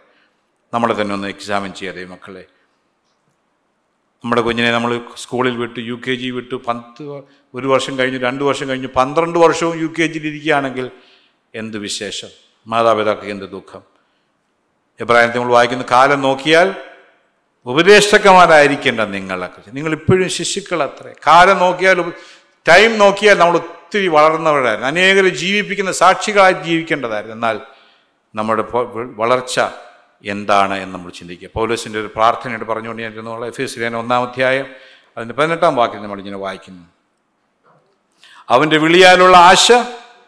നമ്മളെ 0.73 0.93
തന്നെ 0.99 1.13
ഒന്ന് 1.13 1.27
എക്സാമിൻ 1.27 1.71
ചെയ്യാതെ 1.73 2.05
മക്കളെ 2.05 2.43
നമ്മുടെ 4.23 4.41
കുഞ്ഞിനെ 4.41 4.71
നമ്മൾ 4.71 4.91
സ്കൂളിൽ 5.15 5.55
വിട്ടു 5.57 5.79
യു 5.89 5.95
കെ 6.07 6.13
ജി 6.15 6.29
വിട്ടു 6.29 6.55
പത്ത് 6.67 7.03
ഒരു 7.53 7.67
വർഷം 7.67 7.99
കഴിഞ്ഞു 7.99 8.19
രണ്ട് 8.19 8.43
വർഷം 8.43 8.67
കഴിഞ്ഞു 8.69 8.89
പന്ത്രണ്ട് 8.95 9.37
വർഷവും 9.39 9.75
യു 9.81 9.89
കെ 9.97 10.05
ജിയിൽ 10.07 10.25
ഇരിക്കുകയാണെങ്കിൽ 10.27 10.87
എന്ത് 11.53 11.77
വിശേഷം? 11.77 12.31
മാതാപിതാക്കൾക്ക് 12.67 13.31
എന്ത് 13.31 13.45
ദുഃഖം? 13.51 13.81
എബ്രാഹിമത്തെ 14.99 15.37
നമ്മൾ 15.37 15.51
വായിക്കുന്ന 15.51 15.85
കാലം 15.91 16.21
നോക്കിയാൽ 16.21 16.67
ഉപദേഷ്ടക്കന്മാരായിരിക്കേണ്ട 17.65 19.01
നിങ്ങളെ 19.15 19.47
നിങ്ങൾ 19.73 19.91
ഇപ്പോഴും 19.99 20.29
ശിശുക്കൾ 20.29 20.79
അത്രേ 20.83 21.11
കാലം 21.27 21.57
നോക്കിയാൽ 21.65 21.97
ടൈം 22.67 22.97
നോക്കിയാൽ 22.97 23.37
നമ്മൾ 23.37 23.55
ഒത്തിരി 23.55 24.07
വളർന്നവരായിരുന്നു. 24.07 24.87
അനേകരെ 24.87 25.29
ജീവിപ്പിക്കുന്ന 25.29 25.91
സാക്ഷികളായി 25.91 26.53
ജീവിക്കേണ്ടതായിരുന്നു. 26.53 27.35
എന്നാൽ 27.35 27.59
നമ്മുടെ 28.35 28.63
വളർച്ച 29.15 29.61
എന്താണ് 30.25 30.73
എന്ന് 30.73 30.95
നമ്മൾ 30.95 31.11
ചിന്തിക്കുക. 31.11 31.49
പൗലോസിന്റെ 31.55 31.99
ഒരു 31.99 32.09
പ്രാർത്ഥനയോട് 32.15 32.65
പറഞ്ഞുകൊണ്ട് 32.65 33.01
ഞാൻ 33.01 33.45
എഫ് 33.45 33.61
എസ് 33.61 33.79
ഒന്നാം 33.79 34.29
അധ്യായം 34.29 34.65
അതിന്റെ 35.17 35.33
പതിനെട്ടാം 35.33 35.75
വാക്യം 35.75 36.03
നമ്മൾ 36.03 36.19
ഇങ്ങനെ 36.19 36.37
വായിക്കുന്നു. 36.37 36.83
അവന്റെ 38.49 38.77
വിളിയാലുള്ള 38.77 39.37
ആശ 39.37 39.71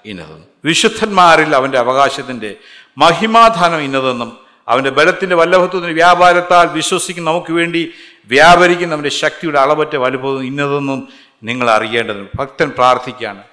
ഇന്നതെന്നും 0.06 0.48
വിശുദ്ധന്മാരിൽ 0.66 1.56
അവന്റെ 1.56 1.80
അവകാശത്തിന്റെ 1.80 2.56
മഹിമാധാനം 2.98 3.80
ഇന്നതെന്നും 3.80 4.38
അവന്റെ 4.68 4.90
ബലത്തിന്റെ 4.90 5.36
വല്ലഭത്വത്തിന്റെ 5.36 5.94
വ്യാപാരത്താൽ 5.94 6.68
വിശ്വസിക്കുന്ന 6.68 7.30
നമുക്ക് 7.30 7.54
വേണ്ടി 7.54 7.94
വ്യാപരിക്കുന്ന 8.26 8.94
അവന്റെ 8.94 9.10
ശക്തിയുടെ 9.10 9.60
അളവറ്റ 9.60 9.96
വലുപ്പം 9.96 10.44
ഇന്നതെന്നും 10.44 11.10
നിങ്ങൾ 11.44 11.70
അറിയേണ്ടത്. 11.70 12.28
ഭക്തൻ 12.36 12.70
പ്രാർത്ഥിക്കുകയാണ് 12.70 13.44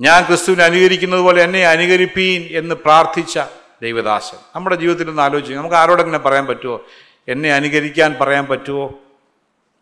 ഞാൻ 0.00 0.26
ക്രിസ്തുവിനെ 0.26 0.64
അനുകരിക്കുന്നത് 0.64 1.20
പോലെ 1.20 1.42
എന്നെ 1.42 1.66
അനുകരിപ്പീൻ 1.66 2.58
എന്ന് 2.58 2.74
പ്രാർത്ഥിച്ച 2.74 3.40
ദൈവദാസൻ. 3.82 4.38
നമ്മുടെ 4.56 4.76
ജീവിതത്തിൽ 4.76 5.08
ഒന്ന് 5.08 5.22
ആലോചിക്കുക 5.22 5.56
നമുക്ക് 5.56 5.74
ആരോടെങ്ങനെ 5.74 6.18
പറയാൻ 6.18 6.46
പറ്റുമോ 6.46 6.84
എന്നെ 7.28 7.52
അനുകരിക്കാൻ 7.52 8.16
പറയാൻ 8.20 8.46
പറ്റുമോ 8.46 8.94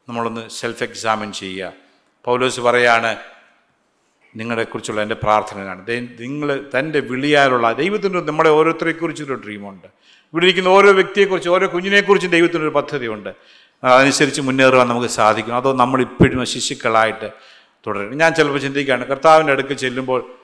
നമ്മളൊന്ന് 0.08 0.50
സെൽഫ് 0.50 0.82
എക്സാമിൻ 0.82 1.32
ചെയ്യുക. 1.32 1.72
പൗലോസ് 2.24 2.60
പറയാണ് 2.60 3.16
നിങ്ങളെക്കുറിച്ചുള്ള 4.36 5.02
എന്റെ 5.02 5.14
പ്രാർത്ഥനയാണ്. 5.14 5.86
നിങ്ങൾ 6.20 6.66
തന്റെ 6.78 7.00
വിളിയാലുള്ള 7.00 7.72
ദൈവത്തിന്റെ 7.72 8.20
നമ്മളെ 8.20 8.50
ഓരോരുത്തരെക്കുറിച്ചൊരു 8.50 9.34
ഡ്രീമുണ്ട് 9.34 9.86
ഇവിടെ 10.32 10.44
ഇരിക്കുന്ന 10.44 10.68
ഓരോ 10.68 10.92
വ്യക്തിയെക്കുറിച്ച് 10.92 11.48
ഓരോ 11.48 11.66
കുഞ്ഞിനെക്കുറിച്ചും 11.74 12.30
ദൈവത്തിനൊരു 12.30 12.68
പദ്ധതിയുണ്ട്. 12.68 13.34
അതനുസരിച്ച് 13.84 14.40
മുന്നേറുവാൻ 14.40 14.88
നമുക്ക് 14.88 15.08
സാധിക്കും. 15.08 15.56
അതോ 15.56 15.72
നമ്മൾ 15.72 16.00
ഇപ്പോഴും 16.00 16.46
ശിശുക്കളായിട്ട് 16.46 17.30
തുടരും. 17.86 18.18
ഞാൻ 18.18 18.34
ചിലപ്പോൾ 18.34 18.58
ചിന്തിക്കുകയാണ് 18.58 19.06
കർത്താവിന്റെ 19.06 19.52
അടുക്ക് 19.52 19.74
ചെല്ലുമ്പോൾ 19.74 20.34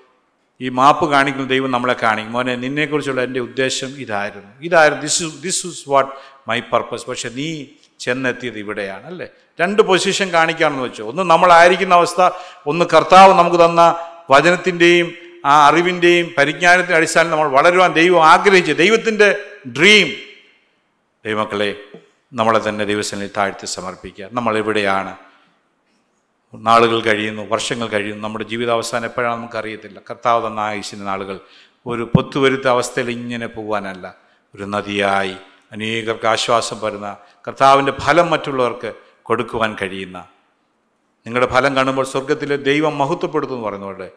ഈ 0.60 0.68
മാപ്പ് 0.68 1.10
കാണിക്കുന്ന 1.10 1.48
ദൈവം 1.48 1.70
നമ്മളെ 1.70 1.96
കാണിക്കും. 2.02 2.32
മോനെ 2.32 2.56
നിന്നെക്കുറിച്ചുള്ള 2.56 3.22
എന്റെ 3.22 3.40
ഉദ്ദേശം 3.40 3.88
ഇതായിരുന്നു. 3.88 4.48
ഇതായിരുന്നു. 4.62 5.02
This 5.02 5.22
this 5.42 5.66
is 5.66 5.88
what 5.88 6.12
my 6.48 6.60
purpose 6.60 7.06
പക്ഷെ 7.06 7.28
നീ 7.28 7.64
ചെന്നെത്തിയത് 7.98 8.58
ഇവിടെയാണ്. 8.58 9.06
അല്ലേ? 9.06 9.28
രണ്ട് 9.60 9.82
പൊസിഷൻ 9.82 10.32
കാണിക്കുകയാണെന്ന് 10.32 10.84
വെച്ചോ. 10.84 11.08
ഒന്ന് 11.08 11.22
നമ്മളായിരിക്കുന്ന 11.22 11.94
അവസ്ഥ 11.94 12.30
ഒന്ന് 12.66 12.84
കർത്താവ് 12.84 13.34
നമുക്ക് 13.34 13.64
തന്ന 13.64 13.96
വചനത്തിന്റെയും 14.30 15.12
ആ 15.46 15.66
അറിവിന്റെയും 15.66 16.34
പരിജ്ഞാനത്തിന്റെ 16.38 16.96
അടിസ്ഥാനം 16.96 17.30
നമ്മൾ 17.30 17.48
വളരുവാൻ 17.48 17.92
ദൈവം 17.92 18.26
ആഗ്രഹിച്ചു 18.26 18.72
ദൈവത്തിന്റെ 18.72 19.36
ഡ്രീം 19.76 20.12
ദൈവമക്കളെ 21.26 21.76
നമ്മളെ 22.32 22.68
തന്നെ 22.68 22.84
ദിവസങ്ങളിൽ 22.84 23.30
താഴ്ത്തി 23.36 23.66
സമർപ്പിക്കുക. 23.66 24.28
നമ്മളെവിടെയാണ്? 24.32 25.16
നാളുകൾ 26.54 27.00
കഴിയുന്നു 27.00 27.42
വർഷങ്ങൾ 27.42 27.86
കഴിയുന്നു 27.86 28.22
നമ്മുടെ 28.24 28.44
ജീവിതാവസാനം 28.44 29.04
എപ്പോഴാണ് 29.04 29.38
നമുക്കറിയത്തില്ല. 29.38 30.00
കർത്താവ് 30.10 30.46
തന്ന 30.46 30.60
ആയുസിന്റെ 30.60 31.04
നാളുകൾ 31.04 31.40
ഒരു 31.86 32.10
പൊത്തുവരുത്ത 32.16 32.68
അവസ്ഥയിൽ 32.68 33.10
ഇങ്ങനെ 33.10 33.46
പോകാനല്ല 33.46 34.14
ഒരു 34.54 34.64
നദിയായി 34.64 35.36
അനേകർക്ക് 35.72 36.26
ആശ്വാസം 36.26 36.80
വരുന്ന 36.80 37.16
കർത്താവിന്റെ 37.48 37.92
ഫലം 37.92 38.30
മറ്റുള്ളവർക്ക് 38.30 38.94
കൊടുക്കുവാൻ 39.22 39.76
കഴിയുന്ന. 39.82 40.24
നിങ്ങളുടെ 41.26 41.50
ഫലം 41.50 41.76
കാണുമ്പോൾ 41.76 42.06
സ്വർഗത്തിലെ 42.06 42.56
ദൈവം 42.56 42.98
മഹത്വപ്പെടുത്തുമെന്ന് 42.98 43.68
പറയുന്നവരുടെ 43.68 44.10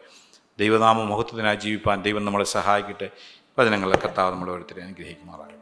ദൈവനാമ 0.58 1.02
മഹത്വത്തിനായി 1.02 1.56
ജീവിപ്പാൻ 1.56 2.02
ദൈവം 2.02 2.24
നമ്മളെ 2.24 2.44
സഹായിക്കട്ടെ. 2.44 3.10
വചനങ്ങളെ 3.58 3.98
കർത്താവ് 3.98 4.32
നമ്മളെ 4.32 4.52
ഓരോരുത്തരെ 4.52 4.82
അനുഗ്രഹിക്കുമാറാകട്ടെ. 4.82 5.61